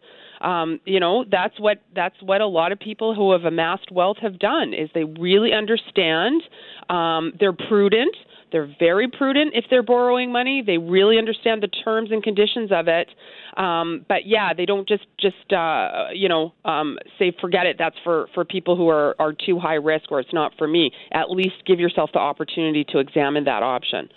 [0.43, 4.17] Um, you know that's what that's what a lot of people who have amassed wealth
[4.21, 6.43] have done is they really understand
[6.91, 8.15] um, they're prudent
[8.53, 10.63] they're very prudent if they're borrowing money.
[10.65, 13.09] They really understand the terms and conditions of it.
[13.57, 17.77] Um, but yeah they don't just just uh, you know um, say forget it.
[17.79, 20.93] That's for for people who are are too high risk or it's not for me.
[21.13, 24.09] At least give yourself the opportunity to examine that option.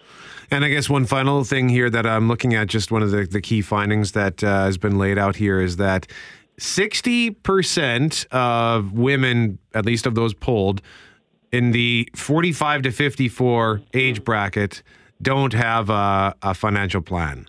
[0.51, 3.25] And I guess one final thing here that I'm looking at, just one of the,
[3.25, 6.07] the key findings that uh, has been laid out here is that
[6.59, 10.81] 60% of women, at least of those polled,
[11.51, 14.83] in the 45 to 54 age bracket
[15.21, 17.47] don't have a, a financial plan.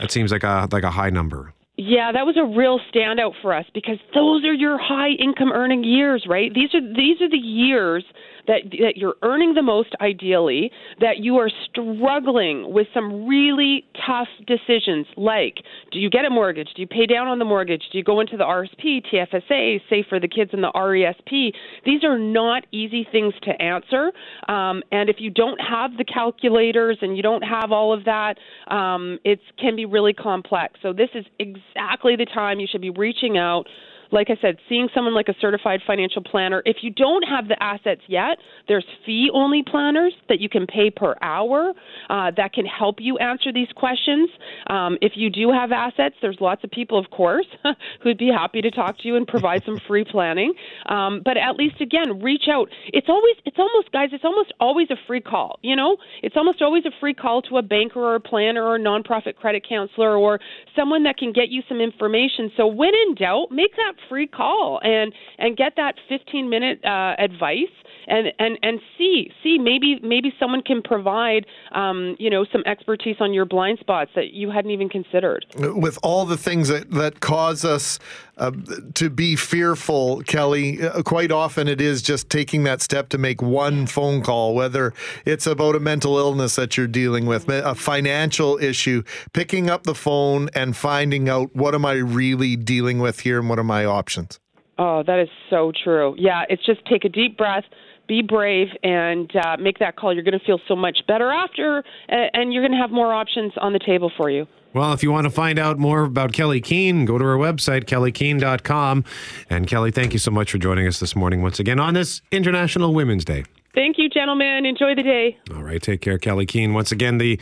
[0.00, 1.52] That seems like a like a high number.
[1.76, 5.82] Yeah, that was a real standout for us because those are your high income earning
[5.82, 6.52] years, right?
[6.52, 8.04] These are these are the years
[8.50, 10.70] that that you're earning the most ideally,
[11.00, 15.58] that you are struggling with some really tough decisions like
[15.92, 16.68] do you get a mortgage?
[16.74, 17.82] Do you pay down on the mortgage?
[17.92, 21.52] Do you go into the RSP, TFSA, save for the kids in the RESP?
[21.84, 24.12] These are not easy things to answer.
[24.48, 28.36] Um, and if you don't have the calculators and you don't have all of that,
[28.68, 30.74] um, it can be really complex.
[30.82, 33.66] So this is exactly the time you should be reaching out
[34.12, 36.62] like I said, seeing someone like a certified financial planner.
[36.64, 38.38] If you don't have the assets yet,
[38.68, 41.72] there's fee only planners that you can pay per hour
[42.08, 44.28] uh, that can help you answer these questions.
[44.68, 47.46] Um, if you do have assets, there's lots of people, of course,
[48.02, 50.52] who'd be happy to talk to you and provide some free planning.
[50.86, 52.68] Um, but at least, again, reach out.
[52.92, 55.58] It's always, it's almost, guys, it's almost always a free call.
[55.62, 58.76] You know, it's almost always a free call to a banker or a planner or
[58.76, 60.40] a nonprofit credit counselor or
[60.74, 62.50] someone that can get you some information.
[62.56, 67.14] So when in doubt, make that free call and and get that 15 minute uh,
[67.18, 67.74] advice
[68.10, 73.16] and and and see see maybe maybe someone can provide um, you know some expertise
[73.20, 75.46] on your blind spots that you hadn't even considered.
[75.56, 77.98] with all the things that, that cause us
[78.36, 78.50] uh,
[78.94, 83.42] to be fearful, Kelley, uh, quite often it is just taking that step to make
[83.42, 84.92] one phone call, whether
[85.26, 89.94] it's about a mental illness that you're dealing with, a financial issue, picking up the
[89.94, 93.84] phone and finding out what am I really dealing with here and what are my
[93.84, 94.40] options.
[94.78, 96.14] Oh, that is so true.
[96.16, 97.64] Yeah, it's just take a deep breath,
[98.10, 100.12] be brave, and uh, make that call.
[100.12, 103.52] You're going to feel so much better after, and you're going to have more options
[103.58, 104.48] on the table for you.
[104.74, 107.84] Well, if you want to find out more about Kelley Keehn, go to her website,
[107.84, 109.04] kelleykeehn.com.
[109.48, 112.20] And Kelley, thank you so much for joining us this morning once again on this
[112.32, 113.44] International Women's Day.
[113.74, 114.66] Thank you, gentlemen.
[114.66, 115.38] Enjoy the day.
[115.54, 116.72] All right, take care, Kelley Keehn.
[116.72, 117.38] Once again, the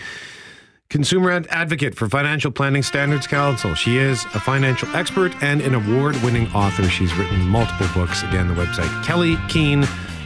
[0.90, 3.74] consumer ad- advocate for Financial Planning Standards Council.
[3.74, 6.85] She is a financial expert and an award winning author.
[6.90, 8.23] She's written multiple books.
[8.23, 10.18] Again, the website, kelleykeehn.com.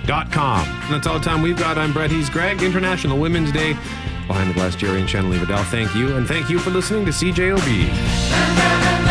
[0.64, 1.78] And that's all the time we've got.
[1.78, 3.74] I'm Brett He's Greg, International Women's Day.
[4.26, 6.16] Behind the glass, Jerry and Shanley Vidal, thank you.
[6.16, 9.01] And thank you for listening to CJOB.